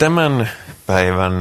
Tämän 0.00 0.50
päivän 0.86 1.32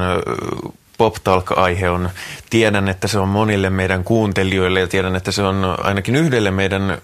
Pop 0.98 1.16
Talk-aihe 1.24 1.90
on, 1.90 2.10
tiedän, 2.50 2.90
että 2.90 3.08
se 3.08 3.20
on 3.20 3.28
monille 3.28 3.70
meidän 3.70 4.04
kuuntelijoille 4.04 4.80
ja 4.80 4.88
tiedän, 4.88 5.16
että 5.16 5.32
se 5.32 5.44
on 5.44 5.76
ainakin 5.84 6.16
yhdelle 6.16 6.52
meidän 6.52 6.98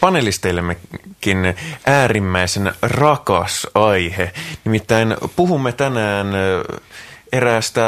panelisteillemmekin 0.00 1.54
äärimmäisen 1.86 2.72
rakas 2.82 3.66
aihe. 3.74 4.32
Nimittäin 4.64 5.16
puhumme 5.36 5.72
tänään 5.72 6.28
eräästä 7.32 7.82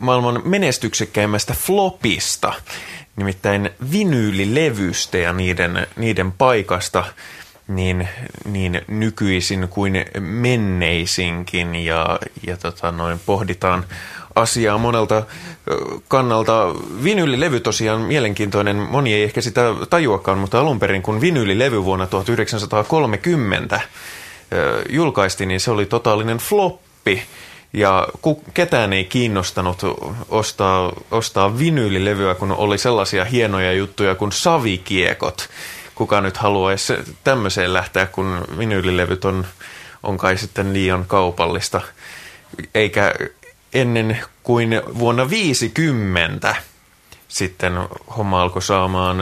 maailman 0.00 0.42
menestyksekkäimmästä 0.44 1.54
flopista, 1.54 2.52
nimittäin 3.16 3.70
vinyylilevystä 3.92 5.18
ja 5.18 5.32
niiden, 5.32 5.86
niiden 5.96 6.32
paikasta– 6.32 7.04
niin, 7.68 8.08
niin 8.44 8.82
nykyisin 8.88 9.68
kuin 9.70 10.04
menneisinkin 10.20 11.74
ja, 11.74 12.18
ja 12.46 12.56
tota 12.56 12.92
noin, 12.92 13.20
pohditaan 13.26 13.84
asiaa 14.34 14.78
monelta 14.78 15.22
kannalta. 16.08 16.74
Vinyylilevy 17.04 17.60
tosiaan 17.60 18.00
mielenkiintoinen, 18.00 18.76
moni 18.76 19.14
ei 19.14 19.22
ehkä 19.22 19.40
sitä 19.40 19.62
tajuakaan, 19.90 20.38
mutta 20.38 20.60
alun 20.60 20.78
perin 20.78 21.02
kun 21.02 21.20
vinyylilevy 21.20 21.84
vuonna 21.84 22.06
1930 22.06 23.80
julkaistiin, 24.88 25.48
niin 25.48 25.60
se 25.60 25.70
oli 25.70 25.86
totaalinen 25.86 26.38
floppi. 26.38 27.22
Ja 27.72 28.08
ketään 28.54 28.92
ei 28.92 29.04
kiinnostanut 29.04 29.82
ostaa, 30.28 30.92
ostaa 31.10 31.58
vinyylilevyä, 31.58 32.34
kun 32.34 32.52
oli 32.52 32.78
sellaisia 32.78 33.24
hienoja 33.24 33.72
juttuja 33.72 34.14
kuin 34.14 34.32
savikiekot 34.32 35.48
kuka 35.98 36.20
nyt 36.20 36.36
haluaisi 36.36 36.94
tämmöiseen 37.24 37.72
lähteä, 37.72 38.06
kun 38.06 38.44
vinyylilevyt 38.58 39.24
on, 39.24 39.46
on 40.02 40.18
kai 40.18 40.38
sitten 40.38 40.72
liian 40.72 41.04
kaupallista. 41.06 41.80
Eikä 42.74 43.14
ennen 43.74 44.18
kuin 44.42 44.82
vuonna 44.98 45.30
50 45.30 46.56
sitten 47.28 47.72
homma 48.16 48.42
alkoi 48.42 48.62
saamaan, 48.62 49.16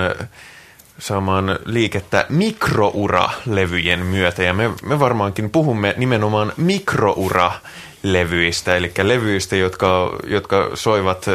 saamaan 0.99 1.59
liikettä 1.65 2.27
mikroura-levyjen 2.29 4.07
myötä. 4.07 4.43
Ja 4.43 4.55
me, 4.55 4.71
me 4.83 5.01
varmaankin 5.01 5.51
puhumme 5.51 5.95
nimenomaan 5.97 6.53
mikroura-levyistä, 6.57 8.77
eli 8.77 8.93
levyistä, 9.03 9.57
jotka, 9.57 10.19
jotka 10.27 10.71
soivat 10.75 11.27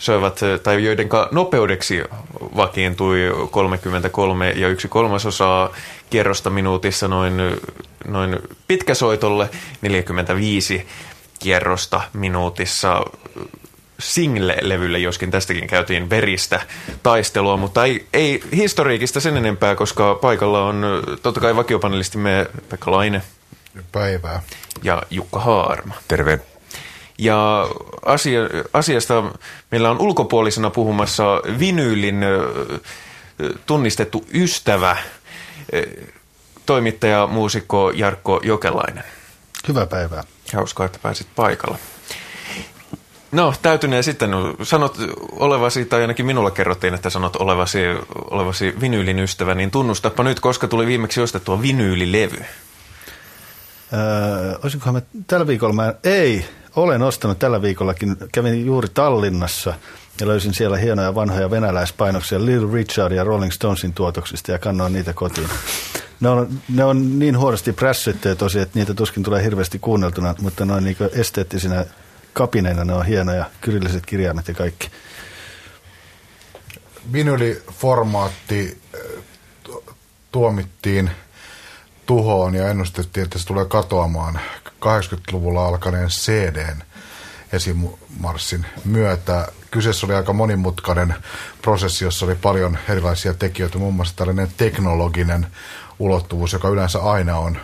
soivat, 0.00 0.40
tai 0.62 0.84
joiden 0.84 1.08
nopeudeksi 1.30 2.04
vakiintui 2.56 3.18
33 3.50 4.50
ja 4.50 4.68
yksi 4.68 4.88
kolmasosaa 4.88 5.72
kierrosta 6.10 6.50
minuutissa 6.50 7.08
noin, 7.08 7.34
noin 8.06 8.38
pitkäsoitolle, 8.68 9.50
45 9.80 10.86
kierrosta 11.38 12.00
minuutissa 12.12 13.04
single-levylle, 13.98 14.98
joskin 14.98 15.30
tästäkin 15.30 15.66
käytiin 15.66 16.10
veristä 16.10 16.60
taistelua, 17.02 17.56
mutta 17.56 17.84
ei, 17.84 18.06
ei 18.12 18.42
historiikista 18.52 19.20
sen 19.20 19.36
enempää, 19.36 19.74
koska 19.74 20.14
paikalla 20.14 20.66
on 20.66 20.82
totta 21.22 21.40
kai 21.40 21.56
vakiopanelistimme 21.56 22.46
Pekka 22.68 22.90
Laine. 22.90 23.22
Päivää. 23.92 24.42
Ja 24.82 25.02
Jukka 25.10 25.40
Haarma. 25.40 25.94
Terve. 26.08 26.40
Ja 27.20 27.68
asia, 28.04 28.40
asiasta 28.72 29.24
meillä 29.70 29.90
on 29.90 30.00
ulkopuolisena 30.00 30.70
puhumassa 30.70 31.24
vinyylin 31.58 32.20
tunnistettu 33.66 34.24
ystävä, 34.34 34.96
toimittaja, 36.66 37.26
muusikko 37.26 37.90
Jarkko 37.90 38.40
Jokelainen. 38.44 39.04
Hyvää 39.68 39.86
päivää. 39.86 40.24
Hauskaa, 40.54 40.86
että 40.86 40.98
pääsit 41.02 41.26
paikalla. 41.36 41.78
No, 43.32 43.54
täytyneen 43.62 44.04
sitten, 44.04 44.30
sanot 44.62 44.96
olevasi, 45.32 45.84
tai 45.84 46.00
ainakin 46.00 46.26
minulle 46.26 46.50
kerrottiin, 46.50 46.94
että 46.94 47.10
sanot 47.10 47.36
olevasi, 47.36 47.78
olevasi 48.30 48.74
vinyylin 48.80 49.18
ystävä, 49.18 49.54
niin 49.54 49.70
tunnustapa 49.70 50.22
nyt, 50.22 50.40
koska 50.40 50.68
tuli 50.68 50.86
viimeksi 50.86 51.20
ostettua 51.20 51.62
vinyylilevy. 51.62 52.44
Öö, 53.92 54.58
olisinkohan 54.62 54.94
me 54.94 55.02
tällä 55.26 55.46
viikolla, 55.46 55.74
mä, 55.74 55.94
ei, 56.04 56.44
olen 56.76 57.02
ostanut 57.02 57.38
tällä 57.38 57.62
viikollakin, 57.62 58.16
kävin 58.32 58.66
juuri 58.66 58.88
Tallinnassa 58.88 59.74
ja 60.20 60.26
löysin 60.26 60.54
siellä 60.54 60.76
hienoja 60.76 61.14
vanhoja 61.14 61.50
venäläispainoksia 61.50 62.44
Little 62.44 62.74
Richard 62.74 63.12
ja 63.12 63.24
Rolling 63.24 63.52
Stonesin 63.52 63.92
tuotoksista 63.92 64.52
ja 64.52 64.58
kannoin 64.58 64.92
niitä 64.92 65.12
kotiin. 65.12 65.48
Ne 66.20 66.28
on, 66.28 66.48
ne 66.68 66.84
on 66.84 67.18
niin 67.18 67.38
huonosti 67.38 67.72
prässyttyjä 67.72 68.34
tosi, 68.34 68.60
että 68.60 68.78
niitä 68.78 68.94
tuskin 68.94 69.22
tulee 69.22 69.42
hirveästi 69.42 69.78
kuunneltuna, 69.78 70.34
mutta 70.40 70.64
noin 70.64 70.84
niin 70.84 70.96
esteettisinä 71.12 71.86
kapineina 72.32 72.84
ne 72.84 72.94
on 72.94 73.06
hienoja, 73.06 73.44
kyrilliset 73.60 74.06
kirjaimet 74.06 74.48
ja 74.48 74.54
kaikki. 74.54 74.90
Vinyliformaatti 77.12 78.80
eh, 78.94 79.00
tuomittiin 80.32 81.10
tuhoon 82.06 82.54
ja 82.54 82.68
ennustettiin, 82.68 83.24
että 83.24 83.38
se 83.38 83.46
tulee 83.46 83.64
katoamaan 83.64 84.40
80-luvulla 84.84 85.66
alkaneen 85.66 86.08
CDn 86.08 86.82
esimarssin 87.52 88.66
myötä. 88.84 89.48
Kyseessä 89.70 90.06
oli 90.06 90.14
aika 90.14 90.32
monimutkainen 90.32 91.14
prosessi, 91.62 92.04
jossa 92.04 92.26
oli 92.26 92.34
paljon 92.34 92.78
erilaisia 92.88 93.34
tekijöitä, 93.34 93.78
muun 93.78 93.94
muassa 93.94 94.16
tällainen 94.16 94.48
teknologinen 94.56 95.46
ulottuvuus, 95.98 96.52
joka 96.52 96.68
yleensä 96.68 96.98
aina 96.98 97.38
on, 97.38 97.58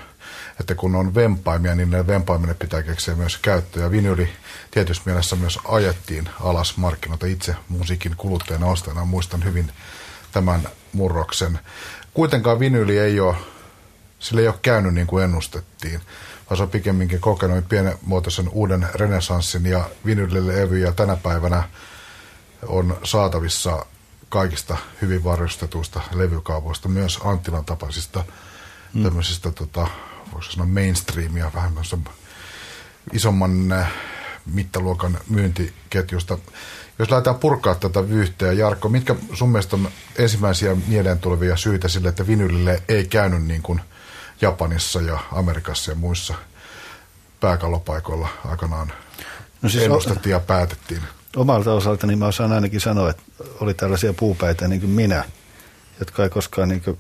että 0.60 0.75
kun 0.75 0.94
on 0.94 1.15
vempaimia, 1.15 1.75
niin 1.75 1.91
ne 1.91 2.06
vempaimille 2.06 2.54
pitää 2.54 2.82
keksiä 2.82 3.15
myös 3.15 3.37
käyttöä. 3.37 3.83
Ja 3.83 3.91
vinyli 3.91 4.28
tietysti 4.71 5.03
mielessä 5.06 5.37
myös 5.37 5.59
ajettiin 5.65 6.28
alas 6.41 6.77
markkinoita 6.77 7.27
itse 7.27 7.56
musiikin 7.69 8.16
kuluttajana 8.16 8.66
ostajana. 8.66 9.04
Muistan 9.04 9.44
hyvin 9.44 9.72
tämän 10.33 10.69
murroksen. 10.93 11.59
Kuitenkaan 12.15 12.60
vinyli 12.60 12.98
ei 12.98 13.21
ole, 13.21 13.37
sille 14.19 14.41
ei 14.41 14.48
ole 14.48 14.59
käynyt 14.62 14.94
niin 14.94 15.06
kuin 15.06 15.25
ennustettiin 15.25 16.00
vaan 16.51 16.57
se 16.57 16.62
on 16.62 16.71
pikemminkin 16.71 17.21
kokenut 17.21 17.69
pienenmuotoisen 17.69 18.49
uuden 18.49 18.87
renesanssin 18.95 19.67
ja 19.67 19.91
vinylilevyjä 20.07 20.93
tänä 20.93 21.17
päivänä 21.17 21.69
on 22.67 22.97
saatavissa 23.05 23.87
kaikista 24.29 24.77
hyvin 25.03 25.25
varjostetuista 25.25 26.01
levykaupoista, 26.12 26.89
myös 26.89 27.19
Anttilan 27.25 27.65
tapaisista 27.65 28.25
mm. 28.95 29.03
tämmöisistä, 29.03 29.51
tota, 29.51 29.87
voisi 30.34 30.53
sanoa 30.53 30.67
mainstreamia, 30.67 31.51
vähän 31.55 31.73
isomman 33.13 33.73
äh, 33.73 33.93
mittaluokan 34.47 35.19
myyntiketjusta. 35.28 36.39
Jos 36.99 37.11
lähdetään 37.11 37.39
purkaa 37.39 37.75
tätä 37.75 38.09
vyyhteä, 38.09 38.53
Jarkko, 38.53 38.89
mitkä 38.89 39.15
sun 39.33 39.49
mielestä 39.49 39.77
on 39.77 39.89
ensimmäisiä 40.19 40.77
mieleen 40.87 41.19
tulevia 41.19 41.57
syitä 41.57 41.89
sille, 41.89 42.09
että 42.09 42.27
vinylille 42.27 42.83
ei 42.89 43.07
käynyt 43.07 43.45
niin 43.45 43.63
kuin– 43.63 43.81
Japanissa 44.41 45.01
ja 45.01 45.19
Amerikassa 45.33 45.91
ja 45.91 45.95
muissa 45.95 46.35
pääkallopaikoilla 47.41 48.29
aikanaan 48.45 48.93
no 49.63 49.69
siis 49.69 49.85
ennustettiin 49.85 50.31
ja 50.31 50.41
päätettiin. 50.41 51.03
Omalta 51.37 51.73
osaltani 51.73 52.17
mä 52.17 52.27
osaan 52.27 52.53
ainakin 52.53 52.81
sanoa, 52.81 53.11
että 53.11 53.23
oli 53.61 53.75
tällaisia 53.75 54.13
puupäitä 54.13 54.69
niin 54.69 54.81
kuin 54.81 54.91
minä, 54.91 55.25
jotka 55.99 56.23
ei 56.23 56.31
koskaan 56.31 56.69
niin 56.69 56.81
kuin 56.81 56.99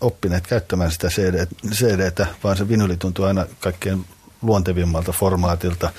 oppineet 0.00 0.46
käyttämään 0.46 0.90
sitä 0.90 1.08
CD, 1.08 1.46
CDtä, 1.70 2.26
vaan 2.44 2.56
se 2.56 2.68
vinyli 2.68 2.96
tuntuu 2.96 3.24
aina 3.24 3.46
kaikkein 3.60 4.06
luontevimmalta 4.42 5.12
formaatilta. 5.12 5.92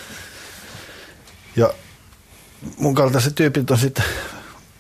Ja 1.55 1.73
mun 2.77 2.95
kaltaiset 2.95 3.35
tyypit 3.35 3.71
on 3.71 3.77
sitten 3.77 4.05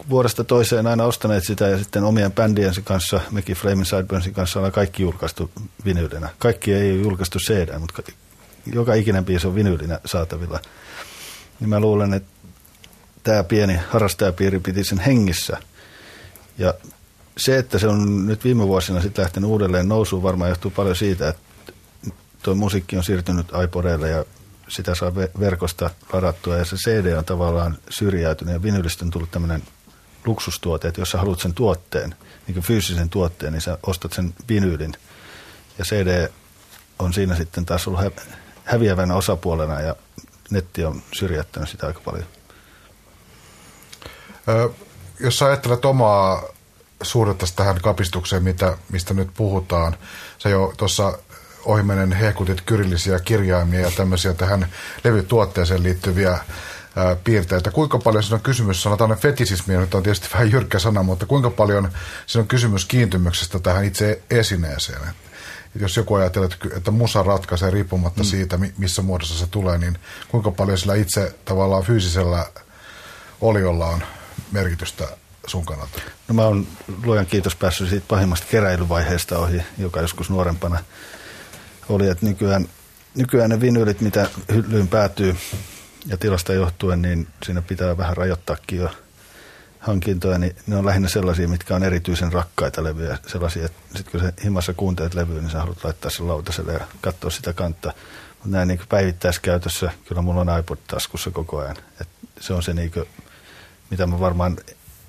vuodesta 0.09 0.43
toiseen 0.43 0.87
aina 0.87 1.03
ostaneet 1.03 1.43
sitä 1.43 1.67
ja 1.67 1.77
sitten 1.77 2.03
omien 2.03 2.31
bändiensä 2.31 2.81
kanssa, 2.81 3.21
mekin 3.31 3.55
Flaming 3.55 3.85
Sideburnsin 3.85 4.33
kanssa 4.33 4.59
ollaan 4.59 4.71
kaikki 4.71 5.03
julkaistu 5.03 5.51
vinyylinä. 5.85 6.29
Kaikki 6.39 6.73
ei 6.73 6.91
ole 6.91 7.01
julkaistu 7.01 7.39
CD, 7.39 7.79
mutta 7.79 8.03
joka 8.73 8.93
ikinen 8.93 9.25
biisi 9.25 9.47
on 9.47 9.55
vinyylinä 9.55 9.99
saatavilla. 10.05 10.59
Niin 11.59 11.69
mä 11.69 11.79
luulen, 11.79 12.13
että 12.13 12.29
tämä 13.23 13.43
pieni 13.43 13.79
harrastajapiiri 13.89 14.59
piti 14.59 14.83
sen 14.83 14.99
hengissä. 14.99 15.57
Ja 16.57 16.73
se, 17.37 17.57
että 17.57 17.79
se 17.79 17.87
on 17.87 18.27
nyt 18.27 18.43
viime 18.43 18.67
vuosina 18.67 19.01
sitten 19.01 19.23
lähtenyt 19.23 19.49
uudelleen 19.49 19.87
nousuun, 19.87 20.23
varmaan 20.23 20.49
johtuu 20.49 20.71
paljon 20.71 20.95
siitä, 20.95 21.29
että 21.29 21.41
tuo 22.43 22.55
musiikki 22.55 22.97
on 22.97 23.03
siirtynyt 23.03 23.47
iPodeille 23.63 24.09
ja 24.09 24.25
sitä 24.67 24.95
saa 24.95 25.15
verkosta 25.15 25.89
ladattua 26.13 26.57
ja 26.57 26.65
se 26.65 26.75
CD 26.75 27.13
on 27.17 27.25
tavallaan 27.25 27.77
syrjäytynyt 27.89 28.53
ja 28.53 28.63
vinylistä 28.63 29.05
on 29.05 29.11
tullut 29.11 29.31
tämmöinen 29.31 29.63
luksustuote, 30.25 30.87
että 30.87 31.01
jos 31.01 31.11
sä 31.11 31.17
haluat 31.17 31.39
sen 31.39 31.53
tuotteen, 31.53 32.15
niin 32.47 32.53
kuin 32.53 32.63
fyysisen 32.63 33.09
tuotteen, 33.09 33.53
niin 33.53 33.61
sä 33.61 33.77
ostat 33.83 34.13
sen 34.13 34.33
vinyylin. 34.49 34.93
Ja 35.77 35.85
CD 35.85 36.29
on 36.99 37.13
siinä 37.13 37.35
sitten 37.35 37.65
taas 37.65 37.87
ollut 37.87 38.01
häviävänä 38.63 39.15
osapuolena 39.15 39.81
ja 39.81 39.95
netti 40.49 40.85
on 40.85 41.01
syrjättänyt 41.13 41.69
sitä 41.69 41.87
aika 41.87 42.01
paljon. 42.05 42.25
Ö, 44.47 44.69
jos 45.19 45.37
sä 45.37 45.45
ajattelet 45.45 45.85
omaa 45.85 46.43
suhdetta 47.01 47.45
tähän 47.55 47.81
kapistukseen, 47.81 48.43
mitä, 48.43 48.77
mistä 48.91 49.13
nyt 49.13 49.29
puhutaan, 49.33 49.97
sä 50.37 50.49
jo 50.49 50.73
tuossa 50.77 51.17
ohimenen 51.65 52.11
hehkutit 52.11 52.61
kyrillisiä 52.61 53.19
kirjaimia 53.19 53.79
ja 53.79 53.91
tämmöisiä 53.91 54.33
tähän 54.33 54.67
levytuotteeseen 55.03 55.83
liittyviä 55.83 56.39
ää, 56.95 57.15
piirteitä. 57.15 57.71
Kuinka 57.71 57.97
paljon 57.97 58.23
siinä 58.23 58.35
on 58.35 58.41
kysymys, 58.41 58.83
sanotaan 58.83 59.17
fetisismi, 59.17 59.77
nyt 59.77 59.95
on 59.95 60.03
tietysti 60.03 60.29
vähän 60.33 60.51
jyrkkä 60.51 60.79
sana, 60.79 61.03
mutta 61.03 61.25
kuinka 61.25 61.49
paljon 61.49 61.91
siinä 62.27 62.41
on 62.41 62.47
kysymys 62.47 62.85
kiintymyksestä 62.85 63.59
tähän 63.59 63.85
itse 63.85 64.21
esineeseen? 64.29 65.01
Et 65.75 65.81
jos 65.81 65.97
joku 65.97 66.15
ajattelee, 66.15 66.49
että, 66.53 66.77
että 66.77 66.91
musa 66.91 67.23
ratkaisee 67.23 67.69
riippumatta 67.69 68.23
mm. 68.23 68.25
siitä, 68.25 68.59
missä 68.77 69.01
muodossa 69.01 69.39
se 69.39 69.47
tulee, 69.47 69.77
niin 69.77 69.99
kuinka 70.27 70.51
paljon 70.51 70.77
sillä 70.77 70.95
itse 70.95 71.35
tavallaan 71.45 71.83
fyysisellä 71.83 72.45
oliolla 73.41 73.87
on 73.87 74.03
merkitystä 74.51 75.07
sun 75.47 75.65
kannalta? 75.65 76.01
No 76.27 76.35
mä 76.35 76.41
oon 76.41 76.67
luojan 77.03 77.25
kiitos 77.25 77.55
päässyt 77.55 77.89
siitä 77.89 78.05
pahimmasta 78.07 78.47
keräilyvaiheesta 78.51 79.37
ohi, 79.37 79.61
joka 79.77 80.01
joskus 80.01 80.29
nuorempana 80.29 80.79
oli, 81.89 82.07
että 82.07 82.25
nykyään, 82.25 82.69
nykyään 83.15 83.49
ne 83.49 83.61
vinylit, 83.61 84.01
mitä 84.01 84.29
hyllyyn 84.53 84.87
päätyy 84.87 85.35
ja 86.05 86.17
tilasta 86.17 86.53
johtuen, 86.53 87.01
niin 87.01 87.27
siinä 87.43 87.61
pitää 87.61 87.97
vähän 87.97 88.17
rajoittaakin 88.17 88.79
jo 88.79 88.89
hankintoja, 89.79 90.37
niin 90.37 90.55
ne 90.67 90.75
on 90.75 90.85
lähinnä 90.85 91.09
sellaisia, 91.09 91.47
mitkä 91.47 91.75
on 91.75 91.83
erityisen 91.83 92.33
rakkaita 92.33 92.83
levyjä. 92.83 93.17
Sellaisia, 93.27 93.65
että 93.65 93.81
sitten 93.95 94.11
kun 94.11 94.19
se 94.21 94.33
himassa 94.43 94.73
kuuntelet 94.73 95.13
levyä, 95.13 95.41
niin 95.41 95.51
sä 95.51 95.59
haluat 95.59 95.83
laittaa 95.83 96.11
sen 96.11 96.27
lautaselle 96.27 96.73
ja 96.73 96.87
katsoa 97.01 97.29
sitä 97.29 97.53
kantaa. 97.53 97.93
Mutta 98.33 98.57
näin 98.57 98.67
niin 98.67 98.79
päivittäiskäytössä, 98.89 99.91
kyllä 100.07 100.21
mulla 100.21 100.41
on 100.41 100.59
iPod 100.59 100.77
taskussa 100.87 101.31
koko 101.31 101.59
ajan. 101.59 101.77
Et 102.01 102.07
se 102.39 102.53
on 102.53 102.63
se, 102.63 102.73
niin 102.73 102.91
kuin, 102.91 103.05
mitä 103.89 104.07
mä 104.07 104.19
varmaan 104.19 104.57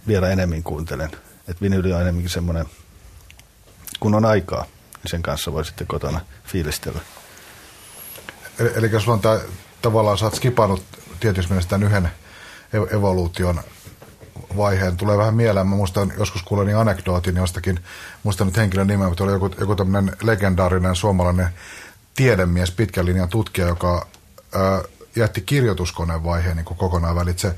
vielä 0.07 0.29
enemmän 0.29 0.63
kuuntelen. 0.63 1.11
Että 1.49 1.61
vinyli 1.63 1.93
on 1.93 2.01
enemmänkin 2.01 2.31
semmoinen, 2.31 2.67
kun 4.01 4.15
on 4.15 4.25
aikaa, 4.25 4.63
niin 4.63 5.11
sen 5.11 5.23
kanssa 5.23 5.53
voi 5.53 5.65
sitten 5.65 5.87
kotona 5.87 6.21
fiilistellä. 6.45 7.01
Eli, 8.59 8.71
eli 8.75 9.01
sulla 9.01 9.13
on 9.13 9.21
tämä, 9.21 9.41
tavallaan, 9.83 10.19
sä 10.19 10.25
oot 10.25 10.35
skipannut 10.35 10.85
tietysti 11.21 11.53
mielessä 11.53 11.71
tämän 11.71 11.87
yhden 11.89 12.11
evoluution 12.97 13.61
vaiheen. 14.57 14.97
Tulee 14.97 15.19
vähän 15.19 15.35
mieleen, 15.35 15.67
mä 15.67 15.77
muistan 15.77 16.13
joskus 16.19 16.43
kuuleni 16.43 16.75
anekdootin 16.75 17.37
jostakin, 17.37 17.81
muistan 18.23 18.47
nyt 18.47 18.57
henkilön 18.57 18.87
nimeä, 18.87 19.09
mutta 19.09 19.25
oli 19.25 19.33
joku, 19.33 19.51
joku 19.61 19.75
tämmöinen 19.75 20.17
legendaarinen 20.23 20.97
suomalainen 20.97 21.49
tiedemies, 22.15 22.71
pitkän 22.71 23.07
linjan 23.07 23.29
tutkija, 23.29 23.67
joka 23.67 24.07
ää, 24.55 24.83
jätti 25.17 25.41
kirjoituskoneen 25.41 26.25
vaiheen 26.25 26.57
niin 26.57 26.65
kokonaan 26.65 27.17
välitse 27.17 27.55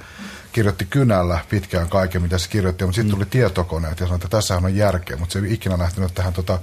kirjoitti 0.53 0.85
kynällä 0.85 1.39
pitkään 1.49 1.89
kaiken, 1.89 2.23
mitä 2.23 2.39
se 2.39 2.49
kirjoitti, 2.49 2.85
mutta 2.85 2.97
sitten 2.97 3.15
tuli 3.15 3.27
tietokoneet 3.27 4.01
ja 4.01 4.07
sanoi, 4.07 4.17
että 4.17 4.29
tässähän 4.29 4.65
on 4.65 4.77
järkeä, 4.77 5.17
mutta 5.17 5.33
se 5.33 5.39
ei 5.39 5.53
ikinä 5.53 5.79
lähtenyt 5.79 6.15
tähän 6.15 6.33
tota, 6.33 6.59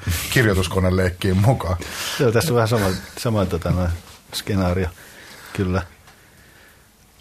leikkiin 0.90 1.38
mukaan. 1.38 1.78
Joo, 2.19 2.31
tässä 2.31 2.52
on 2.52 2.56
vähän 2.56 2.68
sama, 2.68 2.86
sama 3.18 3.46
tota, 3.46 3.72
no, 3.72 3.88
skenaario, 4.34 4.90
kyllä. 5.53 5.81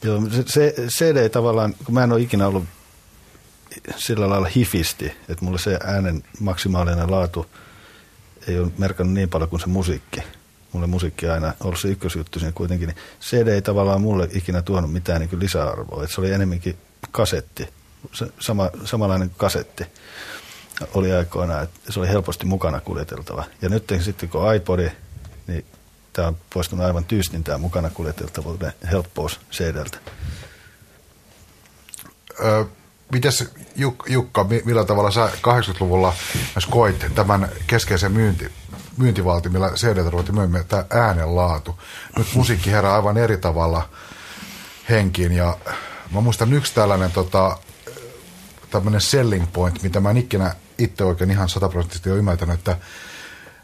Joo, 0.03 0.21
se, 0.47 0.75
CD 0.99 1.29
tavallaan, 1.29 1.75
kun 1.85 1.95
mä 1.95 2.05
en 2.05 2.13
ole 2.13 2.21
ikinä 2.21 2.47
ollut 2.47 2.65
sillä 3.97 4.31
lailla 4.31 4.49
hifisti, 4.57 5.13
että 5.29 5.45
mulle 5.45 5.59
se 5.59 5.79
äänen 5.85 6.23
maksimaalinen 6.41 7.11
laatu 7.11 7.47
ei 8.49 8.59
ole 8.59 8.73
merkannut 8.79 9.15
niin 9.15 9.29
paljon 9.29 9.51
kuin 9.51 9.61
se 9.61 9.67
musiikki. 9.67 10.21
Mulle 10.73 10.87
musiikki 10.87 11.29
aina 11.29 11.53
ollut 11.61 11.81
se 11.81 11.89
ykkösjuttu 11.89 12.39
siinä 12.39 12.53
kuitenkin, 12.53 12.89
niin 12.89 12.97
CD 13.21 13.49
ei 13.49 13.63
tavallaan 13.63 14.01
mulle 14.01 14.29
ikinä 14.33 14.63
tuonut 14.63 14.93
mitään 14.93 15.21
niin 15.21 15.41
lisäarvoa. 15.41 16.03
Että 16.03 16.15
se 16.15 16.21
oli 16.21 16.33
enemmänkin 16.33 16.77
kasetti, 17.11 17.69
se, 18.13 18.27
sama, 18.39 18.71
samanlainen 18.85 19.31
kasetti 19.37 19.85
oli 20.95 21.13
aikoina, 21.13 21.61
että 21.61 21.93
se 21.93 22.01
oli 22.01 22.09
helposti 22.09 22.47
mukana 22.47 22.81
kuljeteltava. 22.81 23.45
Ja 23.63 23.69
nyt 23.69 23.85
sitten 24.01 24.29
kun 24.29 24.55
iPodi, 24.55 24.91
niin 25.47 25.65
tämä 26.21 26.29
on 26.29 26.37
poistunut 26.55 26.87
aivan 26.87 27.05
tyystin 27.05 27.45
tämä 27.45 27.59
mukana 27.59 27.91
kuljeteltavuuden 27.91 28.73
helppous 28.91 29.41
CDltä. 29.53 29.99
Ö, 32.45 32.65
mites 33.13 33.51
Jukka, 34.07 34.47
millä 34.65 34.85
tavalla 34.85 35.11
sä 35.11 35.27
80-luvulla 35.27 36.15
myös 36.55 36.67
koit 36.67 37.07
tämän 37.15 37.49
keskeisen 37.67 38.13
myynti, 38.13 38.53
myyntivalti, 38.97 39.49
millä 39.49 39.71
CD 39.71 40.11
ruvettiin 40.11 40.35
myymään, 40.35 40.65
tämä 40.65 40.85
äänenlaatu. 40.91 41.79
Nyt 42.19 42.35
musiikki 42.35 42.71
herää 42.71 42.95
aivan 42.95 43.17
eri 43.17 43.37
tavalla 43.37 43.89
henkiin 44.89 45.33
ja 45.33 45.57
mä 46.11 46.21
muistan 46.21 46.53
yksi 46.53 46.75
tällainen 46.75 47.13
tota, 47.13 47.59
tämmöinen 48.71 49.01
selling 49.01 49.53
point, 49.53 49.83
mitä 49.83 50.01
mä 50.01 50.11
en 50.11 50.17
ikinä 50.17 50.55
itse 50.79 51.05
oikein 51.05 51.31
ihan 51.31 51.49
sataprosenttisesti 51.49 52.11
ole 52.11 52.19
ymmärtänyt, 52.19 52.59
että 52.59 52.77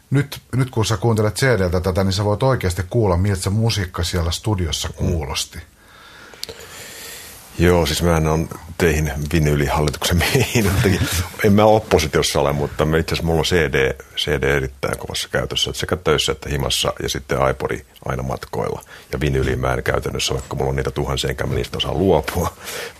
nyt, 0.09 0.41
nyt 0.55 0.69
kun 0.69 0.85
sä 0.85 0.97
kuuntelet 0.97 1.35
CDltä 1.35 1.79
tätä, 1.79 2.03
niin 2.03 2.13
sä 2.13 2.25
voit 2.25 2.43
oikeasti 2.43 2.83
kuulla, 2.89 3.17
miltä 3.17 3.41
se 3.41 3.49
musiikka 3.49 4.03
siellä 4.03 4.31
studiossa 4.31 4.89
kuulosti. 4.89 5.57
Mm. 5.57 5.76
Joo, 7.59 7.85
siis 7.85 8.03
mä 8.03 8.15
on 8.15 8.49
teihin 8.77 9.11
vinyylihallituksen 9.33 10.17
miehiin. 10.17 10.71
en 11.43 11.53
mä 11.53 11.65
oppositiossa 11.65 12.39
ole, 12.39 12.53
mutta 12.53 12.85
me 12.85 12.99
itse 12.99 13.15
asiassa 13.15 13.27
mulla 13.27 13.39
on 13.39 13.45
CD, 13.45 13.95
CD 14.15 14.43
erittäin 14.43 14.97
kovassa 14.97 15.29
käytössä. 15.31 15.71
Sekä 15.73 15.95
töissä 15.95 16.31
että 16.31 16.49
himassa 16.49 16.93
ja 17.03 17.09
sitten 17.09 17.37
iPodi 17.51 17.81
aina 18.05 18.23
matkoilla. 18.23 18.81
Ja 19.13 19.19
vinyyli 19.19 19.55
mä 19.55 19.73
en 19.73 19.83
käytännössä, 19.83 20.33
vaikka 20.33 20.55
mulla 20.55 20.69
on 20.69 20.75
niitä 20.75 20.91
tuhansia, 20.91 21.29
enkä 21.29 21.45
mä 21.45 21.55
niistä 21.55 21.77
osaa 21.77 21.93
luopua. 21.93 22.53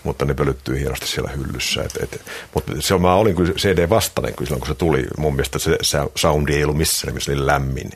Mutta 0.04 0.24
ne 0.24 0.34
pölyttyy 0.34 0.78
hienosti 0.78 1.06
siellä 1.06 1.30
hyllyssä. 1.30 1.82
Et, 1.82 1.98
et, 2.02 2.20
mutta 2.54 2.72
se, 2.80 2.98
mä 2.98 3.14
olin 3.14 3.36
kyllä 3.36 3.52
CD-vastainen 3.52 4.34
kyllä 4.34 4.48
silloin, 4.48 4.60
kun 4.60 4.68
se 4.68 4.74
tuli. 4.74 5.06
Mun 5.18 5.34
mielestä 5.34 5.58
se, 5.58 5.78
soundi 6.14 6.54
ei 6.54 6.64
ollut 6.64 6.76
missään, 6.76 7.14
missä 7.14 7.32
oli 7.32 7.46
lämmin. 7.46 7.90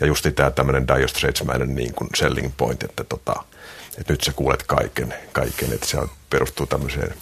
Ja 0.00 0.06
just 0.06 0.26
tämä 0.36 0.50
tämmöinen 0.50 0.88
Dire 0.88 1.08
Straits 1.08 1.42
niin 1.66 1.94
kuin 1.94 2.10
selling 2.14 2.52
point, 2.56 2.82
että 2.82 3.04
tota, 3.04 3.44
että 3.98 4.12
nyt 4.12 4.20
sä 4.20 4.32
kuulet 4.32 4.62
kaiken, 4.62 5.14
kaiken 5.32 5.72
että 5.72 5.86
se 5.86 5.98
perustuu 6.30 6.66
tämmöiseen, 6.66 7.14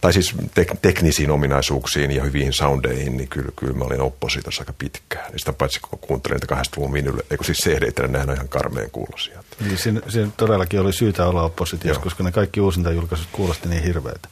tai 0.00 0.12
siis 0.12 0.34
tek- 0.36 0.76
teknisiin 0.82 1.30
ominaisuuksiin 1.30 2.10
ja 2.10 2.22
hyviin 2.22 2.52
soundeihin, 2.52 3.16
niin 3.16 3.28
kyllä, 3.28 3.52
kyllä 3.56 3.72
mä 3.72 3.84
olin 3.84 4.00
oppositossa 4.00 4.62
aika 4.62 4.72
pitkään. 4.72 5.32
Ja 5.32 5.38
sitä 5.38 5.52
paitsi 5.52 5.80
kun 5.80 5.98
kuuntelin 5.98 6.34
niitä 6.34 6.46
kahdesta 6.46 6.80
luvun 6.80 6.92
vinylle, 6.92 7.22
eikö 7.30 7.44
siis 7.44 7.58
cd 7.58 8.02
niin 8.02 8.12
nehän 8.12 8.28
on 8.28 8.34
ihan 8.34 8.48
karmeen 8.48 8.90
kuulosia. 8.90 9.44
Niin, 9.60 9.78
siinä, 9.78 10.00
siinä, 10.08 10.30
todellakin 10.36 10.80
oli 10.80 10.92
syytä 10.92 11.26
olla 11.26 11.42
oppositiossa, 11.42 12.02
koska 12.02 12.22
ne 12.22 12.32
kaikki 12.32 12.60
uusintajulkaisut 12.60 13.28
kuulosti 13.32 13.68
niin 13.68 13.82
hirveitä. 13.82 14.28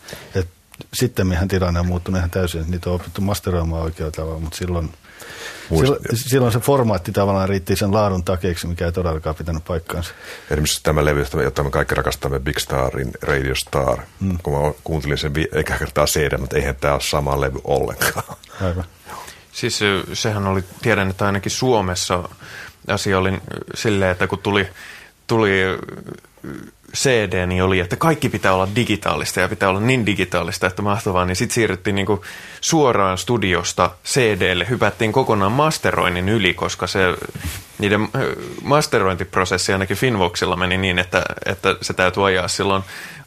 sitten 0.94 1.26
mehän 1.26 1.48
tilanne 1.48 1.80
on 1.80 1.86
muuttunut 1.86 2.18
ihan 2.18 2.30
täysin, 2.30 2.64
niitä 2.68 2.90
on 2.90 2.96
opittu 2.96 3.20
masteroimaan 3.20 3.82
oikealla 3.82 4.12
tavalla, 4.12 4.40
mutta 4.40 4.56
silloin– 4.56 4.90
Silloin, 5.78 6.00
silloin 6.14 6.52
se 6.52 6.58
formaatti 6.58 7.12
tavallaan 7.12 7.48
riitti 7.48 7.76
sen 7.76 7.94
laadun 7.94 8.24
takeeksi, 8.24 8.66
mikä 8.66 8.86
ei 8.86 8.92
todellakaan 8.92 9.36
pitänyt 9.36 9.64
paikkaansa. 9.64 10.14
Esimerkiksi 10.50 10.80
tämä 10.82 11.04
levy, 11.04 11.24
jota 11.44 11.64
me 11.64 11.70
kaikki 11.70 11.94
rakastamme, 11.94 12.40
Big 12.40 12.58
Starin 12.58 13.10
Radio 13.22 13.54
Star. 13.54 13.98
Mm. 14.20 14.38
Kun 14.42 14.52
mä 14.52 14.72
kuuntelin 14.84 15.18
sen 15.18 15.32
eikä 15.52 15.78
kertaa 15.78 16.06
CD, 16.06 16.38
mutta 16.38 16.56
eihän 16.56 16.76
tämä 16.76 16.94
ole 16.94 17.00
sama 17.00 17.40
levy 17.40 17.58
ollenkaan. 17.64 18.36
Aivan. 18.66 18.84
Siis 19.52 19.80
sehän 20.12 20.46
oli, 20.46 20.64
tiedän, 20.82 21.10
että 21.10 21.26
ainakin 21.26 21.52
Suomessa 21.52 22.28
asia 22.88 23.18
oli 23.18 23.32
silleen, 23.74 24.10
että 24.10 24.26
kun 24.26 24.38
tuli, 24.38 24.68
tuli 25.26 25.60
CD 26.96 27.46
niin 27.46 27.62
oli, 27.62 27.80
että 27.80 27.96
kaikki 27.96 28.28
pitää 28.28 28.54
olla 28.54 28.68
digitaalista 28.76 29.40
ja 29.40 29.48
pitää 29.48 29.68
olla 29.68 29.80
niin 29.80 30.06
digitaalista, 30.06 30.66
että 30.66 30.82
mahtavaa, 30.82 31.24
niin 31.24 31.36
sitten 31.36 31.54
siirryttiin 31.54 31.96
niinku 31.96 32.24
suoraan 32.60 33.18
studiosta 33.18 33.90
CDlle, 34.04 34.66
hypättiin 34.68 35.12
kokonaan 35.12 35.52
masteroinnin 35.52 36.28
yli, 36.28 36.54
koska 36.54 36.86
se 36.86 37.00
niiden 37.78 38.08
masterointiprosessi 38.62 39.72
ainakin 39.72 39.96
Finvoxilla 39.96 40.56
meni 40.56 40.78
niin, 40.78 40.98
että, 40.98 41.22
että 41.46 41.76
se 41.80 41.92
täytyy 41.92 42.26
ajaa 42.26 42.48
silloin 42.48 42.82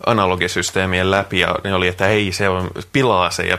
analogisysteemien 0.05 1.11
läpi. 1.11 1.39
Ja 1.39 1.55
ne 1.63 1.73
oli, 1.73 1.87
että 1.87 2.07
ei, 2.07 2.31
se 2.31 2.49
on, 2.49 2.69
pilaa 2.91 3.31
se. 3.31 3.43
Ja 3.43 3.57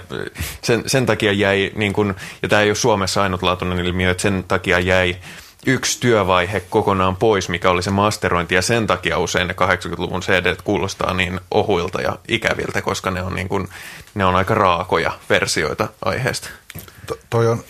sen, 0.62 0.82
sen 0.86 1.06
takia 1.06 1.32
jäi, 1.32 1.72
niin 1.74 1.92
kun, 1.92 2.14
ja 2.42 2.48
tämä 2.48 2.62
ei 2.62 2.68
ole 2.68 2.74
Suomessa 2.74 3.22
ainutlaatuinen 3.22 3.78
ilmiö, 3.78 4.10
että 4.10 4.22
sen 4.22 4.44
takia 4.48 4.78
jäi 4.78 5.16
yksi 5.66 6.00
työvaihe 6.00 6.60
kokonaan 6.60 7.16
pois, 7.16 7.48
mikä 7.48 7.70
oli 7.70 7.82
se 7.82 7.90
masterointi, 7.90 8.54
ja 8.54 8.62
sen 8.62 8.86
takia 8.86 9.18
usein 9.18 9.48
ne 9.48 9.54
80-luvun 9.54 10.20
CD 10.20 10.56
kuulostaa 10.64 11.14
niin 11.14 11.40
ohuilta 11.50 12.02
ja 12.02 12.18
ikäviltä, 12.28 12.82
koska 12.82 13.10
ne 13.10 13.22
on, 13.22 13.34
niin 13.34 13.48
kuin, 13.48 13.68
ne 14.14 14.24
on 14.24 14.36
aika 14.36 14.54
raakoja 14.54 15.12
versioita 15.30 15.88
aiheesta. 16.04 16.48
To, 17.06 17.18
toi 17.30 17.48
on, 17.48 17.64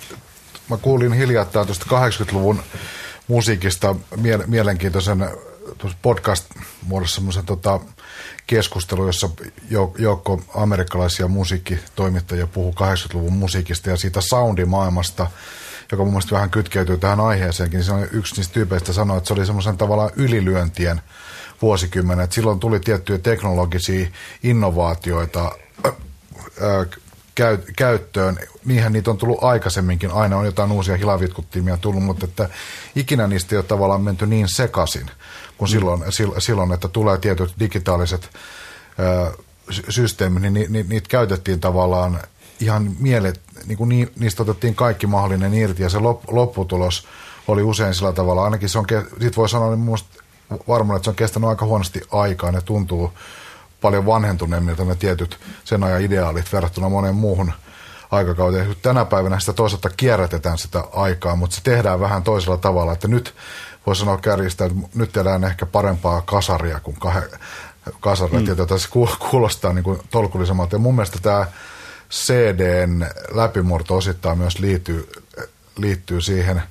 mä 0.70 0.76
kuulin 0.76 1.12
hiljattain 1.12 1.66
tuosta 1.66 1.86
80-luvun 2.08 2.62
musiikista 3.28 3.94
mie- 4.16 4.46
mielenkiintoisen 4.46 5.28
podcast-muodossa 6.02 7.14
semmoisen 7.14 7.46
tota, 7.46 7.80
keskustelu, 8.46 9.06
jossa 9.06 9.30
joukko 9.98 10.42
amerikkalaisia 10.54 11.28
musiikkitoimittajia 11.28 12.46
puhuu 12.46 12.74
80-luvun 12.80 13.32
musiikista 13.32 13.90
ja 13.90 13.96
siitä 13.96 14.20
soundimaailmasta– 14.20 15.30
joka 15.92 16.04
mun 16.04 16.12
mielestä 16.12 16.34
vähän 16.34 16.50
kytkeytyy 16.50 16.98
tähän 16.98 17.20
aiheeseenkin, 17.20 17.78
niin 17.78 17.84
se 17.84 17.92
on 17.92 18.08
yksi 18.12 18.36
niistä 18.36 18.54
tyypeistä 18.54 18.92
sanoa, 18.92 19.16
että 19.16 19.28
se 19.28 19.34
oli 19.34 19.46
semmoisen 19.46 19.76
tavallaan 19.76 20.10
ylilyöntien 20.16 21.00
vuosikymmen, 21.62 22.20
että 22.20 22.34
silloin 22.34 22.60
tuli 22.60 22.80
tiettyjä 22.80 23.18
teknologisia 23.18 24.08
innovaatioita, 24.42 25.52
käy, 27.34 27.58
käyttöön. 27.76 28.38
Niinhän 28.64 28.92
niitä 28.92 29.10
on 29.10 29.18
tullut 29.18 29.44
aikaisemminkin, 29.44 30.10
aina 30.10 30.36
on 30.36 30.46
jotain 30.46 30.72
uusia 30.72 30.96
hilavitkuttimia 30.96 31.76
tullut, 31.76 32.02
mutta 32.02 32.24
että 32.24 32.48
ikinä 32.96 33.26
niistä 33.26 33.54
ei 33.54 33.56
ole 33.56 33.64
tavallaan 33.64 34.02
menty 34.02 34.26
niin 34.26 34.48
sekaisin 34.48 35.10
kuin 35.58 35.68
mm. 35.68 35.72
silloin, 35.72 36.02
silloin, 36.38 36.72
että 36.72 36.88
tulee 36.88 37.18
tietyt 37.18 37.54
digitaaliset 37.58 38.30
ö, 38.98 39.32
systeemit, 39.88 40.42
niin 40.42 40.54
ni, 40.54 40.66
ni, 40.68 40.82
niitä 40.88 41.08
käytettiin 41.08 41.60
tavallaan 41.60 42.20
ihan 42.60 42.96
mielet, 42.98 43.40
niin 43.66 43.78
kuin 43.78 43.88
ni, 43.88 44.08
niistä 44.18 44.42
otettiin 44.42 44.74
kaikki 44.74 45.06
mahdollinen 45.06 45.54
irti 45.54 45.82
ja 45.82 45.88
se 45.88 45.98
lop, 45.98 46.22
lopputulos 46.30 47.06
oli 47.48 47.62
usein 47.62 47.94
sillä 47.94 48.12
tavalla, 48.12 48.44
ainakin 48.44 48.68
se 48.68 48.78
on, 48.78 48.86
sit 49.20 49.36
voi 49.36 49.48
sanoa 49.48 49.76
niin 49.76 49.98
varmaan, 50.68 50.96
että 50.96 51.04
se 51.04 51.10
on 51.10 51.16
kestänyt 51.16 51.48
aika 51.48 51.66
huonosti 51.66 52.00
aikaa, 52.12 52.52
ne 52.52 52.60
tuntuu 52.60 53.12
paljon 53.80 54.06
vanhentuneemmilta 54.06 54.84
ne 54.84 54.94
tietyt 54.94 55.38
sen 55.64 55.84
ajan 55.84 56.02
ideaalit 56.02 56.52
verrattuna 56.52 56.88
moneen 56.88 57.14
muuhun 57.14 57.52
aikakauteen. 58.10 58.76
Tänä 58.82 59.04
päivänä 59.04 59.38
sitä 59.38 59.52
toisaalta 59.52 59.90
kierrätetään 59.96 60.58
sitä 60.58 60.84
aikaa, 60.92 61.36
mutta 61.36 61.56
se 61.56 61.62
tehdään 61.62 62.00
vähän 62.00 62.22
toisella 62.22 62.56
tavalla, 62.56 62.92
että 62.92 63.08
nyt 63.08 63.34
voi 63.86 63.96
sanoa 63.96 64.18
kärjistä, 64.18 64.64
että 64.64 64.78
nyt 64.94 65.12
tehdään 65.12 65.44
ehkä 65.44 65.66
parempaa 65.66 66.20
kasaria 66.20 66.80
kuin 66.80 66.96
kah- 67.04 67.38
kasaria, 68.00 68.40
mm. 68.40 68.62
että 68.62 68.78
se 68.78 68.88
kuulostaa 69.30 69.72
niin 69.72 69.84
kuin 69.84 69.98
tolkullisemmalta. 70.10 70.74
Ja 70.74 70.78
mun 70.78 70.94
mielestä 70.94 71.18
tämä 71.22 71.46
CDn 72.10 73.06
läpimurto 73.30 73.96
osittain 73.96 74.38
myös 74.38 74.58
liittyy, 74.58 75.08
liittyy 75.76 76.20
siihen 76.20 76.62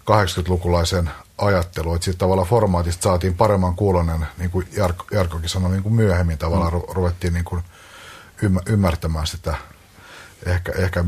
80-lukulaisen 0.00 1.10
ajatteluun, 1.38 1.96
että 1.96 2.04
siitä 2.04 2.18
tavallaan 2.18 2.48
formaatista 2.48 3.02
saatiin 3.02 3.36
paremman 3.36 3.74
kuulonen, 3.74 4.26
niin 4.38 4.50
kuin 4.50 4.68
Jarkko, 4.76 5.04
Jarkkokin 5.12 5.48
sanoi, 5.48 5.70
niin 5.70 5.82
kuin 5.82 5.94
myöhemmin 5.94 6.38
tavallaan 6.38 6.72
mm. 6.72 6.80
ruvettiin 6.88 7.32
niin 7.34 7.44
kuin 7.44 7.62
ymmärtämään 8.66 9.26
sitä, 9.26 9.54
ehkä, 10.46 10.72
ehkä 10.76 11.04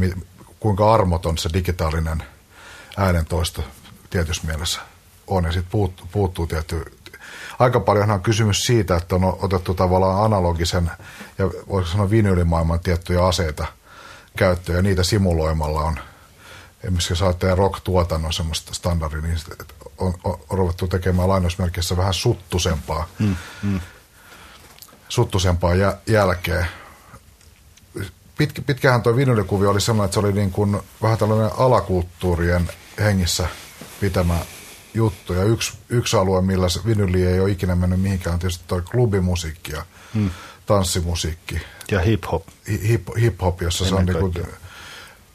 kuinka 0.60 0.94
armoton 0.94 1.38
se 1.38 1.48
digitaalinen 1.52 2.22
äänentoisto 2.96 3.64
tietyssä 4.10 4.46
mielessä 4.46 4.80
on, 5.26 5.44
ja 5.44 5.52
sitten 5.52 5.70
puuttuu, 5.70 6.06
puuttuu 6.12 6.46
tietty, 6.46 6.98
aika 7.58 7.80
paljon 7.80 8.10
on 8.10 8.22
kysymys 8.22 8.62
siitä, 8.62 8.96
että 8.96 9.14
on 9.14 9.36
otettu 9.42 9.74
tavallaan 9.74 10.24
analogisen 10.24 10.90
ja 11.38 11.46
voisi 11.68 11.92
sanoa 11.92 12.10
vinyylimaailman 12.10 12.80
tiettyjä 12.80 13.26
aseita 13.26 13.66
käyttöön 14.36 14.76
ja 14.76 14.82
niitä 14.82 15.02
simuloimalla 15.02 15.80
on 15.80 15.98
esimerkiksi 16.84 17.12
jos 17.12 17.22
ajattelee 17.22 17.54
rock-tuotannon 17.54 18.32
semmoista 18.32 18.74
standardia, 18.74 19.20
niin 19.20 19.38
on, 19.98 20.14
on, 20.24 20.40
on 20.50 20.58
ruvettu 20.58 20.88
tekemään 20.88 21.28
lainausmerkissä 21.28 21.96
vähän 21.96 22.14
suttusempaa, 22.14 23.08
mm, 23.18 23.36
mm. 23.62 23.80
suttusempaa 25.08 25.74
jä, 25.74 25.96
jälkeen. 26.06 26.66
Pitkä, 28.38 28.62
pitkähän 28.62 29.02
tuo 29.02 29.16
vinylikuvio 29.16 29.70
oli 29.70 29.80
sellainen, 29.80 30.04
että 30.04 30.14
se 30.14 30.20
oli 30.20 30.32
niin 30.32 30.50
kuin 30.50 30.80
vähän 31.02 31.18
tällainen 31.18 31.50
alakulttuurien 31.58 32.70
hengissä 32.98 33.48
pitämä 34.00 34.38
juttu. 34.94 35.32
Ja 35.32 35.44
yksi, 35.44 35.72
yksi 35.88 36.16
alue, 36.16 36.42
millä 36.42 36.68
se 36.68 36.80
vinyli 36.86 37.26
ei 37.26 37.40
ole 37.40 37.50
ikinä 37.50 37.76
mennyt 37.76 38.00
mihinkään, 38.00 38.34
on 38.34 38.40
tietysti 38.40 38.64
tuo 38.66 38.82
klubimusiikki 38.90 39.72
ja 39.72 39.84
hmm. 40.14 40.30
tanssimusiikki. 40.66 41.60
Ja 41.90 42.00
hip-hop. 42.00 42.42
Hip, 42.88 43.08
hip-hop, 43.08 43.62
jossa 43.62 43.84
Ennen 43.86 44.06
se 44.14 44.18
on 44.18 44.30
niin 44.30 44.46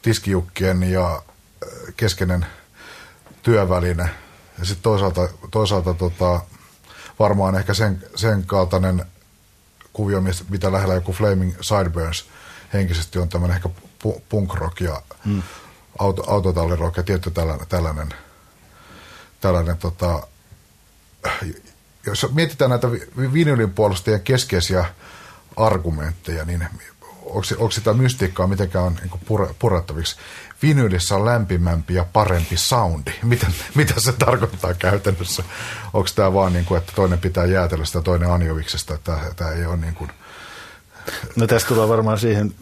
tiskijukkien 0.02 0.82
ja 0.82 1.14
äh, 1.14 1.94
keskeinen 1.96 2.46
työväline. 3.42 4.10
Ja 4.58 4.64
sitten 4.64 4.82
toisaalta, 4.82 5.28
toisaalta 5.50 5.94
tota, 5.94 6.40
varmaan 7.18 7.54
ehkä 7.54 7.74
sen, 7.74 8.04
sen 8.16 8.46
kaltainen 8.46 9.04
kuvio, 9.92 10.22
mitä 10.48 10.72
lähellä 10.72 10.94
joku 10.94 11.12
Flaming 11.12 11.54
Sideburns 11.60 12.24
henkisesti 12.72 13.18
on 13.18 13.28
tämmöinen 13.28 13.56
ehkä 13.56 13.68
punk 14.28 14.54
rock 14.54 14.80
ja 14.80 15.02
hmm. 15.24 15.42
auto, 15.98 16.30
autotallirock 16.30 16.96
ja 16.96 17.02
tietty 17.02 17.30
tällainen, 17.30 17.66
tällainen– 17.68 18.08
tällainen 19.40 19.76
tota, 19.76 20.26
jos 22.06 22.26
mietitään 22.34 22.70
näitä 22.70 22.90
vinylin 23.32 23.70
puolustajien 23.70 24.20
keskeisiä 24.20 24.84
argumentteja, 25.56 26.44
niin 26.44 26.66
onko, 27.24 27.46
onko 27.58 27.70
sitä 27.70 27.94
mystiikkaa 27.94 28.46
mitenkään 28.46 28.94
niin 28.94 29.20
pure, 29.26 29.54
purettaviksi? 29.58 30.16
Vinylissä 30.62 31.16
on 31.16 31.24
lämpimämpi 31.24 31.94
ja 31.94 32.06
parempi 32.12 32.56
soundi. 32.56 33.12
Mitä, 33.22 33.46
mitä 33.74 34.00
se 34.00 34.12
tarkoittaa 34.12 34.74
käytännössä? 34.74 35.42
Onko 35.92 36.08
tämä 36.14 36.34
vaan 36.34 36.52
niin 36.52 36.64
kuin, 36.64 36.78
että 36.78 36.92
toinen 36.94 37.18
pitää 37.18 37.46
jäätellä 37.46 37.84
sitä 37.84 38.02
toinen 38.02 38.30
anjoviksesta, 38.30 38.94
että 38.94 39.18
tämä 39.36 39.50
ei 39.50 39.66
ole 39.66 39.76
niin 39.76 39.94
kuin... 39.94 40.10
No 41.36 41.46
tästä 41.46 41.68
tulee 41.68 41.88
varmaan 41.88 42.18
siihen 42.18 42.54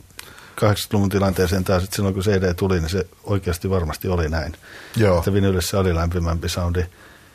80-luvun 0.60 1.08
tilanteeseen 1.08 1.64
taas, 1.64 1.84
että 1.84 1.96
silloin 1.96 2.14
kun 2.14 2.22
CD 2.22 2.54
tuli, 2.54 2.80
niin 2.80 2.90
se 2.90 3.06
oikeasti 3.24 3.70
varmasti 3.70 4.08
oli 4.08 4.28
näin. 4.28 4.56
Joo. 4.96 5.18
Että 5.18 5.32
vinylissä 5.32 5.78
oli 5.78 5.94
lämpimämpi 5.94 6.48
soundi. 6.48 6.84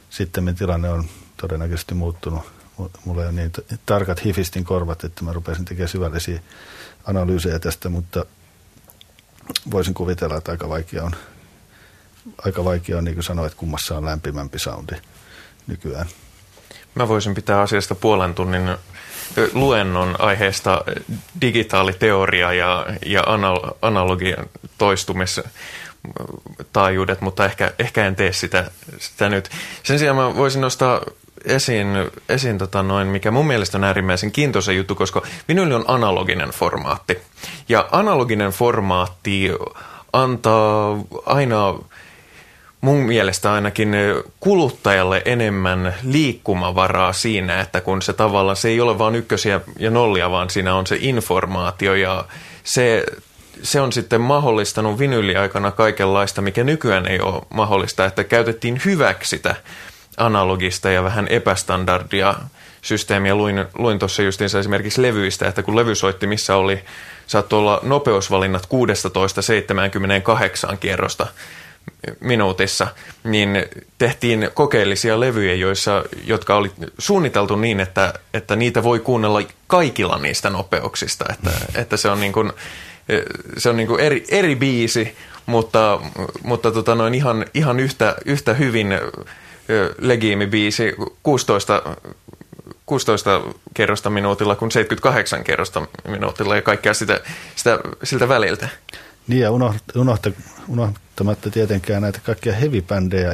Sitten 0.10 0.56
tilanne 0.56 0.90
on 0.90 1.06
todennäköisesti 1.38 1.94
muuttunut. 1.94 2.52
Mulla 3.06 3.22
on 3.22 3.36
niin 3.36 3.52
tarkat 3.86 4.26
hifistin 4.26 4.64
korvat, 4.64 5.04
että 5.04 5.24
mä 5.24 5.34
rupesin 5.34 5.66
tekemään 5.66 5.90
syvällisiä 5.90 6.42
analyysejä 7.06 7.60
tästä, 7.60 7.90
mutta 7.90 8.26
voisin 9.72 9.94
kuvitella, 9.94 10.38
että 10.38 10.52
aika 10.52 10.70
vaikea 10.70 11.04
on, 11.04 11.16
aika 12.46 12.66
vaikea 12.66 12.98
on 12.98 13.04
niin 13.04 13.16
kuin 13.16 13.24
sanoa, 13.24 13.46
että 13.48 13.58
kummassa 13.58 13.98
on 13.98 14.06
lämpimämpi 14.06 14.60
soundi 14.60 14.96
nykyään. 15.68 16.08
Mä 16.96 17.08
voisin 17.08 17.36
pitää 17.36 17.62
asiasta 17.62 17.96
puolen 17.96 18.34
tunnin 18.34 18.78
luennon 19.54 20.16
aiheesta 20.20 20.84
digitaaliteoria 21.42 22.54
ja, 22.54 22.86
ja 23.06 23.24
anal, 23.26 23.60
analogian 23.82 24.46
toistumistaajuudet, 24.78 27.22
mutta 27.22 27.46
ehkä, 27.46 27.72
ehkä 27.80 28.08
en 28.08 28.16
tee 28.16 28.34
sitä, 28.34 28.72
sitä 29.00 29.30
nyt. 29.30 29.50
Sen 29.84 30.00
sijaan 30.00 30.18
mä 30.18 30.36
voisin 30.36 30.62
nostaa 30.62 31.02
esiin, 31.46 31.88
esiin 32.30 32.58
tota 32.58 32.84
noin, 32.84 33.08
mikä 33.08 33.32
mun 33.32 33.48
mielestä 33.48 33.78
on 33.78 33.84
äärimmäisen 33.84 34.32
kiintoisa 34.32 34.72
juttu, 34.72 34.96
koska 34.96 35.22
vinyli 35.48 35.74
on 35.74 35.86
analoginen 35.88 36.50
formaatti. 36.50 37.18
Ja 37.70 37.90
analoginen 37.92 38.52
formaatti 38.52 39.52
antaa 40.14 40.98
aina 41.26 41.74
mun 42.84 42.98
mielestä 42.98 43.54
ainakin 43.54 43.96
kuluttajalle 44.40 45.22
enemmän 45.26 45.96
liikkumavaraa 46.04 47.14
siinä, 47.14 47.62
että 47.62 47.82
kun 47.82 48.02
se 48.02 48.14
tavallaan, 48.14 48.56
se 48.56 48.70
ei 48.70 48.82
ole 48.82 48.98
vain 48.98 49.16
ykkösiä 49.16 49.62
ja 49.80 49.90
nollia, 49.90 50.32
vaan 50.32 50.50
siinä 50.50 50.76
on 50.76 50.88
se 50.88 50.98
informaatio 51.00 51.96
ja 51.96 52.26
se, 52.64 53.04
se 53.62 53.82
on 53.82 53.94
sitten 53.94 54.22
mahdollistanut 54.22 55.00
vinyliaikana 55.00 55.72
kaikenlaista, 55.72 56.42
mikä 56.42 56.64
nykyään 56.64 57.08
ei 57.08 57.20
ole 57.20 57.42
mahdollista, 57.50 58.06
että 58.06 58.24
käytettiin 58.24 58.82
hyväksi 58.86 59.30
sitä 59.30 59.56
analogista 60.18 60.90
ja 60.90 61.04
vähän 61.04 61.28
epästandardia 61.28 62.36
systeemiä. 62.82 63.36
Luin, 63.36 63.66
luin 63.78 64.00
tuossa 64.00 64.24
justiinsa 64.24 64.60
esimerkiksi 64.60 65.02
levyistä, 65.02 65.48
että 65.48 65.64
kun 65.64 65.76
levysoittimissa 65.76 66.56
oli, 66.56 66.84
saattoi 67.28 67.60
olla 67.60 67.80
nopeusvalinnat 67.84 68.68
16-78 70.74 70.78
kierrosta, 70.78 71.28
minuutissa, 72.20 72.88
niin 73.24 73.66
tehtiin 73.98 74.50
kokeellisia 74.54 75.20
levyjä, 75.20 75.54
joissa, 75.54 76.04
jotka 76.26 76.56
oli 76.56 76.72
suunniteltu 76.98 77.56
niin, 77.56 77.80
että, 77.80 78.14
että 78.34 78.56
niitä 78.56 78.84
voi 78.84 79.00
kuunnella 79.00 79.42
kaikilla 79.68 80.18
niistä 80.18 80.50
nopeuksista. 80.50 81.26
Että, 81.30 81.52
että 81.76 81.98
se 81.98 82.10
on, 82.10 82.20
niin 82.20 82.34
kuin, 82.34 82.54
se 83.58 83.70
on 83.70 83.78
niin 83.78 83.88
kuin 83.88 84.00
eri, 84.00 84.26
eri 84.30 84.56
biisi, 84.56 85.16
mutta, 85.46 86.00
mutta 86.44 86.72
tota 86.72 86.96
noin 86.96 87.16
ihan, 87.16 87.46
ihan 87.54 87.80
yhtä, 87.80 88.16
yhtä 88.26 88.54
hyvin 88.54 89.00
legiimi 90.00 90.48
biisi 90.48 90.96
16 91.24 91.82
16 92.86 93.42
kerrosta 93.74 94.10
minuutilla 94.10 94.56
kuin 94.56 94.72
78 94.72 95.44
kerrosta 95.44 95.88
minuutilla 96.08 96.56
ja 96.56 96.62
kaikkea 96.62 96.94
sitä, 96.94 97.20
sitä, 97.56 97.80
siltä 98.04 98.30
väliltä. 98.30 98.70
Niin 99.28 99.42
ja 99.42 99.52
unohta, 99.52 100.00
unohta, 100.00 100.32
unohtamatta 100.68 101.50
tietenkään 101.50 102.02
näitä 102.02 102.20
kaikkia 102.24 102.54
heavy 102.54 102.84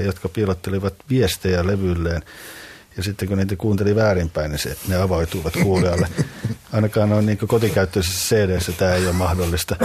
jotka 0.03 0.29
piilottelivat 0.29 0.93
viestejä 1.09 1.67
levylleen. 1.67 2.21
Ja 2.97 3.03
sitten 3.03 3.27
kun 3.27 3.37
niitä 3.37 3.55
kuunteli 3.55 3.95
väärinpäin, 3.95 4.51
niin 4.51 4.59
se, 4.59 4.77
ne 4.87 4.95
avautuivat 4.95 5.53
kuulijalle. 5.63 6.07
Ainakaan 6.73 7.13
on 7.13 7.25
niin 7.25 7.37
kotikäyttöisessä 7.37 8.35
cd 8.35 8.73
tämä 8.77 8.93
ei 8.93 9.05
ole 9.05 9.13
mahdollista. 9.13 9.75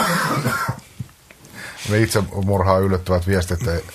Ne 1.88 1.99
itse 1.99 2.23
murhaa 2.44 2.78
yllättävät 2.78 3.26
viestit, 3.26 3.58
että 3.61 3.92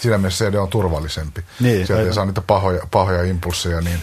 siinä 0.00 0.18
mielessä 0.18 0.44
CD 0.44 0.54
on 0.54 0.68
turvallisempi. 0.68 1.44
Niin, 1.60 1.86
Sieltä 1.86 2.02
ei 2.02 2.14
saa 2.14 2.24
niitä 2.24 2.40
pahoja, 2.40 2.86
pahoja 2.90 3.22
impulseja 3.22 3.80
niin, 3.80 4.02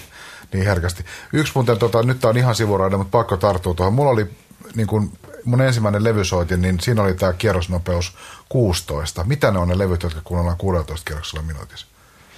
niin 0.54 0.66
herkästi. 0.66 1.06
Yksi 1.34 1.52
muuten, 1.56 1.78
tota, 1.78 2.04
nyt 2.04 2.20
tämä 2.20 2.30
on 2.30 2.38
ihan 2.38 2.56
sivuraida, 2.56 2.98
mutta 2.98 3.18
pakko 3.18 3.38
tarttua 3.38 3.74
tuohon. 3.74 3.94
Mulla 3.94 4.12
oli 4.12 4.30
niin 4.76 4.88
kuin 4.88 5.12
mun 5.50 5.62
ensimmäinen 5.62 6.04
levysoitin, 6.04 6.62
niin 6.62 6.80
siinä 6.80 7.04
oli 7.04 7.14
tämä 7.14 7.34
kierrosnopeus 7.34 8.14
16. 8.50 9.24
Mitä 9.24 9.52
ne 9.52 9.60
on 9.60 9.68
ne 9.68 9.78
levyt, 9.78 10.04
jotka 10.04 10.22
kuunnellaan 10.24 10.58
16 10.58 11.06
kierroksella 11.06 11.44
minuutissa? 11.44 11.88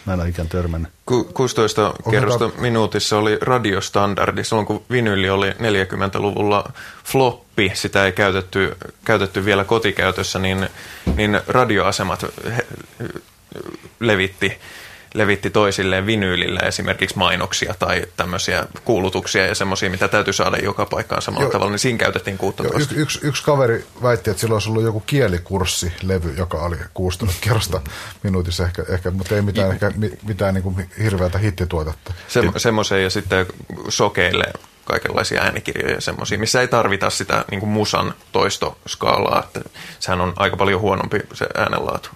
Mä 0.06 0.14
en 0.14 0.20
ole 0.20 0.30
ikään 0.30 0.50
törmännyt. 0.50 0.92
Ku- 1.06 1.24
16 1.24 1.94
kerrosta 2.12 2.50
minuutissa 2.58 3.18
oli 3.18 3.38
radiostandardi. 3.42 4.44
Silloin 4.44 4.68
kun 4.68 4.84
vinyli 4.92 5.30
oli 5.30 5.52
40-luvulla 5.52 6.72
floppi, 7.04 7.72
sitä 7.74 8.06
ei 8.06 8.12
käytetty, 8.12 8.78
käytetty 9.06 9.46
vielä 9.46 9.64
kotikäytössä, 9.64 10.40
niin, 10.40 10.70
niin 11.16 11.40
radioasemat 11.48 12.26
he, 12.46 12.68
levitti 14.00 14.60
levitti 15.14 15.50
toisilleen 15.50 16.06
vinyylillä 16.06 16.60
esimerkiksi 16.60 17.18
mainoksia 17.18 17.76
tai 17.80 18.06
tämmöisiä 18.18 18.68
kuulutuksia 18.86 19.48
ja 19.48 19.56
semmoisia, 19.56 19.90
mitä 19.90 20.08
täytyy 20.08 20.34
saada 20.34 20.58
joka 20.58 20.86
paikkaan 20.86 21.22
samalla 21.22 21.44
Joo. 21.44 21.52
tavalla, 21.52 21.72
niin 21.72 21.80
siinä 21.80 21.98
käytettiin 21.98 22.38
16. 22.38 22.74
Joo, 22.74 22.84
yksi, 22.84 22.96
yksi, 22.96 23.20
yksi 23.28 23.44
kaveri 23.44 23.86
väitti, 24.04 24.30
että 24.30 24.42
sillä 24.42 24.54
olisi 24.54 24.70
ollut 24.70 24.84
joku 24.84 25.00
kielikurssilevy, 25.00 26.34
joka 26.38 26.58
oli 26.58 26.78
16 26.94 27.38
kerrosta 27.46 27.82
minuutissa 28.24 28.66
ehkä, 28.66 28.84
ehkä 28.90 29.12
mutta 29.12 29.36
ei 29.36 29.42
mitään, 29.42 29.72
ehkä, 29.72 29.92
mi- 29.96 30.18
mitään 30.28 30.54
niin 30.54 30.64
kuin 30.64 30.90
hirveätä 31.04 31.38
hittituotetta. 31.38 32.14
Sem- 32.28 32.54
semmoisen 32.58 33.04
ja 33.04 33.10
sitten 33.10 33.46
sokeille 33.90 34.46
kaikenlaisia 34.86 35.42
äänikirjoja 35.42 35.96
ja 35.96 36.02
semmoisia, 36.02 36.38
missä 36.40 36.62
ei 36.62 36.68
tarvita 36.68 37.10
sitä 37.10 37.46
niin 37.52 37.60
kuin 37.60 37.70
musan 37.70 38.14
toistoskaalaa, 38.32 39.44
että 39.44 39.70
sehän 40.00 40.22
on 40.22 40.34
aika 40.36 40.58
paljon 40.58 40.82
huonompi 40.82 41.20
se 41.34 41.48
äänenlaatu. 41.56 42.10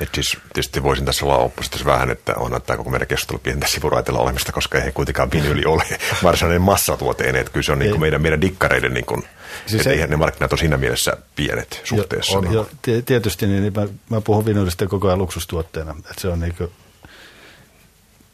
Et 0.00 0.08
siis 0.14 0.36
tietysti 0.52 0.82
voisin 0.82 1.04
tässä 1.04 1.24
olla 1.24 1.36
oppositiossa 1.36 1.86
vähän, 1.86 2.10
että 2.10 2.34
on 2.36 2.62
tämä 2.62 2.76
koko 2.76 2.90
meidän 2.90 3.08
keskustelu 3.08 3.38
pientä 3.38 3.66
sivuraitella 3.66 4.20
olemista, 4.20 4.52
koska 4.52 4.78
ei 4.78 4.92
kuitenkaan 4.92 5.30
vinyli 5.30 5.64
ole 5.64 5.84
varsinainen 6.22 6.62
massatuote, 6.62 7.24
että 7.24 7.52
kyllä 7.52 7.64
se 7.64 7.72
on 7.72 7.78
niin 7.78 7.90
kuin 7.90 8.00
meidän, 8.00 8.22
meidän 8.22 8.40
dikkareiden, 8.40 8.94
niin 8.94 9.06
kuin, 9.06 9.22
siis 9.66 9.80
että 9.80 9.90
ei- 9.90 9.94
eihän 9.96 10.10
ne 10.10 10.16
markkinat 10.16 10.52
ole 10.52 10.60
siinä 10.60 10.76
mielessä 10.76 11.16
pienet 11.36 11.80
suhteessa. 11.84 12.32
Jo, 12.32 12.40
niin. 12.40 12.52
jo, 12.52 12.68
ti- 12.82 13.02
tietysti 13.02 13.46
niin, 13.46 13.72
mä, 13.76 13.86
mä 14.10 14.20
puhun 14.20 14.46
vinylistä 14.46 14.86
koko 14.86 15.06
ajan 15.08 15.18
luksustuotteena. 15.18 15.94
Että 15.98 16.14
se 16.20 16.28
on 16.28 16.40
niinku, 16.40 16.72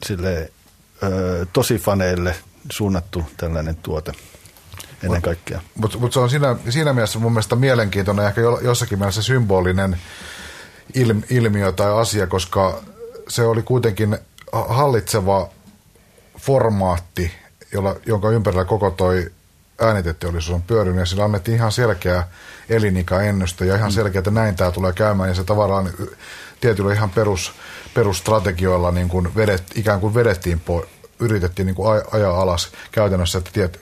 silleen, 0.06 0.49
ö, 1.02 1.47
tosi 1.52 1.78
faneille 1.78 2.37
suunnattu 2.70 3.24
tällainen 3.36 3.76
tuote 3.76 4.12
ennen 5.02 5.22
kaikkea. 5.22 5.60
Mutta 5.74 5.98
mut 5.98 6.12
se 6.12 6.20
on 6.20 6.30
siinä, 6.30 6.56
siinä 6.68 6.92
mielessä 6.92 7.18
mun 7.18 7.32
mielestä 7.32 7.56
mielenkiintoinen, 7.56 8.26
ehkä 8.26 8.40
jo- 8.40 8.60
jossakin 8.60 8.98
mielessä 8.98 9.22
symbolinen 9.22 9.98
ilm, 10.94 11.22
ilmiö 11.30 11.72
tai 11.72 11.92
asia, 11.92 12.26
koska 12.26 12.82
se 13.28 13.42
oli 13.42 13.62
kuitenkin 13.62 14.18
ha- 14.52 14.66
hallitseva 14.68 15.48
formaatti, 16.38 17.32
jolla, 17.72 17.96
jonka 18.06 18.30
ympärillä 18.30 18.64
koko 18.64 18.90
toi 18.90 19.30
ääniteteollisuus 19.80 20.54
on 20.54 20.62
pyörinyt, 20.62 21.00
ja 21.00 21.06
sillä 21.06 21.24
annettiin 21.24 21.54
ihan 21.54 21.72
selkeä 21.72 22.24
elinikäennuste 22.68 23.66
ja 23.66 23.76
ihan 23.76 23.92
selkeä, 23.92 24.18
että 24.18 24.30
näin 24.30 24.56
tämä 24.56 24.70
tulee 24.70 24.92
käymään, 24.92 25.28
ja 25.28 25.34
se 25.34 25.44
tavallaan 25.44 25.90
tietyllä 26.60 26.92
ihan 26.92 27.10
perus, 27.10 27.52
perusstrategioilla 27.94 28.90
niin 28.90 29.08
kuin 29.08 29.34
vedet, 29.34 29.62
ikään 29.74 30.00
kuin 30.00 30.14
vedettiin 30.14 30.60
po, 30.60 30.86
yritettiin 31.20 31.66
niin 31.66 31.76
kuin 31.76 32.00
aj- 32.00 32.08
ajaa 32.12 32.40
alas 32.42 32.68
käytännössä, 32.92 33.38
että 33.38 33.50
tiet, 33.52 33.80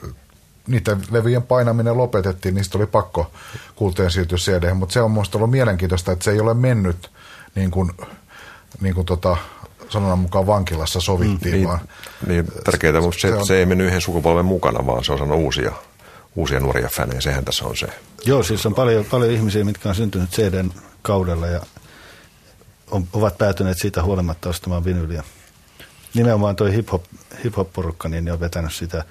niiden 0.67 1.01
levyjen 1.11 1.43
painaminen 1.43 1.97
lopetettiin, 1.97 2.55
niistä 2.55 2.77
oli 2.77 2.85
pakko 2.87 3.31
kuulteen 3.75 4.11
siirtyä 4.11 4.37
cd 4.37 4.73
mutta 4.73 4.93
se 4.93 5.01
on 5.01 5.11
minusta 5.11 5.37
ollut 5.37 5.51
mielenkiintoista, 5.51 6.11
että 6.11 6.25
se 6.25 6.31
ei 6.31 6.39
ole 6.39 6.53
mennyt 6.53 7.11
niin 7.55 7.71
kuin, 7.71 7.91
niin 8.81 8.95
kuin 8.95 9.05
tota, 9.05 9.37
sanonnan 9.89 10.19
mukaan 10.19 10.47
vankilassa 10.47 10.99
sovittiin, 11.01 11.53
Niin, 11.53 11.67
vaan 11.67 11.79
niin 12.27 12.47
tärkeää, 12.63 13.01
mutta 13.01 13.19
se, 13.19 13.27
se 13.27 13.27
se, 13.27 13.35
on- 13.39 13.45
se 13.47 13.57
ei 13.57 13.65
mennyt 13.65 13.87
yhden 13.87 14.01
sukupolven 14.01 14.45
mukana, 14.45 14.85
vaan 14.85 15.03
se 15.03 15.11
on 15.11 15.17
saanut 15.17 15.37
uusia, 15.39 15.71
uusia 16.35 16.59
nuoria 16.59 16.89
fänejä. 16.89 17.21
Sehän 17.21 17.45
tässä 17.45 17.65
on 17.65 17.77
se. 17.77 17.87
Joo, 18.25 18.43
siis 18.43 18.65
on 18.65 18.75
paljon, 18.75 19.05
paljon 19.05 19.31
ihmisiä, 19.31 19.63
mitkä 19.63 19.89
on 19.89 19.95
syntynyt 19.95 20.29
CDn 20.29 20.71
kaudella 21.01 21.47
ja 21.47 21.61
on, 22.91 23.07
ovat 23.13 23.37
päätyneet 23.37 23.77
siitä 23.81 24.03
huolimatta 24.03 24.49
ostamaan 24.49 24.85
vinyliä. 24.85 25.23
Nimenomaan 26.17 26.55
tuo 26.55 26.67
hip-hop, 26.67 27.03
hip-hop-porukka 27.43 28.09
niin 28.09 28.25
ne 28.25 28.31
on 28.31 28.39
vetänyt 28.39 28.73
sitä. 28.73 29.03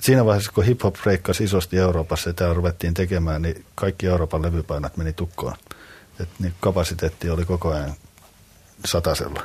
Siinä 0.00 0.24
vaiheessa, 0.24 0.52
kun 0.52 0.64
hip-hop 0.64 1.02
breikkasi 1.02 1.44
isosti 1.44 1.78
Euroopassa 1.78 2.30
ja 2.30 2.34
täällä 2.34 2.54
ruvettiin 2.54 2.94
tekemään, 2.94 3.42
niin 3.42 3.64
kaikki 3.74 4.06
Euroopan 4.06 4.42
levypainat 4.42 4.96
meni 4.96 5.12
tukkoon. 5.12 5.54
Et 6.20 6.28
niin 6.38 6.54
kapasiteetti 6.60 7.30
oli 7.30 7.44
koko 7.44 7.68
ajan 7.68 7.92
satasella. 8.84 9.42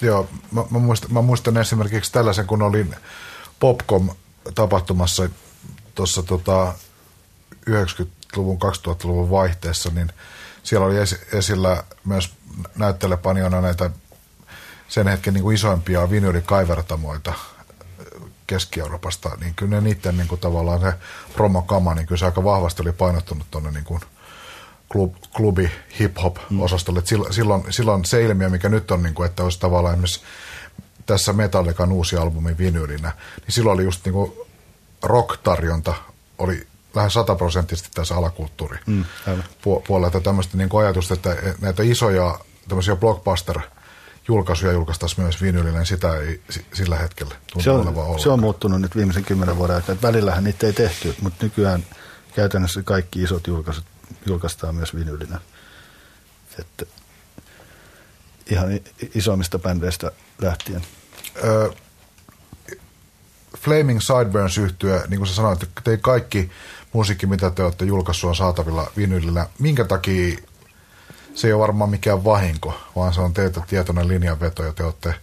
Joo, 0.00 0.28
mä, 0.52 0.64
mä, 0.70 0.78
muistan, 0.78 1.12
mä 1.12 1.22
muistan 1.22 1.56
esimerkiksi 1.56 2.12
tällaisen, 2.12 2.46
kun 2.46 2.62
olin 2.62 2.94
Popcom-tapahtumassa 3.60 5.28
tuossa 5.94 6.22
tota 6.22 6.74
90-luvun, 7.70 8.58
2000-luvun 8.62 9.30
vaihteessa, 9.30 9.90
niin 9.94 10.12
siellä 10.62 10.86
oli 10.86 10.98
esi- 10.98 11.20
esillä 11.32 11.84
myös 12.04 12.30
näyttelepanjona 12.76 13.60
näitä 13.60 13.90
sen 14.92 15.08
hetken 15.08 15.34
niin 15.34 15.42
kuin 15.42 15.54
isoimpia 15.54 16.10
vinyylikaivertamoita 16.10 17.32
Keski-Euroopasta, 18.46 19.30
niin 19.40 19.54
kyllä 19.54 19.70
ne 19.70 19.80
niiden 19.80 20.16
niin 20.16 20.28
kuin 20.28 20.40
tavallaan 20.40 20.80
se 20.80 20.92
promokama, 21.34 21.94
niin 21.94 22.06
kyllä 22.06 22.18
se 22.18 22.24
aika 22.24 22.44
vahvasti 22.44 22.82
oli 22.82 22.92
painottunut 22.92 23.46
tuonne 23.50 23.70
niin 23.70 23.84
kuin 23.84 24.00
klub, 24.92 25.14
klubi 25.36 25.70
hip-hop-osastolle. 25.98 27.00
Mm. 27.00 27.06
Silloin, 27.30 27.72
silloin, 27.72 28.04
se 28.04 28.22
ilmiö, 28.24 28.48
mikä 28.48 28.68
nyt 28.68 28.90
on, 28.90 29.02
niin 29.02 29.14
kuin, 29.14 29.26
että 29.26 29.42
olisi 29.42 29.60
tavallaan 29.60 29.94
esimerkiksi 29.94 30.20
tässä 31.06 31.32
Metallican 31.32 31.92
uusi 31.92 32.16
albumi 32.16 32.58
vinyylinä, 32.58 33.12
niin 33.40 33.52
silloin 33.52 33.74
oli 33.74 33.84
just 33.84 34.04
niin 34.04 34.12
kuin 34.12 34.32
rock-tarjonta 35.02 35.94
oli 36.38 36.66
lähes 36.94 37.14
sataprosenttisesti 37.14 37.90
tässä 37.94 38.16
alakulttuuri 38.16 38.78
Mm, 38.86 39.04
aivan. 39.26 39.44
pu- 39.44 39.82
puolella. 39.86 40.06
Että 40.06 40.20
tämmöistä 40.20 40.56
niin 40.56 40.68
ajatusta, 40.82 41.14
että 41.14 41.36
näitä 41.60 41.82
isoja 41.82 42.38
tämmöisiä 42.68 42.96
blockbuster 42.96 43.58
julkaisuja 44.28 44.72
julkaistaisiin 44.72 45.24
myös 45.24 45.42
vinyylinä, 45.42 45.78
niin 45.78 45.86
sitä 45.86 46.16
ei 46.16 46.40
si- 46.50 46.66
sillä 46.74 46.96
hetkellä 46.98 47.34
tunnu 47.52 47.62
Se 47.64 47.70
olevan 47.70 47.88
on, 47.88 47.98
ollenkaan. 47.98 48.20
se 48.20 48.28
on 48.28 48.40
muuttunut 48.40 48.80
nyt 48.80 48.96
viimeisen 48.96 49.24
kymmenen 49.24 49.56
vuoden 49.56 49.76
aikana. 49.76 49.98
Välillähän 50.02 50.44
niitä 50.44 50.66
ei 50.66 50.72
tehty, 50.72 51.14
mutta 51.20 51.44
nykyään 51.44 51.84
käytännössä 52.34 52.82
kaikki 52.82 53.22
isot 53.22 53.46
julkaisut 53.46 53.84
julkaistaan 54.26 54.74
myös 54.74 54.94
vinylinä. 54.94 55.40
Että 56.58 56.86
ihan 58.50 58.68
isommista 59.14 59.58
bändeistä 59.58 60.12
lähtien. 60.38 60.82
Ö, 61.44 61.72
Flaming 63.58 64.00
Sideburns 64.00 64.58
yhtyä, 64.58 65.02
niin 65.08 65.18
kuin 65.18 65.26
sä 65.28 65.34
sanoit, 65.34 65.62
että 65.62 65.80
te 65.84 65.96
kaikki 65.96 66.50
musiikki, 66.92 67.26
mitä 67.26 67.50
te 67.50 67.62
olette 67.62 67.84
julkaissut, 67.84 68.28
on 68.28 68.36
saatavilla 68.36 68.92
vinylillä. 68.96 69.46
Minkä 69.58 69.84
takia 69.84 70.38
se 71.34 71.46
ei 71.46 71.52
ole 71.52 71.60
varmaan 71.60 71.90
mikään 71.90 72.24
vahinko, 72.24 72.74
vaan 72.96 73.14
se 73.14 73.20
on 73.20 73.34
teiltä 73.34 73.62
tietoinen 73.66 74.08
linjanveto, 74.08 74.64
ja 74.64 74.72
te 74.72 74.84
olette 74.84 75.14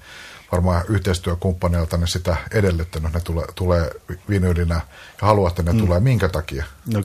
varmaan 0.52 0.84
yhteistyökumppaneilta 0.90 1.98
ne 1.98 2.08
sitä 2.08 2.38
edellyttänyt, 2.52 3.14
ne 3.14 3.20
tulee, 3.20 3.46
tulee 3.56 3.92
vinylinä 4.30 4.76
ja 5.22 5.28
haluatte, 5.28 5.64
ne 5.64 5.74
mm. 5.74 5.80
tulee. 5.80 6.00
Minkä 6.00 6.30
takia? 6.30 6.66
No 6.94 7.04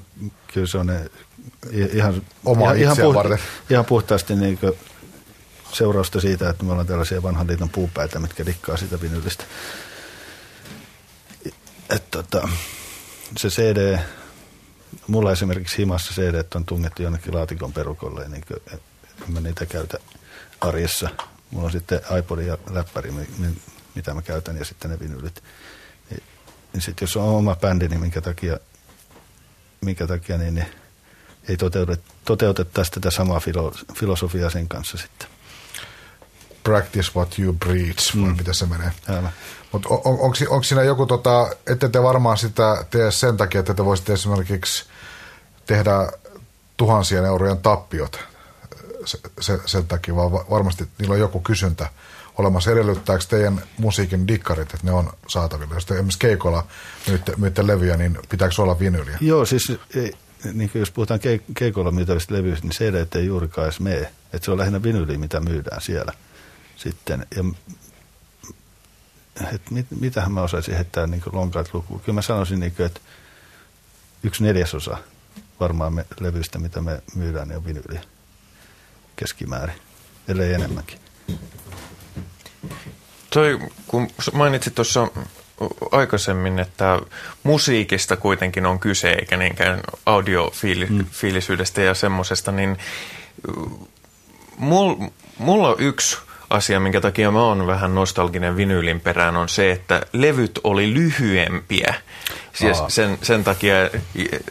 kyllä 0.55 0.67
se 0.67 0.79
on 0.79 0.87
ne, 0.87 1.11
ihan, 1.71 2.23
Omaa 2.45 2.65
ihan, 2.65 2.79
ihan, 2.79 2.93
itseään 2.93 3.15
varten. 3.15 3.39
ihan 3.71 3.85
puhtaasti 3.85 4.35
niin 4.35 4.59
seurausta 5.73 6.21
siitä, 6.21 6.51
että 6.51 6.65
me 6.65 6.71
ollaan 6.71 6.87
tällaisia 6.87 7.23
vanhan 7.23 7.47
liiton 7.47 7.69
puupäitä, 7.69 8.19
mitkä 8.19 8.47
dikkaa 8.47 8.77
sitä 8.77 9.01
vinylistä. 9.01 9.45
Et, 11.91 12.11
tota, 12.11 12.49
se 13.37 13.49
CD, 13.49 13.99
mulla 15.07 15.33
esimerkiksi 15.33 15.79
himassa 15.79 16.15
CD 16.15 16.45
on 16.55 16.65
tungettu 16.65 17.03
jonnekin 17.03 17.35
laatikon 17.35 17.73
perukolle, 17.73 18.29
niin 18.29 18.45
kuin, 18.49 18.81
mä 19.29 19.41
niitä 19.41 19.67
käytä 19.67 19.99
arjessa. 20.61 21.09
Mulla 21.51 21.67
on 21.67 21.73
sitten 21.73 22.01
iPod 22.19 22.39
ja 22.39 22.59
läppäri, 22.71 23.11
mi- 23.11 23.29
mi- 23.39 23.61
mitä 23.95 24.15
mä 24.15 24.23
käytän, 24.23 24.57
ja 24.57 24.65
sitten 24.65 24.91
ne 24.91 25.01
vinylit. 25.01 25.43
Niin, 26.11 26.23
niin 26.73 26.83
sitten 26.83 27.07
jos 27.07 27.17
on 27.17 27.29
oma 27.29 27.57
bändi, 27.57 27.89
niin 27.89 28.01
minkä 28.01 28.21
takia, 28.21 28.59
minkä 29.81 30.07
takia 30.07 30.39
niin, 30.39 30.55
niin 30.55 30.67
ei 31.49 31.57
toteutet, 31.57 32.01
toteutettaisi 32.25 32.91
tätä 32.91 33.11
samaa 33.11 33.41
filo, 33.41 33.73
filosofiaa 33.95 34.51
sen 34.51 34.69
kanssa 34.69 34.99
sitten. 34.99 35.29
Practice 36.63 37.11
what 37.17 37.39
you 37.39 37.53
preach, 37.53 38.15
mm. 38.15 38.37
miten 38.37 38.55
se 38.55 38.67
menee? 38.67 38.93
Mutta 39.73 39.89
on, 39.89 40.01
on, 40.05 40.19
onko 40.49 40.63
siinä 40.63 40.83
joku, 40.83 41.07
tota, 41.07 41.57
ette 41.67 41.89
te 41.89 42.03
varmaan 42.03 42.39
sitä 42.39 42.85
tee 42.91 43.11
sen 43.11 43.37
takia, 43.37 43.61
että 43.61 43.75
te 43.75 43.85
voisitte 43.85 44.13
esimerkiksi 44.13 44.85
tehdä 45.67 46.13
tuhansien 46.77 47.25
eurojen 47.25 47.59
tappiot 47.59 48.34
se, 49.05 49.19
se, 49.41 49.59
sen 49.67 49.87
takia, 49.87 50.17
vaan 50.17 50.33
va- 50.33 50.45
varmasti 50.51 50.89
niillä 50.99 51.13
on 51.13 51.21
joku 51.21 51.41
kysyntä 51.41 51.89
olemassa. 52.39 52.71
Edellyttääkö 52.71 53.25
teidän 53.29 53.63
musiikin 53.79 54.29
dikkarit, 54.29 54.75
että 54.75 54.87
ne 54.87 54.93
on 54.93 55.13
saatavilla? 55.29 55.75
Jos 55.75 55.87
te 55.87 55.95
esimerkiksi 55.95 56.19
keikolla 56.19 56.67
myytte, 57.09 57.33
myytte 57.37 57.67
levyjä, 57.67 57.97
niin 57.97 58.19
pitääkö 58.29 58.63
olla 58.63 58.79
vinyliä? 58.79 59.19
Joo, 59.21 59.45
siis 59.45 59.73
ei, 59.95 60.15
niin 60.53 60.71
jos 60.75 60.91
puhutaan 60.91 61.21
keik- 61.21 61.53
keikoilla 61.59 61.91
myytävistä 61.91 62.35
levyistä, 62.35 62.67
niin 62.67 62.73
CD 62.73 63.17
ei 63.19 63.27
juurikaan 63.27 63.65
edes 63.65 63.81
mene. 63.81 64.13
Että 64.33 64.45
se 64.45 64.51
on 64.51 64.59
lähinnä 64.59 64.83
vinyli, 64.83 65.19
mitä 65.19 65.41
myydään 65.41 65.81
siellä 65.81 66.13
sitten. 66.77 67.27
Ja, 67.37 67.45
et 69.55 69.71
mit, 69.71 69.87
mitähän 70.01 70.33
mä 70.33 70.43
osaisin 70.43 70.75
heittää 70.75 71.07
niin 71.07 71.23
lonkaat 71.33 71.75
lukuun. 71.75 72.01
Kyllä 72.01 72.15
mä 72.15 72.23
sanoisin, 72.23 72.61
niin 72.61 72.73
kuin, 72.73 72.87
että 72.87 73.01
yksi 74.23 74.45
neljäsosa 74.45 74.99
varmaan 75.61 75.93
me, 75.95 76.07
levyistä, 76.21 76.59
mitä 76.59 76.81
me 76.81 77.03
myydään, 77.15 77.49
niin 77.49 77.57
on 77.57 77.67
vinyliä 77.67 78.03
keskimäärin, 79.17 79.77
ellei 80.29 80.53
enemmänkin. 80.53 80.99
Toi, 83.31 83.59
kun 83.87 84.11
mainitsit 84.33 84.75
tuossa 84.75 85.09
aikaisemmin, 85.93 86.59
että 86.59 87.01
musiikista 87.43 88.17
kuitenkin 88.17 88.67
on 88.67 88.79
kyse, 88.79 89.11
eikä 89.11 89.37
niinkään 89.37 89.81
audiofiilisyydestä 90.07 91.81
mm. 91.81 91.87
ja 91.87 91.95
semmoisesta, 91.95 92.53
niin 92.53 92.79
mulla 94.57 95.11
mul 95.39 95.65
on 95.65 95.77
yksi 95.79 96.19
asia, 96.51 96.81
minkä 96.81 97.01
takia 97.01 97.31
mä 97.31 97.43
oon 97.43 97.67
vähän 97.67 97.95
nostalginen 97.95 98.57
vinyylin 98.57 99.01
perään, 99.01 99.37
on 99.37 99.49
se, 99.49 99.71
että 99.71 100.03
levyt 100.13 100.61
oli 100.65 100.95
lyhyempiä. 100.95 101.95
Siis 102.53 102.83
sen, 102.89 103.19
sen, 103.23 103.45
takia, 103.45 103.75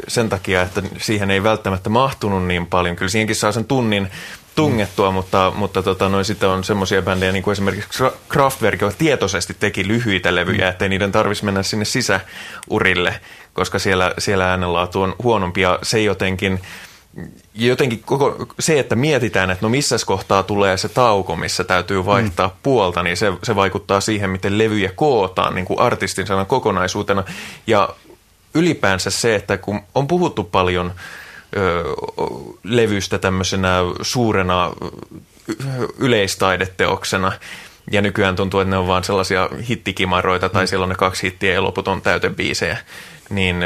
sen 0.08 0.30
takia, 0.30 0.62
että 0.62 0.82
siihen 0.98 1.32
ei 1.32 1.44
välttämättä 1.44 1.90
mahtunut 1.90 2.46
niin 2.46 2.68
paljon. 2.68 2.96
Kyllä 2.96 3.10
siihenkin 3.10 3.36
saa 3.36 3.52
sen 3.52 3.66
tunnin 3.66 4.12
tungettua, 4.56 5.10
mm. 5.10 5.14
mutta, 5.14 5.52
mutta 5.56 5.84
tota, 5.84 6.10
noin 6.10 6.26
sitten 6.26 6.50
on 6.50 6.64
semmoisia 6.64 7.02
bändejä, 7.02 7.32
niin 7.32 7.44
kuin 7.44 7.52
esimerkiksi 7.52 8.04
Kraftwerk, 8.30 8.82
joka 8.82 8.96
tietoisesti 8.98 9.56
teki 9.60 9.88
lyhyitä 9.88 10.36
levyjä, 10.36 10.66
mm. 10.66 10.70
ettei 10.70 10.90
niiden 10.90 11.12
tarvitsisi 11.12 11.46
mennä 11.46 11.64
sinne 11.64 11.86
sisäurille, 11.86 13.20
koska 13.54 13.80
siellä, 13.80 14.14
siellä 14.18 14.50
äänenlaatu 14.50 15.02
on 15.02 15.16
huonompi 15.24 15.62
ja 15.62 15.80
se 15.84 16.02
jotenkin 16.02 16.60
jotenkin 17.56 18.04
koko, 18.04 18.48
se, 18.60 18.80
että 18.80 18.96
mietitään, 18.96 19.52
että 19.52 19.66
no 19.66 19.70
missä 19.70 19.96
kohtaa 20.06 20.44
tulee 20.44 20.78
se 20.78 20.90
tauko, 20.90 21.36
missä 21.36 21.64
täytyy 21.64 22.06
vaihtaa 22.06 22.48
mm. 22.48 22.54
puolta, 22.64 23.04
niin 23.04 23.18
se, 23.18 23.34
se 23.44 23.56
vaikuttaa 23.56 24.02
siihen, 24.02 24.30
miten 24.30 24.58
levyjä 24.58 24.92
kootaan 24.96 25.56
niin 25.56 25.66
kuin 25.66 25.80
artistin 25.80 26.28
sanan 26.28 26.46
kokonaisuutena. 26.46 27.24
Ja 27.68 27.90
ylipäänsä 28.54 29.10
se, 29.10 29.36
että 29.36 29.58
kun 29.58 29.82
on 29.96 30.08
puhuttu 30.08 30.44
paljon 30.44 30.94
levystä 32.64 33.18
tämmöisenä 33.18 33.78
suurena 34.02 34.72
yleistaideteoksena, 35.98 37.32
ja 37.92 38.02
nykyään 38.02 38.36
tuntuu, 38.36 38.60
että 38.60 38.70
ne 38.70 38.78
on 38.78 38.88
vaan 38.88 39.04
sellaisia 39.04 39.50
hittikimaroita, 39.70 40.50
tai 40.50 40.64
mm. 40.64 40.68
siellä 40.68 40.84
on 40.84 40.90
ne 40.90 40.96
kaksi 40.96 41.28
hittiä 41.28 41.54
ja 41.54 41.64
loput 41.64 41.88
on 41.88 42.02
täytebiisejä, 42.02 42.78
niin 43.30 43.66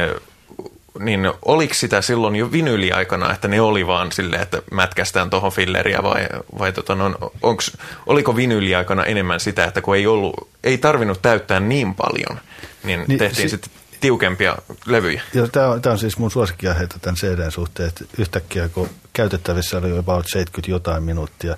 niin 0.99 1.31
oliko 1.45 1.73
sitä 1.73 2.01
silloin 2.01 2.35
jo 2.35 2.51
vinyliaikana, 2.51 3.33
että 3.33 3.47
ne 3.47 3.61
oli 3.61 3.87
vaan 3.87 4.11
silleen, 4.11 4.41
että 4.41 4.61
mätkästään 4.71 5.29
tuohon 5.29 5.51
filleriä 5.51 5.99
vai, 6.03 6.27
vai 6.59 6.73
tota, 6.73 6.95
no, 6.95 7.31
onks, 7.41 7.77
oliko 8.05 8.35
vinyliaikana 8.35 9.03
enemmän 9.03 9.39
sitä, 9.39 9.63
että 9.63 9.81
kun 9.81 9.95
ei, 9.95 10.07
ollut, 10.07 10.49
ei 10.63 10.77
tarvinnut 10.77 11.21
täyttää 11.21 11.59
niin 11.59 11.95
paljon, 11.95 12.39
niin, 12.83 13.05
niin 13.07 13.19
tehtiin 13.19 13.49
si- 13.49 13.57
sitten 13.57 13.71
tiukempia 13.99 14.57
levyjä. 14.85 15.21
Tämä 15.51 15.91
on, 15.91 15.99
siis 15.99 16.17
mun 16.17 16.31
suosikkiaiheita 16.31 16.99
tämän 16.99 17.15
CDn 17.15 17.51
suhteen, 17.51 17.89
että 17.89 18.05
yhtäkkiä 18.17 18.69
kun 18.69 18.89
käytettävissä 19.13 19.77
oli 19.77 19.97
about 19.97 20.25
70 20.27 20.71
jotain 20.71 21.03
minuuttia, 21.03 21.57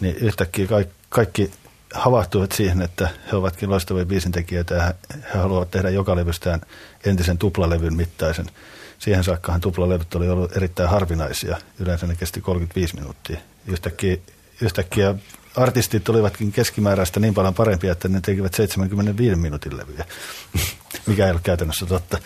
niin 0.00 0.16
yhtäkkiä 0.16 0.66
kaikki, 0.66 0.94
kaikki 1.08 1.50
havahtuivat 1.94 2.52
siihen, 2.52 2.82
että 2.82 3.08
he 3.32 3.36
ovatkin 3.36 3.70
loistavia 3.70 4.06
biisintekijöitä 4.06 4.74
ja 4.74 4.94
he 5.12 5.38
haluavat 5.38 5.70
tehdä 5.70 5.90
joka 5.90 6.16
levystään 6.16 6.60
entisen 7.04 7.38
tuplalevyn 7.38 7.96
mittaisen. 7.96 8.46
Siihen 8.98 9.24
saakkahan 9.24 9.60
tuplalevyt 9.60 10.14
oli 10.14 10.28
ollut 10.28 10.56
erittäin 10.56 10.88
harvinaisia. 10.88 11.56
Yleensä 11.78 12.06
ne 12.06 12.16
kesti 12.16 12.40
35 12.40 12.94
minuuttia. 12.94 13.38
Yhtäkkiä, 13.66 14.16
yhtäkkiä 14.60 15.14
artistit 15.58 16.08
olivatkin 16.08 16.52
keskimääräistä 16.52 17.20
niin 17.20 17.34
paljon 17.34 17.54
parempia, 17.54 17.92
että 17.92 18.08
ne 18.08 18.20
tekivät 18.20 18.54
75 18.54 19.36
minuutin 19.36 19.76
levyjä, 19.76 20.04
mikä 21.06 21.26
ei 21.26 21.32
ole 21.32 21.40
käytännössä 21.42 21.86
totta. 21.86 22.18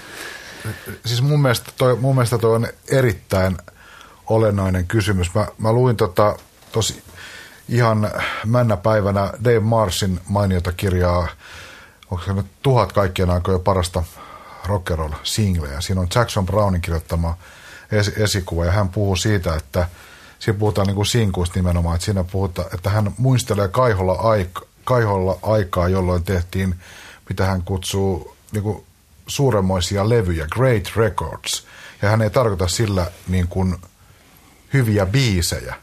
Siis 1.06 1.22
mun 1.22 1.42
mielestä 1.42 1.70
toi, 1.76 1.96
mun 1.96 2.14
mielestä 2.14 2.38
toi 2.38 2.54
on 2.54 2.68
erittäin 2.88 3.58
olennainen 4.26 4.86
kysymys. 4.86 5.34
Mä, 5.34 5.46
mä 5.58 5.72
luin 5.72 5.96
tota, 5.96 6.36
tosi 6.72 7.02
ihan 7.68 8.10
männä 8.46 8.76
päivänä 8.76 9.32
Dave 9.44 9.60
Marsin 9.60 10.20
mainiota 10.28 10.72
kirjaa, 10.72 11.28
onko 12.10 12.24
se 12.24 12.32
nyt 12.32 12.46
tuhat 12.62 12.92
kaikkien 12.92 13.30
aikojen 13.30 13.60
parasta 13.60 14.02
rockeroll 14.66 15.12
singleä. 15.22 15.80
Siinä 15.80 16.00
on 16.00 16.08
Jackson 16.14 16.46
Brownin 16.46 16.80
kirjoittama 16.80 17.36
es- 17.92 18.22
esikuva 18.22 18.64
ja 18.64 18.72
hän 18.72 18.88
puhuu 18.88 19.16
siitä, 19.16 19.54
että 19.54 19.88
siinä 20.42 20.58
puhutaan 20.58 20.86
niin 20.86 20.94
kuin 20.94 21.06
sinkuista 21.06 21.58
nimenomaan, 21.58 21.94
että 21.94 22.04
siinä 22.04 22.24
puhutaan, 22.24 22.68
että 22.74 22.90
hän 22.90 23.14
muistelee 23.18 23.68
kaiholla, 23.68 24.12
aika, 24.12 24.62
kaiholla 24.84 25.38
aikaa, 25.42 25.88
jolloin 25.88 26.24
tehtiin, 26.24 26.74
mitä 27.28 27.44
hän 27.46 27.62
kutsuu 27.62 28.36
niin 28.52 28.62
kuin 28.62 28.84
suuremmoisia 29.26 30.08
levyjä, 30.08 30.46
great 30.46 30.92
records. 30.96 31.66
Ja 32.02 32.08
hän 32.08 32.22
ei 32.22 32.30
tarkoita 32.30 32.68
sillä 32.68 33.06
niin 33.28 33.48
kuin 33.48 33.76
hyviä 34.72 35.06
biisejä, 35.06 35.74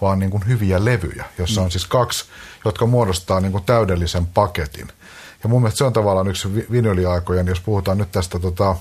vaan 0.00 0.18
niin 0.18 0.30
kuin 0.30 0.46
hyviä 0.46 0.84
levyjä, 0.84 1.24
jossa 1.38 1.60
on 1.60 1.66
mm. 1.66 1.70
siis 1.70 1.86
kaksi, 1.86 2.24
jotka 2.64 2.86
muodostaa 2.86 3.40
niin 3.40 3.52
kuin 3.52 3.64
täydellisen 3.64 4.26
paketin. 4.26 4.88
Ja 5.42 5.48
mun 5.48 5.62
mielestä 5.62 5.78
se 5.78 5.84
on 5.84 5.92
tavallaan 5.92 6.28
yksi 6.28 6.54
vinyliaikojen, 6.70 7.46
jos 7.46 7.60
puhutaan 7.60 7.98
nyt 7.98 8.12
tästä 8.12 8.38
tota, 8.38 8.76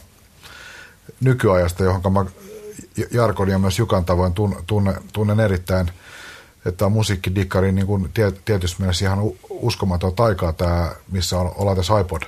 nykyajasta, 1.19 1.83
johon 1.83 2.13
mä 2.13 2.25
Jarkon 3.11 3.49
ja 3.49 3.59
myös 3.59 3.79
Jukan 3.79 4.05
tavoin 4.05 4.33
tunnen, 4.67 4.95
tunnen 5.13 5.39
erittäin, 5.39 5.91
että 6.65 6.85
on 6.85 6.91
musiikkidikkari 6.91 7.71
niin 7.71 7.87
kuin 7.87 8.11
tietysti 8.45 8.81
mielessä 8.81 9.05
ihan 9.05 9.19
uskomaton 9.49 10.15
taikaa 10.15 10.53
tämä, 10.53 10.91
missä 11.11 11.37
on, 11.37 11.51
ollaan 11.55 11.77
tässä 11.77 11.99
iPod 11.99 12.21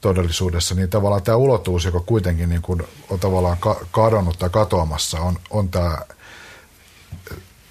todellisuudessa, 0.00 0.74
niin 0.74 0.88
tavallaan 0.88 1.22
tämä 1.22 1.36
ulottuvuus, 1.36 1.84
joka 1.84 2.00
kuitenkin 2.00 2.48
niin 2.48 2.62
kuin 2.62 2.82
on 3.10 3.20
tavallaan 3.20 3.56
ka- 3.60 3.80
kadonnut 3.90 4.38
tai 4.38 4.50
katoamassa, 4.50 5.20
on, 5.20 5.38
on 5.50 5.68
tämä 5.68 5.98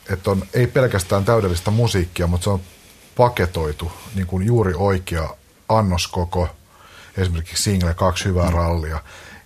että 0.10 0.32
on 0.32 0.44
ei 0.54 0.68
pelkästään 0.68 1.26
täydellistä 1.26 1.72
musiikkia, 1.72 2.28
mutta 2.28 2.44
se 2.44 2.50
on 2.50 2.62
paketoitu 3.16 3.92
niin 4.16 4.28
kuin 4.28 4.46
juuri 4.46 4.74
oikea 4.76 5.30
annoskoko, 5.70 6.48
esimerkiksi 7.18 7.64
single, 7.64 7.94
kaksi 7.94 8.26
hyvää 8.26 8.50
mm. 8.50 8.54
rallia, 8.54 9.04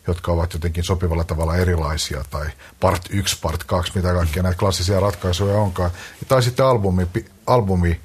jotka 0.07 0.31
ovat 0.31 0.53
jotenkin 0.53 0.83
sopivalla 0.83 1.23
tavalla 1.23 1.55
erilaisia, 1.55 2.25
tai 2.29 2.47
part 2.79 3.01
1, 3.09 3.37
part 3.41 3.63
2, 3.63 3.91
mitä 3.95 4.13
kaikkia 4.13 4.43
näitä 4.43 4.57
klassisia 4.57 4.99
ratkaisuja 4.99 5.57
onkaan. 5.57 5.91
Tai 6.27 6.43
sitten 6.43 6.65
albumi, 6.65 7.07
albumi 7.47 7.99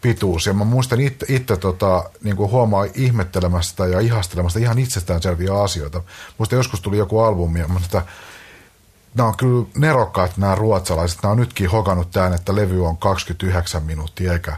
pituus. 0.00 0.46
Ja 0.46 0.54
mä 0.54 0.64
muistan 0.64 1.00
itse, 1.00 1.26
itse 1.28 1.56
tota, 1.56 2.10
niin 2.24 2.36
kuin 2.36 2.50
huomaa 2.50 2.86
ihmettelemästä 2.94 3.86
ja 3.86 4.00
ihastelemasta 4.00 4.58
ihan 4.58 4.78
itsestäänselviä 4.78 5.62
asioita. 5.62 6.02
Muista 6.38 6.54
joskus 6.54 6.80
tuli 6.80 6.98
joku 6.98 7.20
albumi 7.20 7.60
ja 7.60 7.68
mä 7.68 7.80
sitä, 7.80 8.02
nämä 9.14 9.28
on 9.28 9.36
kyllä 9.36 9.66
nerokkaat 9.76 10.36
nämä 10.36 10.54
ruotsalaiset. 10.54 11.22
Nämä 11.22 11.32
on 11.32 11.38
nytkin 11.38 11.70
hokannut 11.70 12.10
tämän, 12.10 12.34
että 12.34 12.56
levy 12.56 12.86
on 12.86 12.96
29 12.96 13.82
minuuttia 13.82 14.32
eikä, 14.32 14.56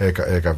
eikä, 0.00 0.22
eikä 0.22 0.54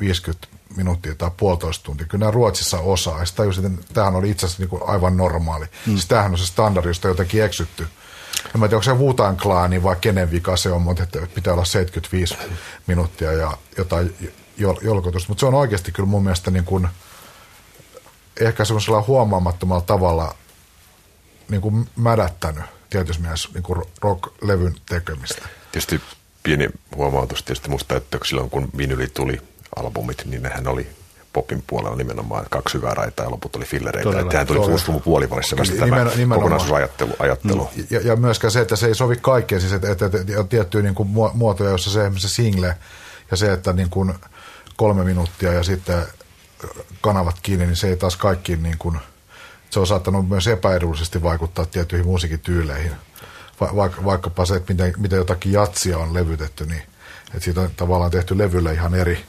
50 0.00 0.46
minuuttia 0.76 1.14
tai 1.14 1.30
puolitoista 1.36 1.84
tuntia. 1.84 2.06
Kyllä 2.06 2.22
nämä 2.22 2.30
Ruotsissa 2.30 2.78
osaa. 2.78 3.18
Ja 3.18 3.24
tajusin, 3.36 3.66
että 3.66 3.94
tämähän 3.94 4.14
oli 4.14 4.30
itse 4.30 4.46
asiassa 4.46 4.64
niin 4.64 4.88
aivan 4.88 5.16
normaali. 5.16 5.64
Mm. 5.64 5.92
Siis 5.92 6.06
tämähän 6.06 6.32
on 6.32 6.38
se 6.38 6.46
standardi, 6.46 6.88
josta 6.88 7.08
jotenkin 7.08 7.44
eksytty. 7.44 7.86
En 8.54 8.60
mä 8.60 8.68
tiedä, 8.68 8.76
onko 8.76 8.82
se 8.82 8.92
Wutan 8.92 9.36
klaani 9.36 9.82
vai 9.82 9.96
kenen 10.00 10.30
vika 10.30 10.56
se 10.56 10.72
on, 10.72 10.82
mutta 10.82 11.02
että 11.02 11.26
pitää 11.34 11.52
olla 11.52 11.64
75 11.64 12.36
minuuttia 12.86 13.32
ja 13.32 13.56
jotain 13.76 14.16
jol- 14.58 14.84
jolkotusta. 14.84 15.28
Mutta 15.28 15.40
se 15.40 15.46
on 15.46 15.54
oikeasti 15.54 15.92
kyllä 15.92 16.08
mun 16.08 16.22
mielestä 16.22 16.50
niin 16.50 16.64
kuin, 16.64 16.88
ehkä 18.40 18.64
semmoisella 18.64 19.04
huomaamattomalla 19.06 19.82
tavalla 19.82 20.34
niin 21.48 21.60
kuin 21.60 21.88
mädättänyt 21.96 22.64
tietysti 22.90 23.22
mielessä 23.22 23.48
niin 23.54 23.62
kuin 23.62 23.82
rock-levyn 24.02 24.74
tekemistä. 24.88 25.48
Tietysti 25.72 26.00
pieni 26.44 26.68
huomautus 26.96 27.42
tietysti 27.42 27.70
musta, 27.70 27.96
että 27.96 28.18
silloin 28.24 28.50
kun 28.50 28.68
vinyli 28.76 29.06
tuli 29.06 29.40
albumit, 29.76 30.22
niin 30.24 30.42
nehän 30.42 30.66
oli 30.66 30.86
popin 31.32 31.64
puolella 31.66 31.96
nimenomaan 31.96 32.46
kaksi 32.50 32.78
hyvää 32.78 32.94
raitaa 32.94 33.26
ja 33.26 33.30
loput 33.30 33.56
oli 33.56 33.64
fillereitä. 33.64 34.10
Todella, 34.10 34.30
Tähän 34.30 34.46
tuli 34.46 34.58
60-luvun 34.58 35.02
puolivälissä 35.02 35.56
vasta 35.56 35.76
tämä 35.76 36.06
kokonaisuusajattelu. 36.34 37.12
Ajattelu. 37.18 37.68
Ja, 37.90 38.00
ja, 38.00 38.16
myöskään 38.16 38.50
se, 38.50 38.60
että 38.60 38.76
se 38.76 38.86
ei 38.86 38.94
sovi 38.94 39.16
kaikkeen, 39.16 39.60
siis 39.60 39.72
että, 39.72 39.92
että, 39.92 40.06
että 40.06 40.40
on 40.40 40.48
tiettyjä 40.48 40.82
niin 40.82 40.94
kuin 40.94 41.08
muotoja, 41.34 41.70
jossa 41.70 41.90
se, 41.90 42.12
se 42.16 42.28
single 42.28 42.76
ja 43.30 43.36
se, 43.36 43.52
että 43.52 43.72
niin 43.72 43.90
kuin 43.90 44.14
kolme 44.76 45.04
minuuttia 45.04 45.52
ja 45.52 45.62
sitten 45.62 46.02
kanavat 47.00 47.36
kiinni, 47.42 47.66
niin 47.66 47.76
se 47.76 47.88
ei 47.88 47.96
taas 47.96 48.16
kaikkiin 48.16 48.62
niin 48.62 48.78
kuin– 48.78 48.98
se 49.74 49.80
on 49.80 49.86
saattanut 49.86 50.28
myös 50.28 50.46
epäedullisesti 50.46 51.22
vaikuttaa 51.22 51.66
tiettyihin 51.66 52.06
musiikityyleihin. 52.06 52.92
Va- 53.60 53.76
vaikka, 53.76 54.04
vaikkapa 54.04 54.46
se, 54.46 54.56
että 54.56 54.72
miten, 54.72 54.94
miten 54.96 55.16
jotakin 55.16 55.52
jatsia 55.52 55.98
on 55.98 56.14
levytetty, 56.14 56.66
niin 56.66 56.82
että 57.26 57.44
siitä 57.44 57.60
on 57.60 57.70
tavallaan 57.76 58.10
tehty 58.10 58.38
levylle 58.38 58.72
ihan 58.72 58.94
eri 58.94 59.24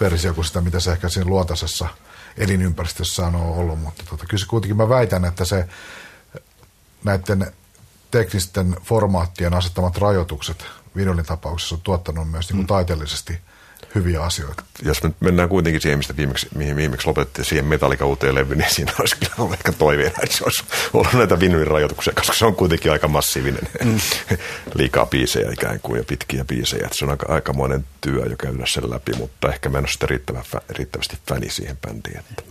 versio 0.00 0.34
kuin 0.34 0.44
sitä, 0.44 0.60
mitä 0.60 0.80
se 0.80 0.92
ehkä 0.92 1.08
siinä 1.08 1.30
luontaisessa 1.30 1.88
elinympäristössä 2.36 3.26
on 3.26 3.34
ollut. 3.34 3.80
Mutta 3.80 4.04
tota, 4.10 4.26
kyllä 4.28 4.40
se 4.40 4.46
kuitenkin 4.46 4.76
mä 4.76 4.88
väitän, 4.88 5.24
että 5.24 5.44
se 5.44 5.68
näiden 7.04 7.52
teknisten 8.10 8.76
formaattien 8.82 9.54
asettamat 9.54 9.98
rajoitukset 9.98 10.64
vinylin 10.96 11.24
tapauksessa 11.24 11.74
on 11.74 11.80
tuottanut 11.80 12.30
myös 12.30 12.48
niin 12.48 12.56
kuin 12.56 12.64
mm. 12.64 12.66
taiteellisesti 12.66 13.40
hyviä 13.94 14.22
asioita. 14.22 14.62
Jos 14.82 15.02
me 15.02 15.12
mennään 15.20 15.48
kuitenkin 15.48 15.80
siihen, 15.80 15.98
mistä 15.98 16.16
viimeksi, 16.16 16.48
mihin 16.54 16.76
viimeksi 16.76 17.06
lopetettiin 17.06 17.44
siihen 17.44 17.64
metallika 17.64 18.06
levyyn, 18.32 18.58
niin 18.58 18.74
siinä 18.74 18.92
olisi 18.98 19.16
kyllä 19.16 19.32
ollut 19.38 19.52
ehkä 19.52 19.72
toiveena, 19.72 20.14
että 20.22 20.36
se 20.36 20.44
olisi 20.44 20.64
ollut 20.92 21.12
näitä 21.12 21.40
vinylirajoituksia, 21.40 22.12
koska 22.16 22.34
se 22.34 22.46
on 22.46 22.54
kuitenkin 22.54 22.92
aika 22.92 23.08
massiivinen 23.08 23.68
mm. 23.84 24.00
liikaa 24.78 25.06
biisejä 25.06 25.50
ikään 25.52 25.80
kuin 25.80 25.98
ja 25.98 26.04
pitkiä 26.04 26.44
biisejä. 26.44 26.84
Että 26.84 26.98
se 26.98 27.04
on 27.04 27.10
aika, 27.10 27.32
aikamoinen 27.32 27.86
työ 28.00 28.26
jo 28.30 28.36
käydä 28.36 28.64
sen 28.66 28.90
läpi, 28.90 29.12
mutta 29.18 29.48
ehkä 29.48 29.68
mä 29.68 29.78
en 29.78 29.84
ole 29.84 29.92
sitä 29.92 30.06
riittävä, 30.06 30.44
riittävästi 30.68 31.18
fäni 31.28 31.50
siihen 31.50 31.76
bändiin, 31.86 32.18
että 32.18 32.42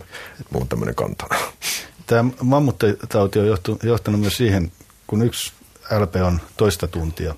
mulla 0.50 0.62
on 0.62 0.68
tämmöinen 0.68 0.94
kanta. 0.94 1.26
Tämä 2.06 2.30
mammuttitauti 2.42 3.38
on 3.38 3.46
johtanut 3.82 4.20
myös 4.20 4.36
siihen, 4.36 4.72
kun 5.06 5.22
yksi 5.22 5.52
LP 6.00 6.16
on 6.16 6.40
toista 6.56 6.86
tuntia, 6.86 7.34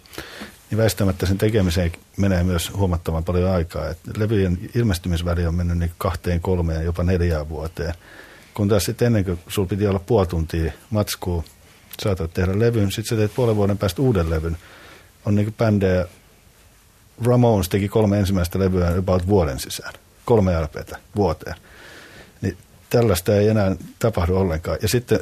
niin 0.71 0.79
väistämättä 0.79 1.27
sen 1.27 1.39
tekemiseen 1.39 1.93
menee 2.17 2.45
myös 2.45 2.73
huomattavan 2.77 3.25
paljon 3.25 3.51
aikaa. 3.51 3.89
Et 3.89 3.99
levyjen 4.17 4.59
ilmestymisväli 4.75 5.47
on 5.47 5.55
mennyt 5.55 5.79
niin 5.79 5.93
kahteen, 5.99 6.41
kolmeen, 6.41 6.85
jopa 6.85 7.03
neljään 7.03 7.49
vuoteen. 7.49 7.95
Kun 8.55 8.69
taas 8.69 8.85
sitten 8.85 9.07
ennen 9.07 9.25
kuin 9.25 9.39
sulla 9.49 9.69
piti 9.69 9.87
olla 9.87 9.99
puoli 9.99 10.27
tuntia 10.27 10.73
matskua, 10.91 11.45
saatat 12.03 12.35
tehdä 12.35 12.59
levyn, 12.59 12.93
sitten 12.93 13.09
sä 13.09 13.17
teet 13.17 13.35
puolen 13.35 13.57
vuoden 13.57 13.79
päästä 13.79 14.03
uuden 14.03 14.31
levyn. 14.31 14.57
On 15.25 15.35
niin 15.35 15.55
bändejä, 15.55 16.07
Ramones 17.25 17.69
teki 17.69 17.89
kolme 17.89 18.19
ensimmäistä 18.19 18.59
levyä 18.59 18.99
about 18.99 19.27
vuoden 19.27 19.61
sisään. 19.61 19.93
Kolme 20.25 20.61
LPtä 20.61 20.99
vuoteen. 21.17 21.57
Niin 22.41 22.59
tällaista 22.91 23.37
ei 23.37 23.49
enää 23.49 23.77
tapahdu 23.99 24.37
ollenkaan. 24.37 24.79
Ja 24.83 24.89
sitten 24.89 25.21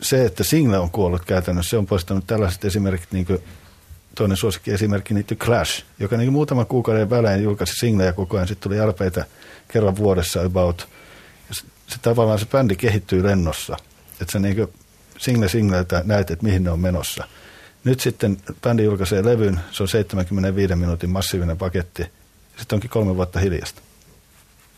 se, 0.00 0.24
että 0.24 0.44
single 0.44 0.78
on 0.78 0.90
kuollut 0.90 1.24
käytännössä, 1.24 1.70
se 1.70 1.78
on 1.78 1.86
poistanut 1.86 2.26
tällaiset 2.26 2.64
esimerkit 2.64 3.12
niin 3.12 3.26
toinen 4.18 4.36
suosikki 4.36 4.70
esimerkki 4.70 5.14
liittyy 5.14 5.36
Clash, 5.36 5.84
joka 6.00 6.16
niin 6.16 6.32
muutama 6.32 6.64
kuukauden 6.64 7.10
välein 7.10 7.42
julkaisi 7.42 7.72
singlejä 7.72 8.12
koko 8.12 8.36
ajan. 8.36 8.48
Sitten 8.48 8.70
tuli 8.70 8.80
arpeita 8.80 9.24
kerran 9.68 9.96
vuodessa 9.96 10.42
about. 10.42 10.88
Ja 11.48 11.54
se, 11.54 11.62
se 11.86 11.98
tavallaan 12.02 12.38
se 12.38 12.46
bändi 12.46 12.76
kehittyy 12.76 13.24
lennossa. 13.24 13.76
Että 14.20 14.32
se 14.32 14.38
niin 14.38 14.68
single 15.18 15.48
singleiltä 15.48 16.02
näet, 16.04 16.30
että 16.30 16.46
mihin 16.46 16.64
ne 16.64 16.70
on 16.70 16.80
menossa. 16.80 17.24
Nyt 17.84 18.00
sitten 18.00 18.36
bändi 18.62 18.84
julkaisee 18.84 19.24
levyn, 19.24 19.60
se 19.70 19.82
on 19.82 19.88
75 19.88 20.74
minuutin 20.74 21.10
massiivinen 21.10 21.58
paketti. 21.58 22.06
Sitten 22.56 22.76
onkin 22.76 22.90
kolme 22.90 23.16
vuotta 23.16 23.40
hiljasta. 23.40 23.82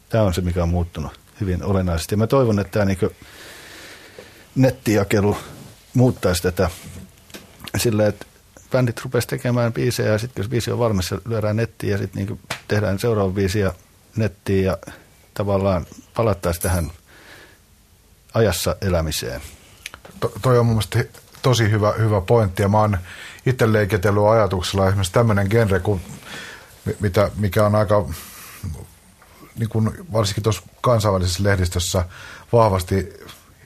Tämä 0.09 0.24
on 0.24 0.35
se, 0.35 0.40
mikä 0.40 0.62
on 0.62 0.68
muuttunut 0.68 1.20
hyvin 1.40 1.64
olennaisesti. 1.64 2.12
Ja 2.12 2.18
mä 2.18 2.26
toivon, 2.26 2.59
että 2.59 2.72
tämä 2.72 2.85
niin 2.85 3.16
nettijakelu 4.55 5.37
muuttaisi 5.94 6.42
tätä 6.42 6.70
sillä, 7.76 8.07
että 8.07 8.26
bändit 8.70 9.00
rupesi 9.04 9.28
tekemään 9.28 9.72
biisejä 9.72 10.12
ja 10.12 10.18
sitten 10.18 10.44
kun 10.44 10.50
biisi 10.50 10.70
on 10.70 10.78
valmis, 10.78 11.09
se 11.09 11.18
lyödään 11.24 11.56
nettiin 11.56 11.90
ja 11.90 11.98
sitten 11.98 12.26
niin 12.26 12.40
tehdään 12.68 12.98
seuraava 12.98 13.33
biisi 13.33 13.59
nettiin 14.16 14.64
ja 14.64 14.78
tavallaan 15.35 15.87
palattaisiin 16.16 16.62
tähän 16.62 16.90
ajassa 18.35 18.76
elämiseen. 18.80 19.40
To, 20.20 20.33
toi 20.42 20.59
on 20.59 20.66
mun 20.66 20.74
mielestä 20.74 21.04
tosi 21.42 21.70
hyvä, 21.70 21.92
hyvä 21.98 22.20
pointti 22.20 22.62
ja 22.62 22.68
mä 22.68 22.78
oon 22.78 22.98
itse 23.46 23.72
leiketellyt 23.72 24.22
ajatuksella 24.22 24.87
esimerkiksi 24.87 25.12
tämmöinen 25.12 25.46
genre, 25.50 25.80
kun, 25.80 26.00
mitä, 27.00 27.30
mikä 27.37 27.66
on 27.66 27.74
aika 27.74 28.09
niin 29.59 29.68
kuin 29.68 29.90
varsinkin 30.12 30.42
tuossa 30.42 30.62
kansainvälisessä 30.80 31.44
lehdistössä 31.44 32.04
vahvasti 32.52 33.12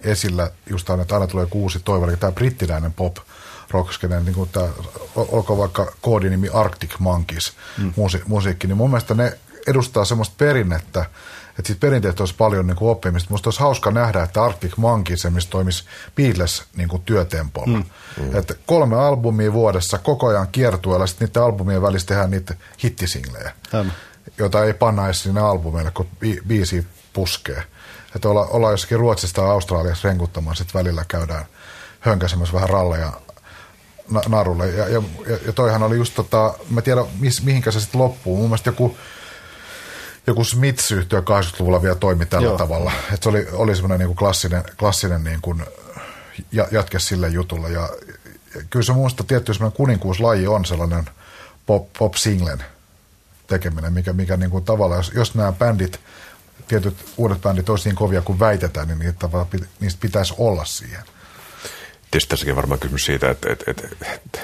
esillä 0.00 0.50
just 0.70 0.90
aina, 0.90 1.02
että 1.02 1.14
aina 1.14 1.26
tulee 1.26 1.46
kuusi 1.46 1.80
toivo, 1.80 2.08
eli 2.08 2.16
tämä 2.16 2.32
brittiläinen 2.32 2.92
pop– 2.92 3.16
rockskenen, 3.70 4.24
niin 4.24 4.35
kuin 4.35 4.50
tämä, 4.50 4.68
olkoon 5.16 5.59
vaikka 5.59 5.92
koodinimi 6.00 6.48
Arctic 6.48 6.98
Monkeys 6.98 7.53
mm. 7.79 7.92
musi, 7.96 8.22
musiikki, 8.27 8.66
niin 8.66 8.77
mun 8.77 8.90
mielestä 8.90 9.14
ne 9.14 9.38
edustaa 9.66 10.05
semmoista 10.05 10.35
perinnettä, 10.38 11.05
että 11.59 11.66
siitä 11.66 11.81
perinteestä 11.81 12.22
olisi 12.22 12.35
paljon 12.35 12.66
niin 12.66 12.77
kuin 12.77 12.90
oppimista. 12.90 13.31
Musta 13.31 13.48
olisi 13.48 13.61
hauska 13.61 13.90
nähdä, 13.90 14.22
että 14.22 14.44
Arctic 14.44 14.77
Monkeys 14.77 15.27
missä 15.31 15.50
toimisi 15.50 15.85
Beatles 16.16 16.64
niin 16.77 16.88
kuin 16.88 17.03
työtempolla. 17.03 17.79
Mm. 17.79 17.85
Mm. 18.22 18.37
Että 18.37 18.55
kolme 18.66 18.96
albumia 18.96 19.53
vuodessa 19.53 19.98
koko 19.98 20.27
ajan 20.27 20.48
kiertueella, 20.48 21.07
sitten 21.07 21.29
niiden 21.29 21.42
albumien 21.42 21.83
välissä 21.83 22.09
tehdään 22.09 22.31
niitä 22.31 22.55
hittisinglejä, 22.85 23.53
mm. 23.72 23.90
joita 24.38 24.64
ei 24.64 24.74
panna 24.74 25.05
edes 25.05 25.22
sinne 25.22 25.40
albumeille, 25.40 25.90
kun 25.90 26.07
bi- 26.24 26.42
biisi 26.46 26.87
puskee. 27.12 27.62
Että 28.16 28.29
olla, 28.29 28.46
olla 28.46 28.70
jossakin 28.70 28.98
Ruotsista 28.98 29.42
tai 29.42 29.50
Australiassa 29.50 30.09
renkuttamaan, 30.09 30.57
sitten 30.57 30.79
välillä 30.79 31.05
käydään 31.09 31.44
hönkäsemässä 32.00 32.55
vähän 32.55 32.68
ralleja 32.68 33.12
narulle. 34.28 34.70
Ja, 34.70 34.88
ja, 34.88 35.02
ja 35.46 35.52
toihan 35.52 35.82
oli 35.82 35.96
just 35.96 36.14
tota, 36.14 36.54
mä 36.70 36.82
tiedän 36.82 37.04
mis, 37.20 37.42
mihinkä 37.42 37.70
se 37.70 37.80
sitten 37.80 38.00
loppuu. 38.00 38.36
Mun 38.36 38.46
mielestä 38.46 38.68
joku, 38.68 38.98
joku 40.26 40.44
Smiths-yhtiö 40.44 41.20
80-luvulla 41.20 41.82
vielä 41.82 41.94
toimi 41.94 42.26
tällä 42.26 42.48
Joo. 42.48 42.58
tavalla. 42.58 42.92
Että 43.12 43.22
se 43.22 43.28
oli, 43.28 43.46
oli 43.52 43.74
semmoinen 43.74 43.98
niinku 43.98 44.14
klassinen, 44.14 44.64
klassinen 44.78 45.24
niinku 45.24 45.56
jatke 46.70 46.98
sille 46.98 47.28
jutulle. 47.28 47.70
Ja, 47.70 47.88
ja 48.54 48.62
kyllä 48.70 48.84
se 48.84 48.92
muusta 48.92 49.24
tietty 49.24 49.54
semmoinen 49.54 49.76
kuninkuuslaji 49.76 50.46
on 50.46 50.64
sellainen 50.64 51.04
pop, 51.66 51.92
pop 51.98 52.14
singlen 52.14 52.64
tekeminen, 53.46 53.92
mikä, 53.92 54.12
mikä 54.12 54.36
niinku 54.36 54.60
tavallaan, 54.60 54.98
jos, 54.98 55.12
jos 55.14 55.34
nämä 55.34 55.52
bändit, 55.52 56.00
tietyt 56.68 56.96
uudet 57.16 57.42
bändit 57.42 57.68
olisi 57.68 57.88
niin 57.88 57.96
kovia 57.96 58.22
kuin 58.22 58.40
väitetään, 58.40 58.88
niin 58.88 58.98
niitä, 58.98 59.28
niistä 59.80 60.00
pitäisi 60.00 60.34
olla 60.38 60.64
siihen 60.64 61.02
tietysti 62.14 62.31
tässäkin 62.31 62.57
varmaan 62.57 62.81
kysymys 62.81 63.05
siitä, 63.05 63.31
että, 63.31 63.53
että, 63.53 63.70
että, 63.70 63.88
että 64.14 64.40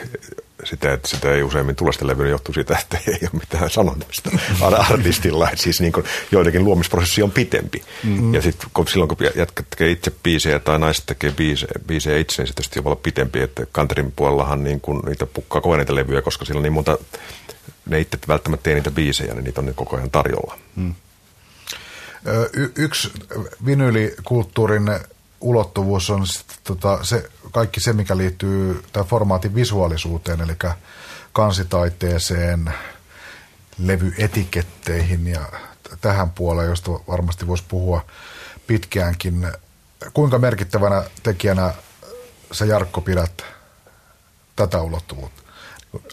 sitä, 0.64 0.92
että 0.92 1.08
sitä 1.08 1.34
ei 1.34 1.42
useimmin 1.42 1.76
tule 1.76 1.92
sitä 1.92 2.06
levyä, 2.06 2.28
johtuu 2.28 2.54
siitä, 2.54 2.78
että 2.78 2.98
ei 3.06 3.18
ole 3.22 3.40
mitään 3.40 3.70
sanomista 3.70 4.30
artistilla. 4.78 5.50
Että 5.50 5.62
siis 5.62 5.80
niin 5.80 5.92
kuin 5.92 6.06
joidenkin 6.32 6.64
luomisprosessi 6.64 7.22
on 7.22 7.30
pitempi. 7.30 7.82
Mm-hmm. 8.04 8.34
Ja 8.34 8.42
sitten 8.42 8.70
silloin, 8.88 9.08
kun 9.08 9.16
jätkät 9.36 9.66
tekee 9.70 9.90
itse 9.90 10.12
biisejä 10.22 10.58
tai 10.58 10.78
naiset 10.78 11.06
tekee 11.06 11.32
biisejä, 11.32 11.72
biisejä 11.86 12.18
itse, 12.18 12.42
niin 12.42 12.48
se 12.48 12.54
tietysti 12.54 12.84
voi 12.84 12.90
olla 12.90 13.00
pitempi. 13.02 13.40
Että 13.40 13.66
kanterin 13.72 14.12
puolellahan 14.12 14.64
niin 14.64 14.80
kuin 14.80 14.98
niitä 15.06 15.26
pukkaa 15.26 15.60
koko 15.60 15.76
niitä 15.76 15.94
levyjä, 15.94 16.22
koska 16.22 16.44
silloin 16.44 16.62
niin 16.62 16.72
monta, 16.72 16.98
ne 17.86 18.00
itse 18.00 18.18
välttämättä 18.28 18.64
tee 18.64 18.74
niitä 18.74 18.90
biisejä, 18.90 19.34
niin 19.34 19.44
niitä 19.44 19.60
on 19.60 19.66
niin 19.66 19.74
koko 19.74 19.96
ajan 19.96 20.10
tarjolla. 20.10 20.58
Mm. 20.76 20.94
Y- 22.52 22.72
yksi 22.76 23.10
vinylikulttuurin 23.66 24.90
ulottuvuus 25.40 26.10
on 26.10 26.26
sit, 26.26 26.60
tota, 26.64 27.04
se, 27.04 27.30
kaikki 27.52 27.80
se, 27.80 27.92
mikä 27.92 28.16
liittyy 28.16 28.82
tämän 28.92 29.08
formaatin 29.08 29.54
visuaalisuuteen, 29.54 30.40
eli 30.40 30.56
kansitaiteeseen, 31.32 32.74
levyetiketteihin 33.78 35.26
ja 35.26 35.40
tähän 36.00 36.30
puoleen, 36.30 36.68
josta 36.68 36.90
varmasti 36.90 37.46
voisi 37.46 37.64
puhua 37.68 38.06
pitkäänkin. 38.66 39.52
Kuinka 40.14 40.38
merkittävänä 40.38 41.04
tekijänä 41.22 41.74
sä 42.52 42.64
Jarkko 42.64 43.00
pidät 43.00 43.44
tätä 44.56 44.82
ulottuvuutta? 44.82 45.42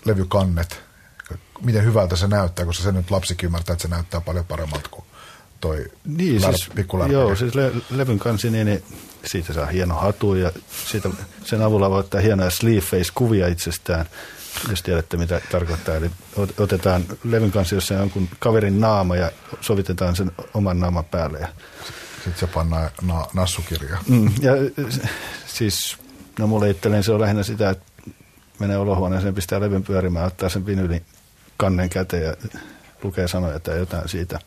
Levykannet, 0.06 0.82
miten 1.62 1.84
hyvältä 1.84 2.16
se 2.16 2.28
näyttää, 2.28 2.66
koska 2.66 2.84
se 2.84 2.92
nyt 2.92 3.12
lapsikin 3.12 3.48
ymmärtää, 3.48 3.74
että 3.74 3.82
se 3.82 3.88
näyttää 3.88 4.22
paljon 4.22 4.46
paremmalta 4.46 4.90
kuin 4.90 5.07
toi 5.68 5.86
niin, 6.06 6.42
siis, 6.42 6.70
Joo, 7.12 7.36
siis 7.36 7.56
le- 7.56 7.72
levyn 7.90 8.20
kansi, 8.20 8.50
niin, 8.50 8.66
niin 8.66 8.84
siitä 9.26 9.54
saa 9.54 9.66
hieno 9.66 9.96
hatu 9.96 10.36
ja 10.36 10.52
siitä, 10.86 11.10
sen 11.44 11.62
avulla 11.62 11.90
voi 11.90 12.00
ottaa 12.00 12.22
hienoja 12.22 12.50
sleeveface-kuvia 12.50 13.48
itsestään, 13.48 14.06
jos 14.70 14.82
tiedätte 14.82 15.18
mitä 15.18 15.42
tarkoittaa. 15.52 15.96
Eli 15.96 16.12
otetaan 16.58 17.06
levyn 17.24 17.52
kanssa, 17.52 17.76
jossa 17.76 17.94
on 17.94 18.00
jonkun 18.00 18.30
kaverin 18.40 18.80
naama 18.82 19.16
ja 19.16 19.32
sovitetaan 19.62 20.16
sen 20.16 20.32
oman 20.54 20.80
naaman 20.80 21.06
päälle. 21.06 21.40
Ja... 21.40 21.48
Sitten 22.16 22.40
se 22.40 22.48
pannaan 22.48 22.90
na- 23.02 23.28
nassukirja. 23.34 23.98
Mm, 24.08 24.32
ja 24.42 24.52
siis, 25.46 25.98
no 26.40 26.48
mulle 26.48 26.70
itselleen 26.70 27.04
se 27.04 27.12
on 27.12 27.22
lähinnä 27.22 27.44
sitä, 27.44 27.70
että 27.70 27.86
menee 28.60 28.78
olohuoneeseen, 28.78 29.36
pistää 29.36 29.60
levyn 29.60 29.84
pyörimään, 29.84 30.28
ottaa 30.28 30.50
sen 30.50 30.66
vinylin 30.66 31.06
kannen 31.58 31.90
käteen 31.90 32.24
ja 32.24 32.34
lukee 33.04 33.28
sanoja 33.28 33.60
tai 33.60 33.78
jotain 33.78 34.10
siitä. 34.10 34.40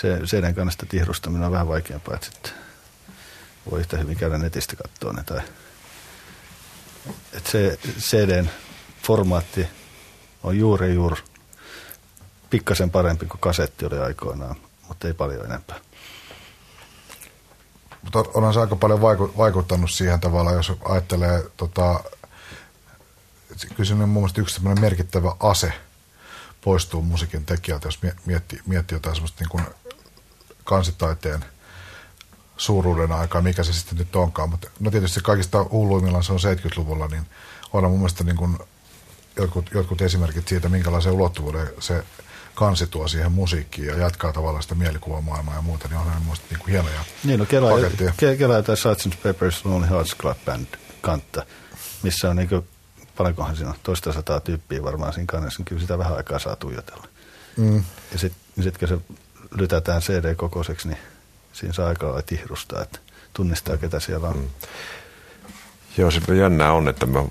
Se 0.00 0.18
CD 0.26 0.52
kannesta 0.52 0.86
tihrustaminen 0.86 1.46
on 1.46 1.52
vähän 1.52 1.68
vaikeampaa, 1.68 2.14
että 2.14 2.26
sitten 2.26 2.52
voi 3.70 3.80
yhtä 3.80 3.96
hyvin 3.96 4.16
käydä 4.16 4.38
netistä 4.38 4.76
katsoa 4.76 5.12
ne. 5.12 5.24
Tai, 5.24 5.40
että 7.32 7.50
se 7.50 7.78
CDn 7.98 8.50
formaatti 9.02 9.66
on 10.42 10.58
juuri 10.58 10.94
juuri 10.94 11.22
pikkasen 12.50 12.90
parempi 12.90 13.26
kuin 13.26 13.40
kasetti 13.40 13.86
oli 13.86 13.98
aikoinaan, 13.98 14.56
mutta 14.88 15.06
ei 15.06 15.14
paljon 15.14 15.46
enempää. 15.46 15.80
Mutta 18.02 18.24
onhan 18.34 18.54
se 18.54 18.60
aika 18.60 18.76
paljon 18.76 19.00
vaikuttanut 19.36 19.90
siihen 19.90 20.20
tavalla, 20.20 20.52
jos 20.52 20.72
ajattelee, 20.84 21.44
tota, 21.56 22.00
kyllä 23.68 23.84
se 23.84 23.94
on 23.94 24.08
mun 24.08 24.30
yksi 24.38 24.60
merkittävä 24.80 25.34
ase 25.40 25.72
poistuu 26.60 27.02
musiikin 27.02 27.46
tekijältä, 27.46 27.88
jos 27.88 27.98
miettii, 28.26 28.60
miettii 28.66 28.96
jotain 28.96 29.16
semmoista 29.16 29.44
niin 29.44 29.50
kuin 29.50 29.64
kansitaiteen– 30.70 31.44
suuruuden 32.60 33.12
aikaa, 33.12 33.42
mikä 33.42 33.62
se 33.62 33.72
sitten 33.72 33.98
nyt 33.98 34.16
onkaan. 34.16 34.50
Mutta 34.50 34.70
no 34.80 34.90
tietysti 34.90 35.20
kaikista 35.20 35.66
hulluimmillaan 35.70 36.24
se 36.24 36.32
on 36.32 36.38
70-luvulla, 36.38 37.06
niin 37.06 37.26
on 37.72 37.90
mun 37.90 37.98
mielestä 37.98 38.24
niin 38.24 38.36
kuin 38.36 38.58
jotkut, 39.36 39.70
jotkut 39.74 40.02
esimerkit 40.02 40.48
siitä, 40.48 40.68
minkälaisen 40.68 41.12
ulottuvuuden 41.12 41.68
se 41.78 42.04
kansi 42.54 42.86
tuo 42.86 43.08
siihen 43.08 43.32
musiikkiin 43.32 43.88
ja 43.88 43.96
jatkaa 43.96 44.32
tavallaan 44.32 44.62
sitä 44.62 44.74
mielikuvamaailmaa 44.74 45.54
ja 45.54 45.62
muuta, 45.62 45.88
niin 45.88 45.98
on 45.98 46.22
minusta 46.22 46.46
niin 46.50 46.58
kuin 46.58 46.70
hienoja 46.70 47.04
Niin, 47.24 47.38
no 47.38 47.46
Kela. 47.46 47.70
Ke- 47.70 48.36
Kela 48.38 48.56
jotain 48.56 48.78
Sgt. 48.78 49.14
Pepper's 49.14 49.60
Lonely 49.64 49.90
Hearts 49.90 50.16
Club 50.16 50.36
Band 50.44 50.66
kantta, 51.00 51.46
missä 52.02 52.30
on 52.30 52.36
niin 52.36 52.48
kuin, 52.48 52.68
paljonkohan 53.16 53.56
siinä 53.56 53.70
on, 53.70 53.76
toista 53.82 54.12
sataa 54.12 54.40
tyyppiä 54.40 54.82
varmaan 54.82 55.12
siinä 55.12 55.26
kannessa, 55.26 55.58
niin 55.58 55.64
kyllä 55.64 55.80
sitä 55.80 55.98
vähän 55.98 56.16
aikaa 56.16 56.38
saa 56.38 56.56
tuijotella. 56.56 57.06
Mm. 57.56 57.84
Ja 58.12 58.18
sitten 58.18 58.64
sit, 58.64 58.78
kun 58.78 58.88
se 58.88 58.98
lytätään 59.56 60.02
CD-kokoiseksi, 60.02 60.88
niin 60.88 60.98
siinä 61.52 61.72
saa 61.72 61.88
aika 61.88 62.06
lailla 62.06 62.22
tihrustaa, 62.22 62.82
että 62.82 62.98
tunnistaa, 63.32 63.76
ketä 63.76 64.00
siellä 64.00 64.28
on. 64.28 64.36
Mm. 64.36 64.48
Joo, 65.96 66.10
se 66.10 66.34
jännää 66.34 66.72
on, 66.72 66.88
että 66.88 67.06
mä, 67.06 67.24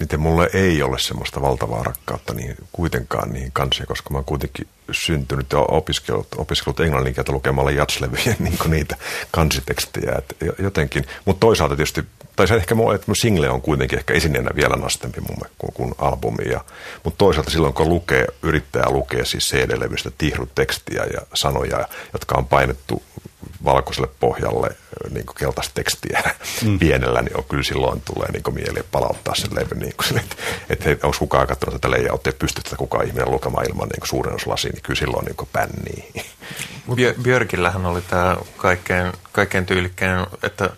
miten 0.00 0.20
mulle 0.20 0.50
ei 0.52 0.82
ole 0.82 0.98
semmoista 0.98 1.42
valtavaa 1.42 1.82
rakkautta 1.82 2.34
niin 2.34 2.56
kuitenkaan 2.72 3.32
niihin 3.32 3.52
kansiin, 3.52 3.86
koska 3.86 4.10
mä 4.10 4.18
oon 4.18 4.24
kuitenkin 4.24 4.66
syntynyt 4.90 5.52
ja 5.52 5.58
opiskellut, 5.58 6.26
opiskellut 6.36 6.80
englannin 6.80 7.14
kieltä 7.14 7.32
lukemalla 7.32 7.70
jatslevyjen 7.70 8.36
niin 8.44 8.58
niitä 8.66 8.96
kansitekstejä. 9.30 10.12
Et 10.18 10.36
jotenkin, 10.58 11.04
mutta 11.24 11.40
toisaalta 11.40 11.76
tietysti, 11.76 12.04
tai 12.36 12.48
se 12.48 12.54
ehkä 12.54 12.74
mulle, 12.74 12.94
että 12.94 13.14
single 13.14 13.50
on 13.50 13.62
kuitenkin 13.62 13.98
ehkä 13.98 14.14
esineenä 14.14 14.50
vielä 14.56 14.76
nastempi 14.76 15.20
mun 15.20 15.38
kuin, 15.58 15.72
kuin 15.74 15.94
albumi. 15.98 16.50
Ja, 16.50 16.60
mutta 17.04 17.18
toisaalta 17.18 17.50
silloin, 17.50 17.74
kun 17.74 17.88
lukee, 17.88 18.26
yrittää 18.42 18.90
lukea 18.90 19.24
siis 19.24 19.50
CD-levystä 19.50 20.10
tihrut 20.18 20.54
tekstiä 20.54 21.04
ja 21.12 21.20
sanoja, 21.34 21.88
jotka 22.12 22.34
on 22.38 22.46
painettu 22.46 23.02
valkoiselle 23.64 24.08
pohjalle 24.20 24.76
niin 25.10 25.26
kuin 25.26 25.36
keltaista 25.36 25.74
tekstiä 25.74 26.22
mm. 26.62 26.78
pienellä, 26.78 27.22
niin 27.22 27.36
on, 27.36 27.44
kyllä 27.44 27.62
silloin 27.62 28.00
tulee 28.00 28.32
niin 28.32 28.42
kuin 28.42 28.54
mieli 28.54 28.82
palauttaa 28.92 29.34
sen 29.34 29.54
levy. 29.54 29.74
Niin 29.74 29.94
kuin, 29.96 30.20
että, 30.20 30.36
että 30.70 31.06
onko 31.06 31.16
kukaan 31.18 31.46
katsonut 31.46 31.80
tätä 31.80 31.90
layoutia, 31.90 32.32
pystyy 32.38 32.62
tätä 32.62 32.76
kukaan 32.76 33.06
ihminen 33.06 33.30
lukemaan 33.30 33.66
ilman 33.68 33.88
niin 33.88 34.08
suurennuslasi, 34.08 34.68
niin 34.68 34.82
kyllä 34.82 34.98
silloin 34.98 35.24
niin 35.24 35.48
pännii. 35.52 36.12
Björkillähän 37.22 37.86
oli 37.86 38.02
tämä 38.02 38.36
kaikkein, 38.56 39.12
kaikkein 39.32 39.66
tyylikkäin, 39.66 40.26
että 40.42 40.70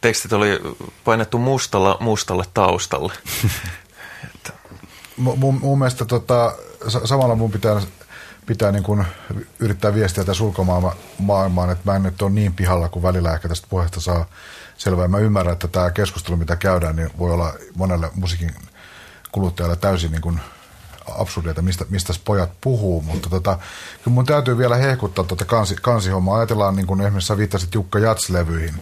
tekstit 0.00 0.32
oli 0.32 0.60
painettu 1.04 1.38
mustalla, 1.38 1.96
mustalle 2.00 2.44
taustalle. 2.54 3.12
M- 5.16 5.38
mun, 5.38 5.58
mun 5.60 5.78
mielestä 5.78 6.04
tota, 6.04 6.54
samalla 7.04 7.34
mun 7.34 7.50
pitää 7.50 7.80
pitää 8.46 8.72
niin 8.72 8.82
kuin 8.82 9.04
yrittää 9.58 9.94
viestiä 9.94 10.24
tässä 10.24 10.44
ulkomaailmaan, 10.44 11.70
että 11.70 11.90
mä 11.90 11.96
en 11.96 12.02
nyt 12.02 12.22
ole 12.22 12.30
niin 12.30 12.54
pihalla 12.54 12.88
kuin 12.88 13.02
välillä 13.02 13.34
ehkä 13.34 13.48
tästä 13.48 13.66
puheesta 13.70 14.00
saa 14.00 14.26
selvää. 14.76 15.08
Mä 15.08 15.18
ymmärrän, 15.18 15.52
että 15.52 15.68
tämä 15.68 15.90
keskustelu, 15.90 16.36
mitä 16.36 16.56
käydään, 16.56 16.96
niin 16.96 17.10
voi 17.18 17.30
olla 17.30 17.54
monelle 17.74 18.10
musiikin 18.14 18.50
kuluttajalle 19.32 19.76
täysin 19.76 20.10
niin 20.10 20.22
kuin 20.22 20.40
absurdia, 21.18 21.50
että 21.50 21.62
mistä, 21.62 21.84
mistä 21.90 22.12
pojat 22.24 22.50
puhuu, 22.60 23.02
mutta 23.02 23.30
tota, 23.30 23.58
kyllä 24.04 24.14
mun 24.14 24.26
täytyy 24.26 24.58
vielä 24.58 24.76
hehkuttaa 24.76 25.24
tuota 25.24 25.44
kansi, 25.44 25.76
kansihommaa. 25.82 26.36
Ajatellaan, 26.36 26.76
niin 26.76 26.86
kuin 26.86 27.00
esimerkiksi 27.00 27.36
viittasit 27.36 27.74
Jukka 27.74 27.98
Jats-levyihin, 27.98 28.74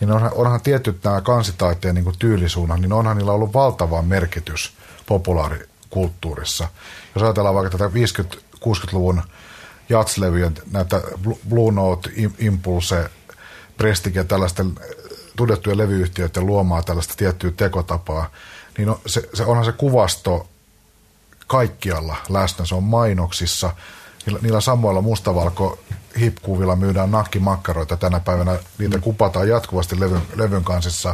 niin 0.00 0.12
onhan, 0.12 0.30
onhan 0.34 0.60
tietty 0.60 1.00
nämä 1.04 1.20
kansitaiteen 1.20 1.94
niin 1.94 2.18
tyylisuunnan, 2.18 2.80
niin 2.80 2.92
onhan 2.92 3.16
niillä 3.16 3.32
ollut 3.32 3.54
valtava 3.54 4.02
merkitys 4.02 4.72
populaarikulttuurissa. 5.06 6.68
Jos 7.14 7.22
ajatellaan 7.22 7.54
vaikka 7.54 7.78
tätä 7.78 7.92
50 7.92 8.36
60-luvun 8.66 9.22
jatslevyjen, 9.88 10.54
näitä 10.70 11.00
Blue 11.48 11.72
Note, 11.72 12.10
Impulse, 12.38 13.10
Prestige 13.76 14.20
ja 14.20 14.24
tällaisten 14.24 14.74
tunnettujen 15.36 15.78
levyyhtiöiden 15.78 16.46
luomaa 16.46 16.82
tällaista 16.82 17.14
tiettyä 17.16 17.50
tekotapaa, 17.50 18.30
niin 18.78 18.88
on, 18.88 19.00
se, 19.06 19.28
se 19.34 19.44
onhan 19.44 19.64
se 19.64 19.72
kuvasto 19.72 20.48
kaikkialla 21.46 22.16
läsnä. 22.28 22.64
Se 22.64 22.74
on 22.74 22.82
mainoksissa. 22.82 23.74
Niillä, 24.26 24.40
niillä 24.42 24.60
samoilla 24.60 25.02
mustavalko 25.02 25.78
hipkuvilla 26.20 26.76
myydään 26.76 27.10
nakkimakkaroita 27.10 27.96
tänä 27.96 28.20
päivänä. 28.20 28.58
Niitä 28.78 28.96
mm. 28.96 29.02
kupataan 29.02 29.48
jatkuvasti 29.48 30.00
levyn, 30.00 30.22
levyn 30.36 30.64
kansissa. 30.64 31.08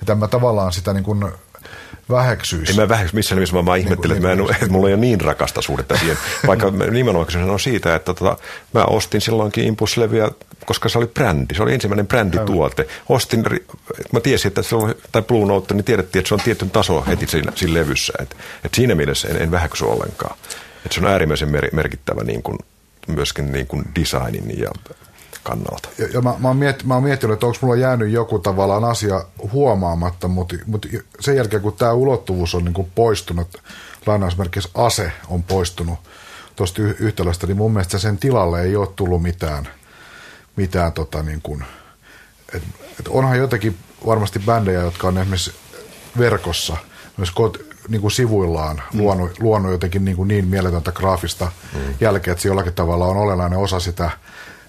Ja 0.00 0.06
tämä 0.06 0.28
tavallaan 0.28 0.72
sitä 0.72 0.92
niin 0.92 1.04
kuin 1.04 1.32
väheksyisi. 2.10 2.72
En 2.72 2.76
mä 2.76 2.88
väheksy 2.88 3.16
missään 3.16 3.36
nimessä, 3.36 3.56
mä, 3.56 3.62
mä 3.62 3.76
ihmettelen, 3.76 4.22
niin, 4.22 4.30
että, 4.30 4.42
mä 4.42 4.50
en, 4.50 4.54
että 4.54 4.72
mulla 4.72 4.88
ei 4.88 4.94
ole 4.94 5.00
niin 5.00 5.20
rakasta 5.20 5.62
suhdetta 5.62 5.96
siihen. 5.96 6.16
Vaikka 6.46 6.70
nimenomaan 6.90 7.26
kysymys 7.26 7.48
on 7.48 7.60
siitä, 7.60 7.94
että 7.94 8.14
tota, 8.14 8.38
mä 8.72 8.84
ostin 8.84 9.20
silloinkin 9.20 9.64
Impulse-levyä, 9.64 10.30
koska 10.66 10.88
se 10.88 10.98
oli 10.98 11.06
brändi, 11.06 11.54
se 11.54 11.62
oli 11.62 11.74
ensimmäinen 11.74 12.06
brändituote. 12.06 12.86
Ostin, 13.08 13.44
mä 14.12 14.20
tiesin, 14.20 14.48
että 14.48 14.62
se 14.62 14.76
on, 14.76 14.94
tai 15.12 15.22
Blue 15.22 15.46
Note, 15.46 15.74
niin 15.74 15.84
tiedettiin, 15.84 16.20
että 16.20 16.28
se 16.28 16.34
on 16.34 16.40
tietyn 16.40 16.70
taso 16.70 17.04
heti 17.06 17.26
siinä, 17.26 17.52
siinä 17.54 17.74
levyssä. 17.74 18.12
Et, 18.22 18.36
et 18.64 18.74
siinä 18.74 18.94
mielessä 18.94 19.28
en, 19.28 19.36
en 19.36 19.50
väheksy 19.50 19.84
ollenkaan. 19.84 20.36
Et 20.86 20.92
se 20.92 21.00
on 21.00 21.06
äärimmäisen 21.06 21.52
mer, 21.52 21.68
merkittävä 21.72 22.24
niin 22.24 22.42
kuin, 22.42 22.58
myöskin 23.06 23.52
niin 23.52 23.66
kuin 23.66 23.84
designin 24.00 24.58
ja 24.58 24.70
kannalta. 25.44 25.88
Ja, 25.98 26.08
ja 26.12 26.20
mä, 26.20 26.34
mä, 26.38 26.48
oon 26.48 26.56
miet, 26.56 26.84
mä 26.84 26.94
oon 26.94 27.02
miettinyt, 27.02 27.34
että 27.34 27.46
onko 27.46 27.58
mulla 27.60 27.76
jäänyt 27.76 28.10
joku 28.10 28.38
tavallaan 28.38 28.84
asia 28.84 29.24
huomaamatta, 29.52 30.28
mutta, 30.28 30.56
mutta 30.66 30.88
sen 31.20 31.36
jälkeen 31.36 31.62
kun 31.62 31.72
tämä 31.72 31.92
ulottuvuus 31.92 32.54
on 32.54 32.64
niin 32.64 32.74
kuin 32.74 32.90
poistunut, 32.94 33.62
lainausmerkissä 34.06 34.68
ase 34.74 35.12
on 35.28 35.42
poistunut 35.42 35.98
tuosta 36.56 36.82
yhtälöstä, 36.82 37.46
niin 37.46 37.56
mun 37.56 37.72
mielestä 37.72 37.98
sen 37.98 38.18
tilalle 38.18 38.62
ei 38.62 38.76
ole 38.76 38.88
tullut 38.96 39.22
mitään, 39.22 39.68
mitään 40.56 40.92
tota 40.92 41.22
niin 41.22 41.40
kuin, 41.42 41.64
et, 42.54 42.62
et 43.00 43.08
onhan 43.08 43.38
jotenkin 43.38 43.76
varmasti 44.06 44.38
bändejä, 44.38 44.80
jotka 44.80 45.08
on 45.08 45.18
esimerkiksi 45.18 45.54
verkossa, 46.18 46.76
myös 47.16 47.30
kot, 47.30 47.58
niin 47.88 48.00
kuin 48.00 48.12
sivuillaan 48.12 48.82
mm. 48.92 49.00
luonut, 49.00 49.40
luonut 49.40 49.72
jotenkin 49.72 50.04
niin, 50.04 50.16
kuin 50.16 50.28
niin 50.28 50.46
mieletöntä 50.46 50.92
graafista 50.92 51.52
mm. 51.74 51.80
jälkeä, 52.00 52.32
että 52.32 52.42
se 52.42 52.48
jollakin 52.48 52.74
tavalla 52.74 53.06
on 53.06 53.16
olennainen 53.16 53.58
osa 53.58 53.80
sitä– 53.80 54.10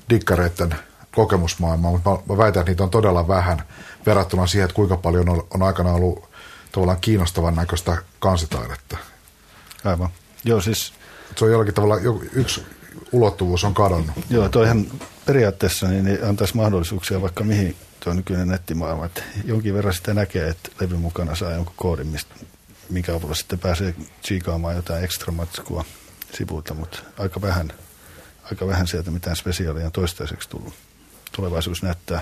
dikkareiden 0.10 0.76
kokemusmaailmaa, 1.16 1.92
mutta 1.92 2.10
mä, 2.10 2.18
mä 2.30 2.38
väitän, 2.38 2.62
että 2.62 2.72
niitä 2.72 2.84
on 2.84 2.90
todella 2.90 3.28
vähän 3.28 3.62
verrattuna 4.06 4.48
siihen, 4.48 4.66
että 4.66 4.76
kuinka 4.76 4.98
paljon 4.98 5.30
on, 5.30 5.48
on 5.54 5.64
aikana 5.64 5.92
ollut 5.92 6.30
tavallaan 6.72 7.02
kiinnostavan 7.02 7.56
näköistä 7.56 7.98
kansitaidetta. 8.20 8.98
Aivan. 9.86 10.10
Joo, 10.44 10.62
siis... 10.62 10.94
Se 11.36 11.46
on 11.46 11.52
jollakin 11.52 11.74
tavalla, 11.74 11.98
yksi 12.34 12.64
ulottuvuus 13.12 13.64
on 13.64 13.74
kadonnut. 13.74 14.16
Joo, 14.30 14.50
toihan 14.50 14.86
periaatteessa 15.26 15.88
niin, 15.88 16.20
antaisi 16.30 16.56
mahdollisuuksia 16.56 17.22
vaikka 17.22 17.44
mihin 17.44 17.76
tuo 18.00 18.14
nykyinen 18.14 18.48
nettimaailma. 18.48 19.06
Että 19.06 19.24
jonkin 19.46 19.74
verran 19.74 19.94
sitten 19.94 20.16
näkee, 20.16 20.48
että 20.48 20.70
levy 20.82 20.98
mukana 20.98 21.36
saa 21.36 21.52
jonkun 21.52 21.74
koodin, 21.78 22.08
mistä, 22.08 22.36
minkä 22.90 23.16
avulla 23.16 23.36
sitten 23.36 23.60
pääsee 23.60 23.96
tsiikaamaan 24.22 24.76
jotain 24.76 25.04
ekstra 25.04 25.32
matskua 25.32 25.86
sivuilta, 26.34 26.74
mutta 26.74 27.00
aika 27.18 27.42
vähän– 27.42 27.74
aika 28.52 28.68
vähän 28.68 28.88
sieltä 28.88 29.12
mitään 29.12 29.36
spesiaalia 29.36 29.92
toistaiseksi 29.92 30.50
tullut. 30.50 30.74
Tulevaisuus 31.32 31.84
näyttää, 31.84 32.22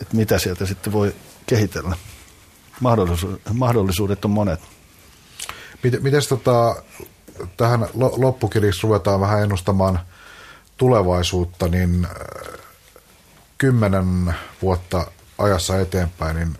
että 0.00 0.16
mitä 0.16 0.38
sieltä 0.38 0.66
sitten 0.66 0.92
voi 0.92 1.14
kehitellä. 1.46 1.96
Mahdollisuudet, 2.80 3.40
mahdollisuudet 3.52 4.24
on 4.24 4.30
monet. 4.30 4.60
Miten 5.82 6.22
tota, 6.28 6.82
tähän 7.56 7.88
loppukirjaksi 7.94 8.82
ruvetaan 8.82 9.20
vähän 9.20 9.42
ennustamaan 9.42 10.00
tulevaisuutta, 10.76 11.68
niin 11.68 12.04
äh, 12.04 12.10
kymmenen 13.58 14.34
vuotta 14.62 15.10
ajassa 15.38 15.80
eteenpäin, 15.80 16.36
niin 16.36 16.58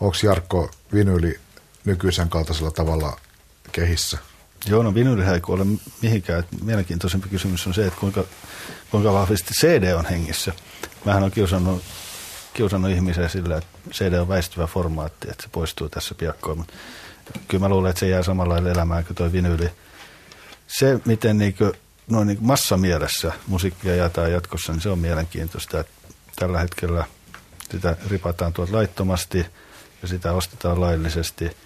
onko 0.00 0.16
Jarkko 0.22 0.70
vinyli 0.92 1.40
nykyisen 1.84 2.28
kaltaisella 2.28 2.70
tavalla 2.70 3.20
kehissä? 3.72 4.18
Joo, 4.66 4.82
no 4.82 4.94
vinylihän 4.94 5.34
ei 5.34 5.40
kuole 5.40 5.66
mihinkään. 6.02 6.44
Mielenkiintoisempi 6.62 7.28
kysymys 7.28 7.66
on 7.66 7.74
se, 7.74 7.86
että 7.86 8.00
kuinka, 8.00 8.24
kuinka 8.90 9.12
vahvasti 9.12 9.54
CD 9.60 9.92
on 9.92 10.06
hengissä. 10.06 10.52
Mähän 11.04 11.22
on 11.22 11.30
kiusannut, 11.30 11.82
kiusannut 12.54 12.90
ihmisiä 12.90 13.28
sillä, 13.28 13.56
että 13.56 13.68
CD 13.92 14.14
on 14.14 14.28
väistyvä 14.28 14.66
formaatti, 14.66 15.30
että 15.30 15.42
se 15.42 15.48
poistuu 15.52 15.88
tässä 15.88 16.14
piakkoin. 16.14 16.58
Mutta 16.58 16.74
kyllä 17.48 17.62
mä 17.64 17.68
luulen, 17.68 17.90
että 17.90 18.00
se 18.00 18.08
jää 18.08 18.22
samalla 18.22 18.54
lailla 18.54 18.70
elämään 18.70 19.04
kuin 19.04 19.16
tuo 19.16 19.32
vinyli. 19.32 19.70
Se, 20.66 21.00
miten 21.04 21.38
niin 21.38 21.54
kuin, 21.54 21.72
noin 22.10 22.26
niin 22.26 22.38
massamielessä 22.40 23.32
musiikkia 23.46 23.96
jaetaan 23.96 24.32
jatkossa, 24.32 24.72
niin 24.72 24.82
se 24.82 24.88
on 24.88 24.98
mielenkiintoista. 24.98 25.80
Että 25.80 25.92
tällä 26.36 26.60
hetkellä 26.60 27.04
sitä 27.70 27.96
ripataan 28.10 28.52
tuolta 28.52 28.72
laittomasti 28.72 29.46
ja 30.02 30.08
sitä 30.08 30.32
ostetaan 30.32 30.80
laillisesti. 30.80 31.56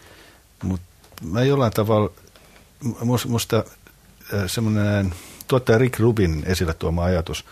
Mutta 0.63 0.87
mä 1.23 1.43
jollain 1.43 1.73
tavalla 1.73 2.11
musta 3.29 3.64
semmoinen 4.47 5.14
tuottaja 5.49 5.79
Rick 5.79 5.99
Rubin 5.99 6.42
esille 6.47 6.75
tuoma 6.75 7.05
ajatus 7.05 7.45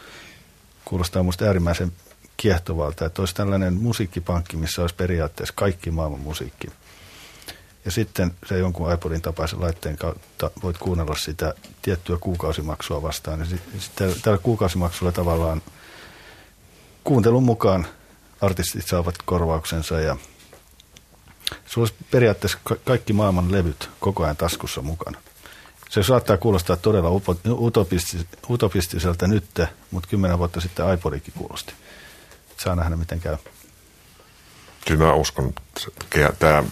kuulostaa 0.85 1.23
musta 1.23 1.45
äärimmäisen 1.45 1.93
kiehtovalta, 2.37 3.07
että 3.07 3.23
olisi 3.23 3.35
tällainen 3.35 3.75
musiikkipankki, 3.75 4.57
missä 4.57 4.83
olisi 4.83 4.95
periaatteessa 4.95 5.55
kaikki 5.57 5.91
maailman 5.91 6.21
musiikki. 6.21 6.69
Ja 7.85 7.91
sitten 7.91 8.35
se 8.47 8.59
jonkun 8.59 8.93
iPodin 8.93 9.23
tapaisen 9.23 9.61
laitteen 9.61 9.97
kautta 9.97 10.51
voit 10.63 10.79
kuunnella 10.79 11.17
sitä 11.17 11.55
tiettyä 11.83 12.17
kuukausimaksua 12.21 13.03
vastaan. 13.03 13.41
Ja 13.41 13.47
sitten 13.79 14.15
tällä 14.23 14.39
kuukausimaksulla 14.39 15.13
tavallaan 15.13 15.63
kuuntelun 17.05 17.43
mukaan 17.43 17.87
artistit 18.41 18.87
saavat 18.87 19.15
korvauksensa 19.25 20.01
ja 20.01 20.17
Sulla 21.67 21.85
olisi 21.85 22.05
periaatteessa 22.11 22.59
ka- 22.65 22.77
kaikki 22.85 23.13
maailman 23.13 23.53
levyt 23.53 23.91
koko 24.01 24.25
ajan 24.25 24.37
taskussa 24.37 24.83
mukana. 24.83 25.19
Se 25.91 26.03
saattaa 26.03 26.37
kuulostaa 26.37 26.77
todella 26.77 27.11
utopistis- 27.49 28.27
utopistiselta 28.51 29.27
nyt, 29.27 29.45
mutta 29.91 30.09
kymmenen 30.09 30.39
vuotta 30.39 30.61
sitten 30.61 30.95
iPodikin 30.95 31.35
kuulosti. 31.39 31.73
Saa 32.57 32.77
nähdä, 32.77 32.97
miten 32.97 33.21
käy. 33.21 33.37
Kyllä 34.87 35.05
mä 35.05 35.15
uskon, 35.15 35.49
että 35.49 36.33
tämä 36.39 36.65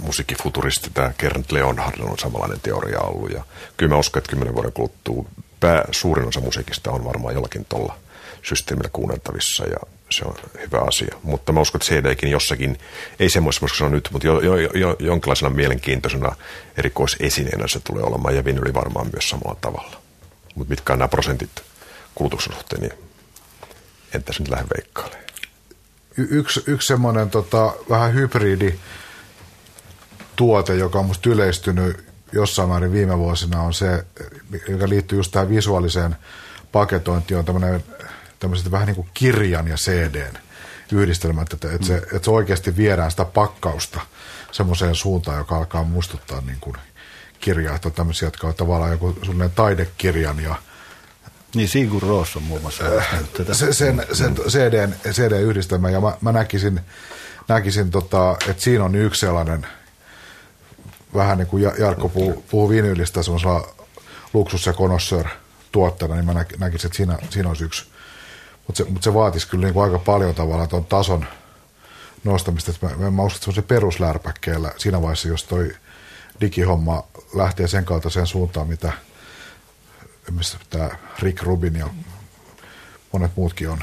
musiikkifuturisti, 0.00 0.90
tämä 0.94 1.12
Kernit 1.18 1.52
Leonhard 1.52 2.00
on 2.00 2.18
samanlainen 2.18 2.60
teoria 2.60 3.00
ollut. 3.00 3.30
Ja 3.30 3.44
kyllä 3.76 3.94
mä 3.94 3.98
uskon, 3.98 4.20
että 4.20 4.30
kymmenen 4.30 4.54
vuoden 4.54 4.72
kuluttua 4.72 5.24
pää, 5.60 5.84
suurin 5.90 6.28
osa 6.28 6.40
musiikista 6.40 6.90
on 6.90 7.04
varmaan 7.04 7.34
jollakin 7.34 7.64
tuolla 7.64 7.96
systeemillä 8.42 8.90
kuunneltavissa 8.92 9.64
ja 9.64 9.76
se 10.10 10.24
on 10.24 10.34
hyvä 10.60 10.78
asia. 10.88 11.16
Mutta 11.22 11.52
mä 11.52 11.60
uskon, 11.60 11.80
että 11.80 11.94
CDkin 11.94 12.30
jossakin, 12.30 12.78
ei 13.20 13.30
semmoisessa, 13.30 13.60
koska 13.60 13.78
se 13.78 13.84
on 13.84 13.92
nyt, 13.92 14.08
mutta 14.12 14.26
jo, 14.26 14.40
jo, 14.40 14.56
jo, 14.56 14.96
jonkinlaisena 14.98 15.50
mielenkiintoisena 15.50 16.36
erikoisesineenä 16.76 17.68
se 17.68 17.80
tulee 17.80 18.02
olemaan 18.02 18.36
ja 18.36 18.44
vinyli 18.44 18.74
varmaan 18.74 19.06
myös 19.12 19.30
samalla 19.30 19.56
tavalla. 19.60 19.96
Mutta 20.54 20.70
mitkä 20.70 20.92
on 20.92 20.98
nämä 20.98 21.08
prosentit 21.08 21.50
kulutuksen 22.14 22.52
suhteen, 22.52 22.82
niin 22.82 22.92
en 24.14 24.24
tässä 24.24 24.42
nyt 24.42 24.50
lähde 24.50 24.66
veikkailemaan. 24.76 25.24
Y- 26.16 26.28
yksi, 26.30 26.62
yksi 26.66 26.86
semmoinen 26.86 27.30
tota, 27.30 27.72
vähän 27.90 28.14
hybridi 28.14 28.74
tuote, 30.36 30.74
joka 30.74 30.98
on 30.98 31.06
musta 31.06 31.30
yleistynyt 31.30 32.04
jossain 32.32 32.68
määrin 32.68 32.92
viime 32.92 33.18
vuosina, 33.18 33.60
on 33.60 33.74
se, 33.74 34.04
joka 34.68 34.88
liittyy 34.88 35.18
just 35.18 35.32
tähän 35.32 35.48
visuaaliseen 35.48 36.16
paketointiin, 36.72 37.38
on 37.38 37.44
tämmöinen 37.44 37.84
tämmöiset 38.44 38.70
vähän 38.70 38.86
niin 38.86 38.96
kuin 38.96 39.08
kirjan 39.14 39.68
ja 39.68 39.76
CDn 39.76 40.38
yhdistelmät, 40.92 41.52
että, 41.52 41.72
että, 41.72 41.86
se, 41.86 41.96
että 41.96 42.24
se 42.24 42.30
oikeasti 42.30 42.76
viedään 42.76 43.10
sitä 43.10 43.24
pakkausta 43.24 44.00
semmoiseen 44.52 44.94
suuntaan, 44.94 45.38
joka 45.38 45.56
alkaa 45.56 45.84
muistuttaa 45.84 46.40
niin 46.40 46.60
kuin 46.60 46.76
kirjaa, 47.40 47.76
että 47.76 47.88
on 47.88 47.92
tämmöisiä, 47.92 48.26
jotka 48.26 48.46
on 48.46 48.54
tavallaan 48.54 48.90
joku 48.90 49.16
sellainen 49.20 49.50
taidekirjan 49.50 50.40
ja 50.40 50.54
niin, 51.54 51.68
Sigur 51.68 52.02
Roos 52.02 52.36
on 52.36 52.42
muun 52.42 52.60
muassa 52.60 52.84
tätä. 53.36 53.54
Se, 53.54 53.72
sen, 53.72 54.06
sen 54.12 54.34
CDn, 54.34 54.94
CD-yhdistelmä, 55.10 55.90
ja 55.90 56.00
mä, 56.00 56.16
mä 56.20 56.32
näkisin, 56.32 56.80
näkisin 57.48 57.90
tota, 57.90 58.36
että 58.48 58.62
siinä 58.62 58.84
on 58.84 58.94
yksi 58.94 59.20
sellainen, 59.20 59.66
vähän 61.14 61.38
niin 61.38 61.48
kuin 61.48 61.62
Jarkko 61.62 62.08
puhuu, 62.08 62.44
puhuu 62.50 62.68
vinylistä 62.68 63.22
semmoisella 63.22 63.74
luksus- 64.32 64.66
ja 64.66 64.72
konossör 64.72 65.26
tuotteena, 65.72 66.14
niin 66.14 66.24
mä 66.24 66.44
näkisin, 66.58 66.88
että 66.88 66.96
siinä, 66.96 67.18
siinä 67.30 67.48
olisi 67.48 67.64
yksi 67.64 67.93
mutta 68.66 68.84
se, 68.84 68.90
mut 68.90 69.02
se 69.02 69.14
vaatisi 69.14 69.48
kyllä 69.48 69.66
niin 69.66 69.74
kuin 69.74 69.84
aika 69.84 69.98
paljon 69.98 70.34
tavallaan 70.34 70.68
tuon 70.68 70.84
tason 70.84 71.26
nostamista. 72.24 72.70
Että 72.70 72.86
mä, 72.86 73.10
mä 73.10 73.22
uskon, 73.22 73.38
että 73.38 73.52
se 73.52 73.62
peruslärpäkkeellä 73.62 74.72
siinä 74.76 75.02
vaiheessa, 75.02 75.28
jos 75.28 75.44
toi 75.44 75.70
digihomma 76.40 77.04
lähtee 77.34 77.68
sen 77.68 77.84
kaltaiseen 77.84 78.26
suuntaan, 78.26 78.68
mitä 78.68 78.92
tämä 80.70 80.90
Rick 81.18 81.42
Rubin 81.42 81.76
ja 81.76 81.88
monet 83.12 83.36
muutkin 83.36 83.70
on 83.70 83.78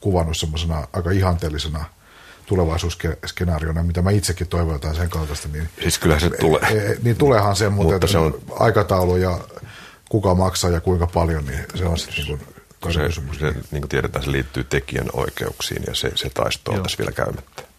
kuvannut 0.00 0.36
semmoisena 0.36 0.88
aika 0.92 1.10
ihanteellisena 1.10 1.84
tulevaisuusskenaariona, 2.46 3.82
mitä 3.82 4.02
mä 4.02 4.10
itsekin 4.10 4.46
toivon 4.46 4.72
jotain 4.72 4.96
sen 4.96 5.10
kaltaista. 5.10 5.48
Niin, 5.48 5.68
siis 5.82 5.98
kyllä 5.98 6.18
se 6.18 6.30
tulee. 6.30 6.60
E, 6.60 6.92
e, 6.92 6.96
niin 7.02 7.16
tuleehan 7.16 7.56
se, 7.56 7.68
mutta, 7.68 7.92
mutta 7.92 8.06
se 8.06 8.18
on... 8.18 8.38
aikataulu 8.58 9.16
ja 9.16 9.38
kuka 10.08 10.34
maksaa 10.34 10.70
ja 10.70 10.80
kuinka 10.80 11.06
paljon, 11.06 11.46
niin 11.46 11.64
se 11.74 11.84
on 11.84 11.98
sitten 11.98 12.24
niin 12.24 12.40
kun 12.80 12.92
se, 12.92 13.00
niin 13.70 13.82
kuin 13.82 13.88
tiedetään, 13.88 14.24
se 14.24 14.32
liittyy 14.32 14.64
tekijän 14.64 15.08
oikeuksiin 15.12 15.82
ja 15.86 15.94
se, 15.94 16.12
se 16.14 16.30
taisto 16.30 16.72
on 16.72 16.82
tässä 16.82 16.98
vielä 16.98 17.12
käymättä. 17.12 17.69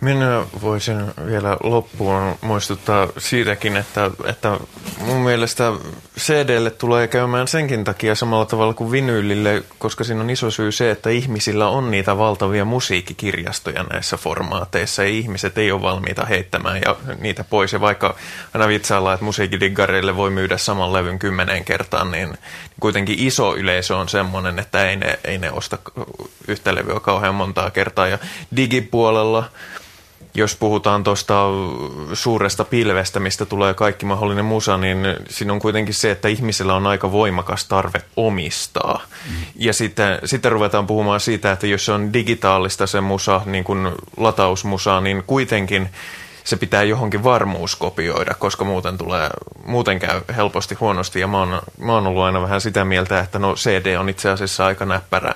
Minä 0.00 0.44
voisin 0.62 1.12
vielä 1.26 1.56
loppuun 1.62 2.38
muistuttaa 2.40 3.08
siitäkin, 3.18 3.76
että, 3.76 4.10
että 4.24 4.60
mun 4.98 5.20
mielestä 5.20 5.72
CDlle 6.18 6.70
tulee 6.70 7.08
käymään 7.08 7.48
senkin 7.48 7.84
takia 7.84 8.14
samalla 8.14 8.46
tavalla 8.46 8.74
kuin 8.74 8.90
vinyylille, 8.90 9.62
koska 9.78 10.04
siinä 10.04 10.20
on 10.20 10.30
iso 10.30 10.50
syy 10.50 10.72
se, 10.72 10.90
että 10.90 11.10
ihmisillä 11.10 11.68
on 11.68 11.90
niitä 11.90 12.18
valtavia 12.18 12.64
musiikkikirjastoja 12.64 13.82
näissä 13.82 14.16
formaateissa 14.16 15.02
ja 15.02 15.08
ihmiset 15.08 15.58
ei 15.58 15.72
ole 15.72 15.82
valmiita 15.82 16.26
heittämään 16.26 16.80
ja 16.84 16.96
niitä 17.20 17.44
pois. 17.44 17.72
Ja 17.72 17.80
vaikka 17.80 18.14
aina 18.54 18.68
vitsaillaan, 18.68 19.14
että 19.14 19.24
musiikkidiggareille 19.24 20.16
voi 20.16 20.30
myydä 20.30 20.58
saman 20.58 20.92
levyn 20.92 21.18
kymmenen 21.18 21.64
kertaan, 21.64 22.10
niin 22.10 22.38
kuitenkin 22.80 23.18
iso 23.18 23.56
yleisö 23.56 23.96
on 23.96 24.08
semmoinen, 24.08 24.58
että 24.58 24.90
ei 24.90 24.96
ne, 24.96 25.18
ei 25.24 25.38
ne 25.38 25.52
osta 25.52 25.78
yhtä 26.48 26.74
levyä 26.74 27.00
kauhean 27.00 27.34
montaa 27.34 27.70
kertaa. 27.70 28.06
Ja 28.06 28.18
digipuolella 28.56 29.44
jos 30.34 30.56
puhutaan 30.56 31.04
tuosta 31.04 31.44
suuresta 32.12 32.64
pilvestä, 32.64 33.20
mistä 33.20 33.46
tulee 33.46 33.74
kaikki 33.74 34.06
mahdollinen 34.06 34.44
musa, 34.44 34.76
niin 34.76 34.98
siinä 35.28 35.52
on 35.52 35.58
kuitenkin 35.58 35.94
se, 35.94 36.10
että 36.10 36.28
ihmisellä 36.28 36.74
on 36.74 36.86
aika 36.86 37.12
voimakas 37.12 37.64
tarve 37.64 38.02
omistaa. 38.16 39.02
Mm. 39.30 39.36
Ja 39.56 39.72
sitten, 39.72 40.18
sitten 40.24 40.52
ruvetaan 40.52 40.86
puhumaan 40.86 41.20
siitä, 41.20 41.52
että 41.52 41.66
jos 41.66 41.84
se 41.84 41.92
on 41.92 42.12
digitaalista 42.12 42.86
se 42.86 43.00
musa, 43.00 43.40
niin 43.46 43.64
kuin 43.64 43.92
latausmusa, 44.16 45.00
niin 45.00 45.22
kuitenkin 45.26 45.88
se 46.44 46.56
pitää 46.56 46.82
johonkin 46.82 47.24
varmuus 47.24 47.76
kopioida, 47.76 48.34
koska 48.34 48.64
muuten, 48.64 48.98
tulee, 48.98 49.30
muuten 49.64 49.98
käy 49.98 50.20
helposti 50.36 50.74
huonosti. 50.74 51.20
Ja 51.20 51.26
mä 51.26 51.38
oon, 51.38 51.62
mä 51.78 51.92
oon 51.92 52.06
ollut 52.06 52.22
aina 52.22 52.42
vähän 52.42 52.60
sitä 52.60 52.84
mieltä, 52.84 53.20
että 53.20 53.38
no 53.38 53.54
CD 53.54 53.96
on 53.96 54.08
itse 54.08 54.30
asiassa 54.30 54.66
aika 54.66 54.84
näppärä, 54.84 55.34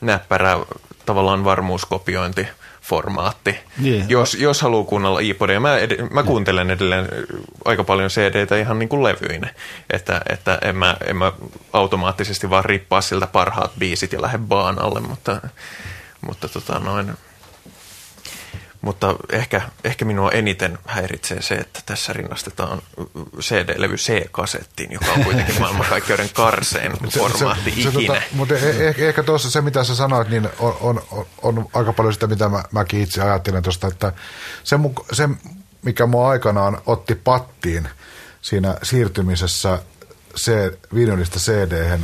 näppärä 0.00 0.58
tavallaan 1.06 1.44
varmuuskopiointi 1.44 2.48
formaatti. 2.82 3.56
Yeah. 3.84 4.08
Jos, 4.08 4.34
jos 4.34 4.62
haluaa 4.62 4.84
kuunnella 4.84 5.20
iPodia, 5.20 5.60
mä, 5.60 5.78
ed- 5.78 6.08
mä 6.10 6.22
kuuntelen 6.22 6.70
edelleen 6.70 7.08
aika 7.64 7.84
paljon 7.84 8.10
CD-tä 8.10 8.56
ihan 8.56 8.78
niin 8.78 8.88
kuin 8.88 9.02
levyinä, 9.02 9.54
että, 9.90 10.20
että 10.28 10.58
en, 10.62 10.76
mä, 10.76 10.96
en 11.06 11.16
mä 11.16 11.32
automaattisesti 11.72 12.50
vaan 12.50 12.64
rippaa 12.64 13.00
siltä 13.00 13.26
parhaat 13.26 13.72
biisit 13.78 14.12
ja 14.12 14.22
lähde 14.22 14.38
baanalle, 14.38 15.00
mutta, 15.00 15.40
mutta 16.20 16.48
tota 16.48 16.78
noin, 16.78 17.12
mutta 18.82 19.16
ehkä, 19.32 19.62
ehkä 19.84 20.04
minua 20.04 20.30
eniten 20.30 20.78
häiritsee 20.86 21.42
se, 21.42 21.54
että 21.54 21.80
tässä 21.86 22.12
rinnastetaan 22.12 22.82
CD-levy 23.40 23.96
C-kasettiin, 23.96 24.92
joka 24.92 25.12
on 25.12 25.24
kuitenkin 25.24 25.60
maailmankaikkeuden 25.60 26.30
karsein 26.34 26.92
formaatti 27.10 27.70
se, 27.70 27.82
se, 27.82 27.88
ikinä. 27.88 28.14
Se, 28.14 28.20
tota, 28.20 28.22
mutta 28.32 28.54
ehkä, 28.54 29.08
ehkä 29.08 29.22
tuossa 29.22 29.50
se, 29.50 29.60
mitä 29.60 29.84
sä 29.84 29.94
sanoit, 29.94 30.28
niin 30.28 30.48
on, 30.58 30.76
on, 31.12 31.26
on 31.42 31.66
aika 31.74 31.92
paljon 31.92 32.14
sitä, 32.14 32.26
mitä 32.26 32.48
mä, 32.48 32.62
mäkin 32.72 33.00
itse 33.00 33.22
ajattelen 33.22 33.62
tuosta, 33.62 33.86
että 33.86 34.12
se, 34.64 34.76
se, 35.12 35.28
mikä 35.82 36.06
mua 36.06 36.28
aikanaan 36.28 36.78
otti 36.86 37.14
pattiin 37.14 37.88
siinä 38.42 38.76
siirtymisessä 38.82 39.78
C, 40.36 40.72
vinylistä 40.94 41.38
cd 41.38 41.98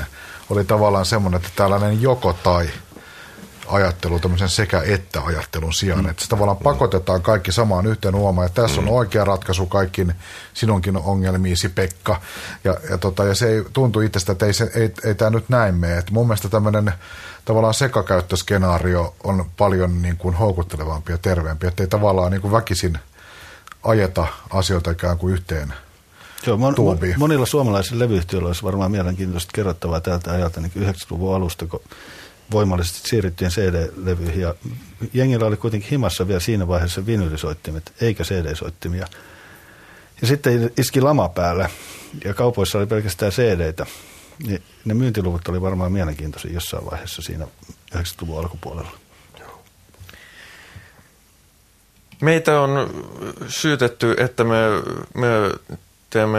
oli 0.50 0.64
tavallaan 0.64 1.06
semmoinen, 1.06 1.38
että 1.38 1.50
tällainen 1.56 2.02
joko 2.02 2.32
tai– 2.32 2.70
ajattelu, 3.68 4.18
tämmöisen 4.18 4.48
sekä-että-ajattelun 4.48 5.74
sijaan. 5.74 6.04
Mm. 6.04 6.10
Että 6.10 6.22
se 6.22 6.28
tavallaan 6.28 6.56
pakotetaan 6.56 7.22
kaikki 7.22 7.52
samaan 7.52 7.86
yhteen 7.86 8.14
uomaan, 8.14 8.44
ja 8.44 8.48
tässä 8.48 8.80
mm. 8.80 8.88
on 8.88 8.94
oikea 8.94 9.24
ratkaisu 9.24 9.66
kaikkiin 9.66 10.14
sinunkin 10.54 10.96
ongelmiisi, 10.96 11.68
Pekka. 11.68 12.20
Ja, 12.64 12.76
ja, 12.90 12.98
tota, 12.98 13.24
ja 13.24 13.34
se 13.34 13.48
ei 13.48 13.64
tuntu 13.72 14.00
itsestä, 14.00 14.32
että 14.32 14.46
ei, 14.46 14.52
se, 14.52 14.70
ei, 14.74 14.94
ei 15.04 15.14
tämä 15.14 15.30
nyt 15.30 15.48
näin 15.48 15.74
mene. 15.74 15.98
Et 15.98 16.10
mun 16.10 16.26
mielestä 16.26 16.48
tämmöinen 16.48 16.92
tavallaan 17.44 17.74
sekakäyttöskenaario 17.74 19.14
on 19.24 19.50
paljon 19.56 20.02
niin 20.02 20.16
kuin 20.16 20.34
houkuttelevampi 20.34 21.12
ja 21.12 21.18
terveempi, 21.18 21.66
että 21.66 21.82
ei 21.82 21.86
tavallaan 21.86 22.32
niin 22.32 22.42
kuin 22.42 22.52
väkisin 22.52 22.98
ajeta 23.82 24.26
asioita 24.50 24.90
ikään 24.90 25.18
kuin 25.18 25.34
yhteen 25.34 25.74
Joo, 26.46 26.56
mon, 26.56 26.74
monilla 27.16 27.46
suomalaisilla 27.46 28.04
levyyhtiöillä 28.04 28.46
olisi 28.46 28.62
varmaan 28.62 28.90
mielenkiintoista 28.90 29.50
kerrottavaa 29.54 30.00
täältä 30.00 30.32
ajalta 30.32 30.60
niin 30.60 30.72
90-luvun 30.76 31.34
alusta, 31.34 31.66
kun 31.66 31.80
voimallisesti 32.50 33.08
siirryttiin 33.08 33.50
CD-levyihin 33.50 34.40
ja 34.40 34.54
jengillä 35.12 35.46
oli 35.46 35.56
kuitenkin 35.56 35.90
himassa 35.90 36.28
vielä 36.28 36.40
siinä 36.40 36.68
vaiheessa 36.68 37.06
vinylisoittimet 37.06 37.92
eikä 38.00 38.24
CD-soittimia. 38.24 39.06
Ja 40.20 40.26
sitten 40.26 40.70
iski 40.78 41.00
lama 41.00 41.28
päälle 41.28 41.70
ja 42.24 42.34
kaupoissa 42.34 42.78
oli 42.78 42.86
pelkästään 42.86 43.32
CD-tä. 43.32 43.86
Niin 44.46 44.62
ne 44.84 44.94
myyntiluvut 44.94 45.48
oli 45.48 45.60
varmaan 45.60 45.92
mielenkiintoisia 45.92 46.52
jossain 46.52 46.86
vaiheessa 46.90 47.22
siinä 47.22 47.46
90-luvun 47.94 48.38
alkupuolella. 48.38 48.98
Meitä 52.20 52.60
on 52.60 52.90
syytetty, 53.48 54.14
että 54.18 54.44
me, 54.44 54.56
me 55.14 55.26
teemme 56.10 56.38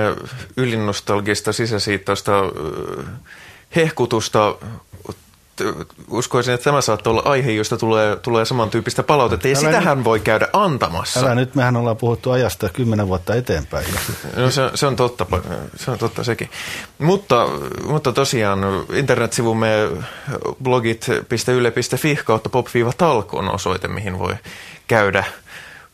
ylinostalgista 0.57 1.53
sisäsiittoista 1.53 2.32
hehkutusta 3.76 4.55
uskoisin, 6.10 6.53
että 6.53 6.64
tämä 6.64 6.82
saattaa 6.82 7.12
olla 7.12 7.22
aihe, 7.26 7.51
josta 7.51 7.78
tulee, 7.78 8.16
tulee 8.16 8.45
samantyyppistä 8.45 9.03
palautetta, 9.03 9.47
ja 9.47 9.57
älä 9.57 9.60
sitähän 9.60 9.97
nyt, 9.97 10.05
voi 10.05 10.20
käydä 10.20 10.47
antamassa. 10.53 11.20
Älä 11.20 11.36
nyt, 11.36 11.55
mehän 11.55 11.76
ollaan 11.76 11.97
puhuttu 11.97 12.32
ajasta 12.32 12.70
kymmenen 12.70 13.07
vuotta 13.07 13.36
eteenpäin. 13.36 13.86
No 14.36 14.51
se, 14.51 14.62
se, 14.76 14.88
on 14.88 14.95
totta, 14.95 15.26
se 15.76 15.91
on 15.91 15.97
totta 15.97 16.24
sekin. 16.24 16.49
Mutta, 16.97 17.47
mutta 17.88 18.12
tosiaan 18.12 18.60
internetsivumme 18.93 19.70
blogit.yle.fi 20.64 22.20
kautta 22.26 22.49
pop-talko 22.49 23.38
on 23.38 23.55
osoite, 23.55 23.88
mihin 23.88 24.20
voi 24.20 24.36
käydä 24.88 25.24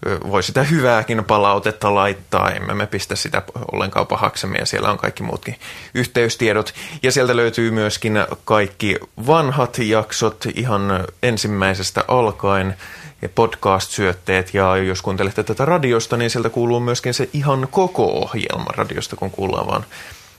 voi 0.06 0.44
sitä 0.44 0.64
hyvääkin 0.64 1.26
palautetta 1.26 1.96
laittaa, 1.96 2.52
emme 2.52 2.74
me 2.74 2.88
pistä 2.88 3.16
sitä 3.16 3.42
ollenkaan 3.72 4.08
pahaksemme 4.08 4.58
ja 4.58 4.66
siellä 4.66 4.92
on 4.92 4.98
kaikki 4.98 5.24
muutkin 5.24 5.60
yhteystiedot. 5.94 6.74
Ja 7.04 7.12
sieltä 7.12 7.36
löytyy 7.36 7.72
myöskin 7.72 8.26
kaikki 8.46 8.96
vanhat 9.28 9.78
jaksot 9.78 10.46
ihan 10.56 11.06
ensimmäisestä 11.24 12.04
alkaen 12.08 12.78
ja 13.22 13.30
podcast-syötteet 13.30 14.54
ja 14.54 14.78
jos 14.78 15.02
kuuntelette 15.02 15.44
tätä 15.44 15.66
radiosta, 15.66 16.18
niin 16.18 16.30
sieltä 16.30 16.50
kuuluu 16.50 16.80
myöskin 16.80 17.14
se 17.14 17.30
ihan 17.34 17.68
koko 17.72 18.06
ohjelma 18.06 18.72
radiosta, 18.76 19.16
kun 19.16 19.32
kuullaan 19.32 19.68
vaan 19.68 19.86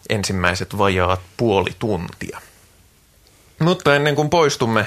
ensimmäiset 0.08 0.78
vajaat 0.78 1.20
puoli 1.36 1.70
tuntia. 1.78 2.40
Mutta 3.58 3.96
ennen 3.96 4.14
kuin 4.14 4.30
poistumme 4.30 4.86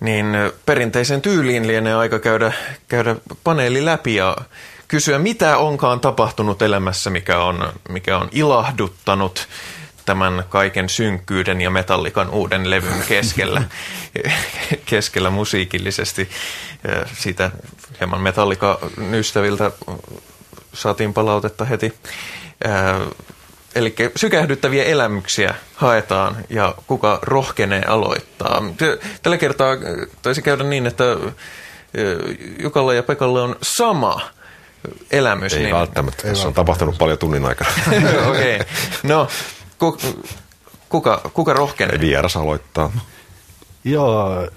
niin 0.00 0.26
perinteisen 0.66 1.22
tyyliin 1.22 1.66
lienee 1.66 1.94
aika 1.94 2.18
käydä, 2.18 2.52
käydä 2.88 3.16
paneeli 3.44 3.84
läpi 3.84 4.14
ja 4.14 4.36
kysyä, 4.88 5.18
mitä 5.18 5.58
onkaan 5.58 6.00
tapahtunut 6.00 6.62
elämässä, 6.62 7.10
mikä 7.10 7.38
on, 7.38 7.72
mikä 7.88 8.18
on 8.18 8.28
ilahduttanut 8.32 9.48
tämän 10.04 10.44
kaiken 10.48 10.88
synkkyyden 10.88 11.60
ja 11.60 11.70
metallikan 11.70 12.30
uuden 12.30 12.70
levyn 12.70 13.04
keskellä, 13.08 13.62
keskellä 14.90 15.30
musiikillisesti. 15.30 16.28
Siitä 17.14 17.50
hieman 18.00 18.20
metallika-ystäviltä 18.20 19.70
saatiin 20.72 21.14
palautetta 21.14 21.64
heti. 21.64 21.94
Eli 23.76 23.94
sykähdyttäviä 24.16 24.84
elämyksiä 24.84 25.54
haetaan 25.74 26.36
ja 26.50 26.74
kuka 26.86 27.18
rohkenee 27.22 27.82
aloittaa. 27.86 28.62
Tällä 29.22 29.38
kertaa 29.38 29.76
taisi 30.22 30.42
käydä 30.42 30.64
niin, 30.64 30.86
että 30.86 31.04
Jukalla 32.58 32.94
ja 32.94 33.02
Pekalla 33.02 33.42
on 33.42 33.56
sama 33.62 34.20
elämys. 35.10 35.52
Ei 35.52 35.62
niin... 35.62 35.74
välttämättä, 35.74 36.22
tässä 36.22 36.48
on 36.48 36.54
tapahtunut 36.54 36.98
paljon 36.98 37.18
tunnin 37.18 37.44
aikana. 37.44 37.70
Okei, 38.30 38.56
okay. 38.56 38.66
no 39.02 39.28
ku, 39.78 39.98
kuka, 40.88 41.30
kuka 41.32 41.52
rohkenee? 41.52 42.00
Vieras 42.00 42.36
aloittaa. 42.36 42.92
Joo, 43.84 44.48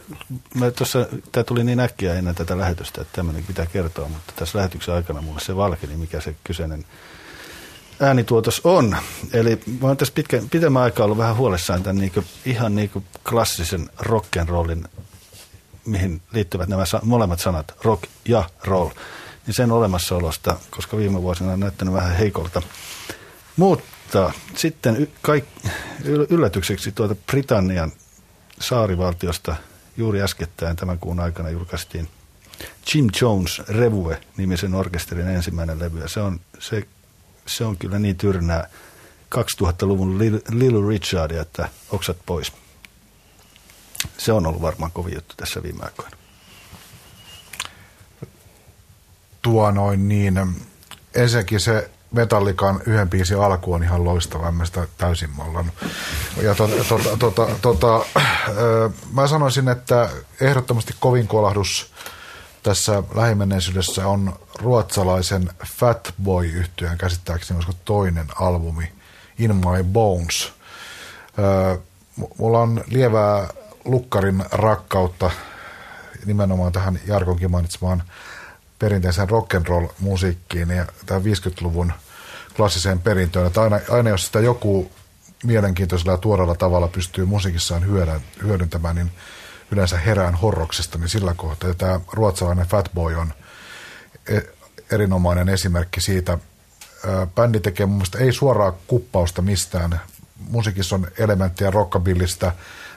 tämä 1.32 1.44
tuli 1.44 1.64
niin 1.64 1.80
äkkiä 1.80 2.14
ennen 2.14 2.36
tätä 2.36 2.58
lähetystä, 2.58 3.02
että 3.02 3.16
tämmöinen 3.16 3.44
pitää 3.44 3.66
kertoa, 3.66 4.08
mutta 4.08 4.34
tässä 4.36 4.58
lähetyksen 4.58 4.94
aikana 4.96 5.22
mulle 5.22 5.40
se 5.40 5.56
valkeni, 5.56 5.98
mikä 5.98 6.22
se 6.22 6.36
kyseinen 6.44 6.86
äänituotos 8.02 8.62
on. 8.64 8.98
Eli 9.34 9.60
mä 9.82 9.88
oon 9.88 9.98
tässä 9.98 10.14
pitkä, 10.14 10.42
pitemmän 10.52 10.84
aikaa 10.84 11.06
ollut 11.06 11.18
vähän 11.18 11.36
huolissaan 11.36 11.84
tämän 11.84 11.98
niin 11.98 12.12
kuin, 12.12 12.26
ihan 12.46 12.76
niin 12.76 12.90
kuin 12.90 13.06
klassisen 13.30 13.90
rock'n'rollin, 14.00 14.88
mihin 15.86 16.22
liittyvät 16.32 16.70
nämä 16.70 16.86
sa- 16.86 17.00
molemmat 17.04 17.40
sanat, 17.40 17.74
rock 17.84 18.04
ja 18.26 18.50
roll, 18.64 18.90
niin 19.48 19.56
sen 19.56 19.72
olemassaolosta, 19.72 20.58
koska 20.70 20.98
viime 20.98 21.22
vuosina 21.22 21.54
on 21.54 21.60
näyttänyt 21.60 21.94
vähän 21.94 22.16
heikolta. 22.16 22.62
Mutta 23.58 24.34
sitten 24.56 24.98
y- 24.98 25.10
kaik- 25.22 25.70
yllätykseksi 26.30 26.92
tuota 26.92 27.16
Britannian 27.16 27.92
saarivaltiosta 28.60 29.56
juuri 29.98 30.22
äskettäin 30.22 30.76
tämän 30.76 31.00
kuun 31.00 31.20
aikana 31.20 31.50
julkaistiin 31.50 32.10
Jim 32.94 33.08
Jones 33.22 33.62
Revue-nimisen 33.68 34.76
orkesterin 34.76 35.28
ensimmäinen 35.28 35.80
levy. 35.80 36.00
Ja 36.00 36.08
se 36.08 36.22
on, 36.22 36.40
se 36.60 36.88
se 37.50 37.66
on 37.66 37.78
kyllä 37.78 38.00
niin 38.00 38.18
tyrnää 38.18 38.70
2000-luvun 39.36 40.20
Little 40.50 40.90
Richard, 40.90 41.32
että 41.32 41.70
oksat 41.90 42.18
pois. 42.26 42.54
Se 44.18 44.32
on 44.34 44.48
ollut 44.48 44.62
varmaan 44.62 44.92
kovin 44.92 45.14
juttu 45.14 45.36
tässä 45.38 45.64
viime 45.64 45.84
aikoina. 45.84 46.18
Tuo 49.42 49.72
noin 49.72 50.08
niin. 50.08 50.56
Ensinnäkin 51.16 51.60
se 51.60 51.90
Metallikan 52.12 52.82
yhden 52.86 53.10
biisin 53.10 53.40
alku 53.40 53.74
on 53.74 53.84
ihan 53.84 54.04
loistava, 54.04 54.48
en 54.48 54.54
mä 54.56 54.66
sitä 54.66 54.88
täysin 54.98 55.30
mollannut. 55.30 55.76
Ja 56.42 56.56
to, 56.56 56.68
to, 56.68 57.00
to, 57.20 57.32
to, 57.32 57.50
to, 57.62 57.74
to, 57.74 58.08
mä 59.14 59.28
sanoisin, 59.28 59.68
että 59.68 60.10
ehdottomasti 60.42 60.94
kovin 61.00 61.28
kolahdus 61.28 61.89
tässä 62.64 63.04
lähimenneisyydessä 63.16 64.08
on 64.08 64.40
ruotsalaisen 64.60 65.50
Fatboy 65.78 66.46
yhtyeen 66.46 66.98
käsittääkseni 66.98 67.58
olisiko 67.58 67.78
toinen 67.86 68.28
albumi 68.36 68.92
In 69.40 69.56
My 69.56 69.84
Bones. 69.84 70.54
mulla 72.38 72.60
on 72.60 72.84
lievää 72.88 73.48
lukkarin 73.86 74.46
rakkautta 74.52 75.32
nimenomaan 76.26 76.72
tähän 76.72 77.00
Jarkonkin 77.08 77.52
mainitsemaan 77.52 78.04
perinteisen 78.80 79.30
rock'n'roll 79.30 79.94
musiikkiin 80.00 80.70
ja 80.70 80.86
tähän 81.06 81.24
50-luvun 81.24 81.94
klassiseen 82.56 83.00
perintöön. 83.00 83.48
Että 83.48 83.62
aina, 83.62 83.80
aina 83.90 84.10
jos 84.10 84.26
sitä 84.26 84.40
joku 84.40 84.92
mielenkiintoisella 85.44 86.12
ja 86.12 86.18
tuoreella 86.18 86.56
tavalla 86.56 86.88
pystyy 86.88 87.26
musiikissaan 87.26 87.86
hyödyntämään, 88.44 88.96
niin 88.96 89.12
yleensä 89.72 89.98
herään 89.98 90.36
horroksesta, 90.36 90.98
niin 90.98 91.10
sillä 91.10 91.34
kohtaa. 91.34 91.74
Tämä 91.74 92.00
ruotsalainen 92.12 92.68
Fatboy 92.68 93.16
on 93.16 93.34
e, 94.30 94.40
erinomainen 94.92 95.50
esimerkki 95.50 96.02
siitä. 96.02 96.38
Bändi 97.36 97.60
tekee 97.60 97.86
mun 97.86 97.96
mielestä 97.96 98.18
ei 98.18 98.32
suoraa 98.32 98.72
kuppausta 98.88 99.42
mistään. 99.42 100.02
Musiikissa 100.50 100.96
on 100.96 101.08
elementtejä 101.18 101.72
rockabillista, 101.72 102.52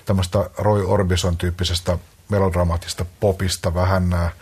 tämmöistä 0.04 0.50
Roy 0.58 0.84
Orbison 0.88 1.36
tyyppisestä 1.36 1.98
melodramaattista 2.28 3.04
popista, 3.20 3.74
vähän 3.74 4.32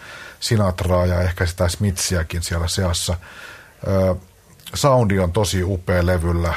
Sinatraa 0.41 1.07
ja 1.07 1.20
ehkä 1.20 1.47
sitä 1.47 1.68
Smitsiäkin 1.68 2.43
siellä 2.43 2.68
seassa. 2.68 3.16
Soundi 4.74 5.18
on 5.18 5.33
tosi 5.33 5.62
upea 5.62 6.07
levyllä. 6.07 6.55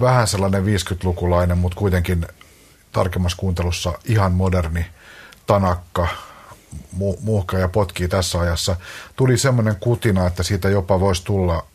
Vähän 0.00 0.28
sellainen 0.28 0.64
50-lukulainen, 0.64 1.58
mutta 1.58 1.78
kuitenkin 1.78 2.26
tarkemmassa 2.92 3.38
kuuntelussa 3.38 3.92
ihan 4.04 4.32
moderni 4.32 4.86
tanakka, 5.46 6.08
mu- 6.98 7.18
muhka 7.20 7.58
ja 7.58 7.68
potkii 7.68 8.08
tässä 8.08 8.40
ajassa. 8.40 8.76
Tuli 9.16 9.38
semmoinen 9.38 9.76
kutina, 9.76 10.26
että 10.26 10.42
siitä 10.42 10.68
jopa 10.68 11.00
voisi 11.00 11.24
tulla, 11.24 11.66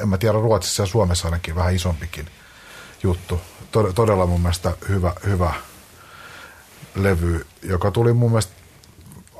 en 0.00 0.08
mä 0.08 0.18
tiedä, 0.18 0.32
Ruotsissa 0.32 0.82
ja 0.82 0.86
Suomessa 0.86 1.28
ainakin 1.28 1.54
vähän 1.54 1.74
isompikin 1.74 2.26
juttu. 3.02 3.40
Todella 3.94 4.26
mun 4.26 4.40
mielestä 4.40 4.72
hyvä, 4.88 5.12
hyvä 5.26 5.54
levy, 6.94 7.46
joka 7.62 7.90
tuli 7.90 8.12
mun 8.12 8.30
mielestä 8.30 8.52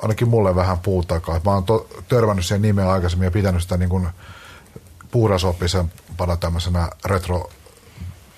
ainakin 0.03 0.29
mulle 0.29 0.55
vähän 0.55 0.79
puutakaan. 0.79 1.41
Mä 1.45 1.51
oon 1.51 1.65
to, 1.65 1.89
törmännyt 2.09 2.47
sen 2.47 2.63
nimeä 2.63 2.91
aikaisemmin 2.91 3.25
ja 3.25 3.31
pitänyt 3.31 3.63
sitä 3.63 3.77
niin 3.77 3.89
kuin 3.89 4.09
puhdasoppisempana 5.11 6.37
tämmöisenä 6.37 6.91
retro 7.05 7.51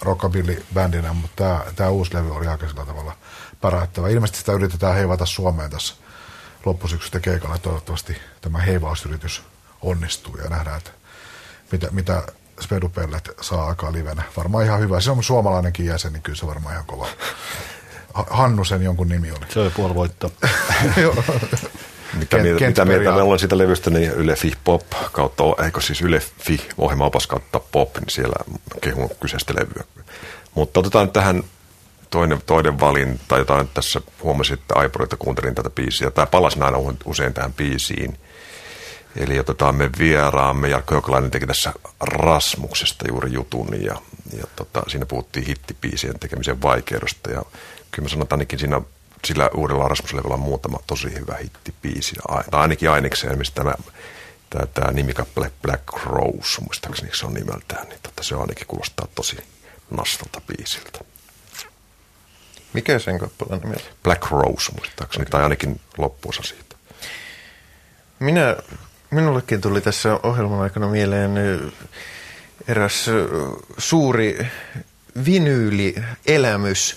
rockabilly-bändinä, 0.00 1.12
mutta 1.12 1.36
tämä, 1.36 1.64
tämä 1.76 1.90
uusi 1.90 2.14
levy 2.14 2.36
oli 2.36 2.46
aika 2.46 2.68
sillä 2.68 2.86
tavalla 2.86 3.16
päräyttävä. 3.60 4.08
Ilmeisesti 4.08 4.38
sitä 4.38 4.52
yritetään 4.52 4.94
heivata 4.94 5.26
Suomeen 5.26 5.70
tässä 5.70 5.94
loppusyksystä 6.64 7.20
keikalla. 7.20 7.58
Toivottavasti 7.58 8.16
tämä 8.40 8.58
heivausyritys 8.58 9.42
onnistuu 9.82 10.36
ja 10.36 10.50
nähdään, 10.50 10.78
että 10.78 10.90
mitä, 11.72 11.88
mitä 11.90 12.22
Spedupellet 12.60 13.30
saa 13.40 13.66
aikaa 13.66 13.92
livenä. 13.92 14.22
Varmaan 14.36 14.64
ihan 14.64 14.80
hyvä. 14.80 15.00
Se 15.00 15.10
on 15.10 15.22
suomalainenkin 15.22 15.86
jäsen, 15.86 16.12
niin 16.12 16.22
kyllä 16.22 16.38
se 16.38 16.46
varmaan 16.46 16.74
ihan 16.74 16.86
kova. 16.86 17.08
Hannusen 18.30 18.82
jonkun 18.82 19.08
nimi 19.08 19.30
oli. 19.30 19.46
Se 19.48 19.60
oli 19.60 19.70
puolivoitto. 19.70 20.32
mitä, 22.14 22.38
mieltä, 22.38 22.66
mitä 22.66 22.84
mieltä 22.84 23.10
meillä 23.10 23.32
on 23.32 23.38
siitä 23.38 23.58
levystä, 23.58 23.90
niin 23.90 24.10
Yle 24.10 24.36
Fi 24.36 24.52
Pop 24.64 24.82
kautta, 25.12 25.44
eikö 25.64 25.80
siis 25.80 26.02
Yle 26.02 26.20
Fi 26.20 26.60
ohjelmaopas 26.78 27.26
kautta 27.26 27.60
Pop, 27.72 27.96
niin 27.96 28.10
siellä 28.10 28.36
kehun 28.80 29.10
kyseistä 29.20 29.54
levyä. 29.54 29.84
Mutta 30.54 30.80
otetaan 30.80 31.10
tähän 31.10 31.42
toinen, 32.10 32.42
toinen 32.46 32.80
valinta, 32.80 33.38
jota 33.38 33.58
nyt 33.58 33.74
tässä 33.74 34.00
huomasin, 34.22 34.54
että 34.54 34.84
iPodilta 34.84 35.16
kuuntelin 35.16 35.54
tätä 35.54 35.70
biisiä. 35.70 36.10
Tämä 36.10 36.26
palasi 36.26 36.60
aina 36.60 36.78
usein 37.04 37.34
tähän 37.34 37.52
biisiin. 37.52 38.18
Eli 39.16 39.38
otetaan 39.38 39.74
me 39.74 39.90
vieraamme, 39.98 40.68
Jarkko 40.68 40.94
Jokalainen 40.94 41.30
teki 41.30 41.46
tässä 41.46 41.72
Rasmuksesta 42.00 43.04
juuri 43.08 43.32
jutun 43.32 43.68
ja, 43.82 43.96
ja 44.38 44.44
tota, 44.56 44.82
siinä 44.88 45.06
puhuttiin 45.06 45.46
hittipiisien 45.46 46.18
tekemisen 46.18 46.62
vaikeudesta 46.62 47.30
ja 47.30 47.42
kyllä 47.90 48.04
mä 48.04 48.08
sanotaan 48.08 48.38
ainakin 48.38 48.58
siinä 48.58 48.80
sillä 49.26 49.50
uudella 49.54 49.88
Rasmuslevellä 49.88 50.34
on 50.34 50.40
muutama 50.40 50.78
tosi 50.86 51.14
hyvä 51.14 51.36
hittipiisi. 51.42 52.16
Tai 52.50 52.60
ainakin 52.60 52.90
ainekseen, 52.90 53.38
mistä 53.38 53.54
tämä, 53.54 53.74
tämä, 54.50 54.66
tämä 54.66 54.92
nimikappale 54.92 55.52
Black 55.62 55.82
Rose, 56.04 56.60
muistaakseni 56.60 57.10
se 57.14 57.26
on 57.26 57.34
nimeltään, 57.34 57.88
niin 57.88 58.00
tota, 58.02 58.22
se 58.22 58.34
ainakin 58.34 58.66
kuulostaa 58.66 59.08
tosi 59.14 59.36
nastalta 59.90 60.40
biisiltä. 60.40 60.98
Mikä 62.72 62.98
sen 62.98 63.18
kappaleen 63.18 63.60
nimi 63.60 63.76
Black 64.02 64.30
Rose, 64.30 64.72
muistaakseni, 64.72 65.22
okay. 65.22 65.30
tai 65.30 65.42
ainakin 65.42 65.80
loppuosa 65.98 66.42
siitä. 66.42 66.76
Minä, 68.18 68.56
minullekin 69.10 69.60
tuli 69.60 69.80
tässä 69.80 70.20
ohjelman 70.22 70.60
aikana 70.60 70.88
mieleen 70.88 71.32
eräs 72.68 73.06
suuri 73.78 74.46
vinyylielämys, 75.24 76.96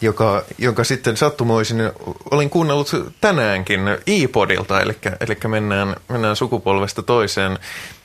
joka, 0.00 0.42
joka 0.58 0.84
sitten 0.84 1.16
sattumoisin 1.16 1.90
olin 2.30 2.50
kuunnellut 2.50 2.90
tänäänkin 3.20 3.80
iPodilta, 4.06 4.80
eli, 4.80 4.92
eli 5.20 5.36
mennään, 5.48 5.96
mennään 6.08 6.36
sukupolvesta 6.36 7.02
toiseen. 7.02 7.58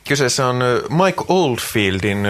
Kyseessä 0.08 0.48
on 0.48 0.60
Mike 0.90 1.24
Oldfieldin 1.28 2.28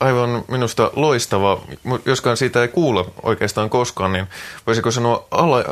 aivan 0.00 0.44
minusta 0.48 0.90
loistava, 0.96 1.60
joskaan 2.06 2.36
siitä 2.36 2.62
ei 2.62 2.68
kuule 2.68 3.04
oikeastaan 3.22 3.70
koskaan, 3.70 4.12
niin 4.12 4.26
voisiko 4.66 4.90
sanoa 4.90 5.26
ala, 5.30 5.64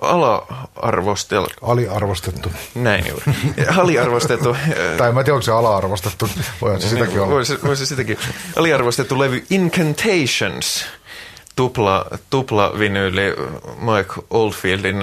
ala-arvostel... 0.00 1.46
Aliarvostettu. 1.62 2.52
Näin 2.74 3.04
juuri. 3.08 3.24
Aliarvostettu. 3.76 4.56
tai 4.98 5.08
en 5.08 5.14
mä 5.14 5.24
tiedä, 5.24 5.34
onko 5.34 5.42
se 5.42 5.52
ala-arvostettu. 5.52 6.28
Voihan 6.60 6.80
se 6.80 6.88
sitäkin 6.88 7.20
olla. 7.20 7.34
Voisi, 7.34 7.58
voisi 7.64 7.86
sitäkin. 7.86 8.18
Aliarvostettu 8.56 9.18
levy 9.18 9.44
Incantations. 9.50 10.86
Tupla, 11.56 12.04
tupla 12.30 12.78
vinyyli 12.78 13.34
Mike 13.80 14.26
Oldfieldin 14.30 14.96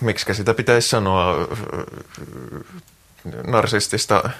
miksi 0.00 0.34
sitä 0.34 0.54
pitäisi 0.54 0.88
sanoa, 0.88 1.48
narsistista 3.46 4.30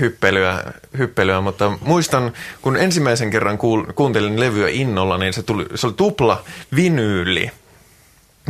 hyppelyä, 0.00 0.72
hyppelyä, 0.98 1.40
mutta 1.40 1.72
muistan, 1.80 2.32
kun 2.62 2.76
ensimmäisen 2.76 3.30
kerran 3.30 3.58
kuul, 3.58 3.84
kuuntelin 3.94 4.40
levyä 4.40 4.68
innolla, 4.68 5.18
niin 5.18 5.32
se, 5.32 5.42
tuli, 5.42 5.66
se 5.74 5.86
oli 5.86 5.94
tupla 5.94 6.44
vinyyli. 6.76 7.50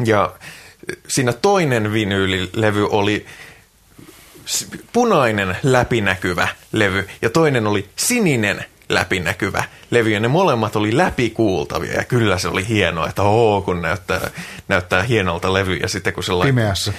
Ja 0.04 0.32
siinä 1.08 1.32
toinen 1.32 1.92
vinyylilevy 1.92 2.88
oli 2.90 3.26
punainen 4.92 5.56
läpinäkyvä 5.62 6.48
levy 6.72 7.08
ja 7.22 7.30
toinen 7.30 7.66
oli 7.66 7.88
sininen 7.96 8.64
läpinäkyvä 8.88 9.64
levy 9.90 10.10
ja 10.10 10.20
ne 10.20 10.28
molemmat 10.28 10.76
oli 10.76 10.96
läpikuultavia 10.96 11.92
ja 11.92 12.04
kyllä 12.04 12.38
se 12.38 12.48
oli 12.48 12.68
hienoa, 12.68 13.08
että 13.08 13.22
oo 13.22 13.62
kun 13.62 13.82
näyttää, 13.82 14.30
näyttää 14.68 15.02
hienolta 15.02 15.52
levy 15.52 15.74
ja 15.74 15.88
sitten 15.88 16.12
kun 16.12 16.24
se 16.24 16.32
laittoi, 16.32 16.52
Pimeässä. 16.52 16.92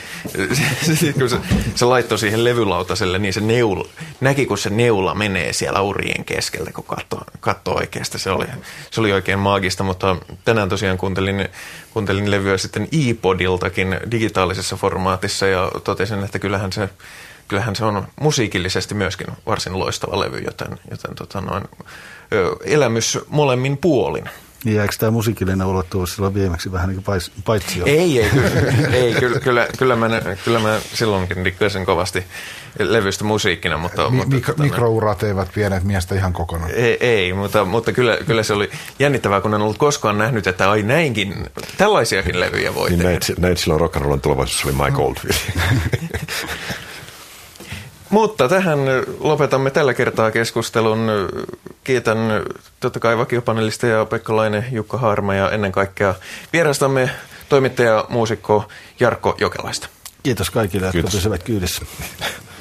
kun 1.20 1.30
se, 1.30 1.38
se 1.76 1.86
laittoi 1.86 2.20
siihen 2.20 2.44
levylautaselle, 2.44 3.20
niin 3.20 3.34
se 3.34 3.42
neula, 3.42 3.90
näki 4.22 4.46
kun 4.46 4.58
se 4.58 4.70
neula 4.70 5.16
menee 5.16 5.54
siellä 5.54 5.82
urien 5.82 6.26
keskeltä, 6.26 6.72
kun 6.72 6.84
katsoi 6.84 7.22
katso 7.40 7.72
oikeasta. 7.72 8.18
Se 8.18 8.32
oli, 8.32 8.46
se 8.92 9.02
oli 9.02 9.14
oikein 9.14 9.40
maagista, 9.40 9.84
mutta 9.84 10.16
tänään 10.46 10.70
tosiaan 10.70 10.98
kuuntelin, 10.98 11.50
kuuntelin 11.94 12.32
levyä 12.32 12.58
sitten 12.58 12.88
iPodiltakin 12.92 14.00
digitaalisessa 14.12 14.76
formaatissa 14.76 15.48
ja 15.48 15.72
totesin, 15.84 16.24
että 16.24 16.40
kyllähän 16.40 16.74
se 16.74 16.90
kyllähän 17.50 17.76
se 17.76 17.86
on 17.86 18.08
musiikillisesti 18.20 18.96
myöskin 18.96 19.28
varsin 19.46 19.80
loistava 19.80 20.20
levy, 20.20 20.40
joten, 20.40 20.80
joten 20.92 21.16
tota 21.16 21.42
noin, 21.42 21.64
elämys 22.64 23.20
molemmin 23.30 23.78
puolin. 23.78 24.30
Niin 24.64 24.76
jääkö 24.76 24.94
tämä 25.00 25.12
musiikillinen 25.12 25.68
ulottuvuus 25.68 26.16
silloin 26.16 26.34
viimeksi 26.34 26.72
vähän 26.72 26.90
niin 26.90 27.04
kuin 27.04 27.22
paitsi 27.46 27.84
Ei, 27.86 28.22
ei, 28.22 28.30
kyllä, 28.30 28.50
ei 28.98 29.14
kyllä, 29.14 29.40
kyllä, 29.40 29.68
kyllä, 29.78 29.96
mä, 29.96 30.10
kyllä 30.46 30.60
mä 30.60 30.80
silloinkin 30.94 31.46
dikkasin 31.46 31.86
kovasti 31.86 32.24
levystä 32.80 33.24
musiikkina. 33.24 33.78
Mutta, 33.78 34.10
Mi- 34.10 34.18
mutta 34.18 34.36
mik- 34.36 34.46
tota, 34.46 34.64
mikrourat 34.64 35.24
eivät 35.24 35.56
vieneet 35.56 35.84
miestä 35.84 36.16
ihan 36.16 36.34
kokonaan. 36.34 36.72
Ei, 36.72 36.98
ei 37.00 37.34
mutta, 37.34 37.66
mutta 37.66 37.92
kyllä, 37.92 38.18
kyllä 38.26 38.44
se 38.44 38.54
oli 38.54 38.70
jännittävää, 39.00 39.42
kun 39.42 39.54
en 39.54 39.62
ollut 39.62 39.78
koskaan 39.78 40.18
nähnyt, 40.18 40.48
että 40.48 40.72
ai 40.72 40.84
näinkin, 40.84 41.46
tällaisiakin 41.78 42.40
levyjä 42.40 42.76
voi 42.76 42.90
niin 42.90 43.00
tehdä. 43.00 43.12
Näit, 43.12 43.40
näit 43.40 43.58
silloin 43.58 43.82
rock'n'rollin 43.82 44.22
tulevaisuus 44.22 44.66
oli 44.66 44.86
Mike 44.86 45.02
Oldfield. 45.02 45.36
Mutta 48.10 48.48
tähän 48.48 48.80
lopetamme 49.20 49.72
tällä 49.72 49.94
kertaa 49.94 50.32
keskustelun. 50.32 51.00
Kiitän 51.84 52.18
totta 52.80 53.00
kai 53.00 53.18
vakiopanelista 53.18 53.88
ja 53.88 54.06
Pekka 54.06 54.36
Laine, 54.36 54.66
Jukka 54.72 54.98
Harma 54.98 55.36
ja 55.36 55.52
ennen 55.52 55.72
kaikkea 55.72 56.16
vierastamme 56.54 57.10
toimittaja 57.50 58.06
muusikko 58.10 58.68
Jarkko 59.00 59.36
Jokelaista. 59.40 59.88
Kiitos 60.24 60.50
kaikille, 60.50 60.86
jotka 60.86 60.92
Kiitos. 60.92 61.16
pysyvät 61.16 61.44
kyydissä. 61.44 61.82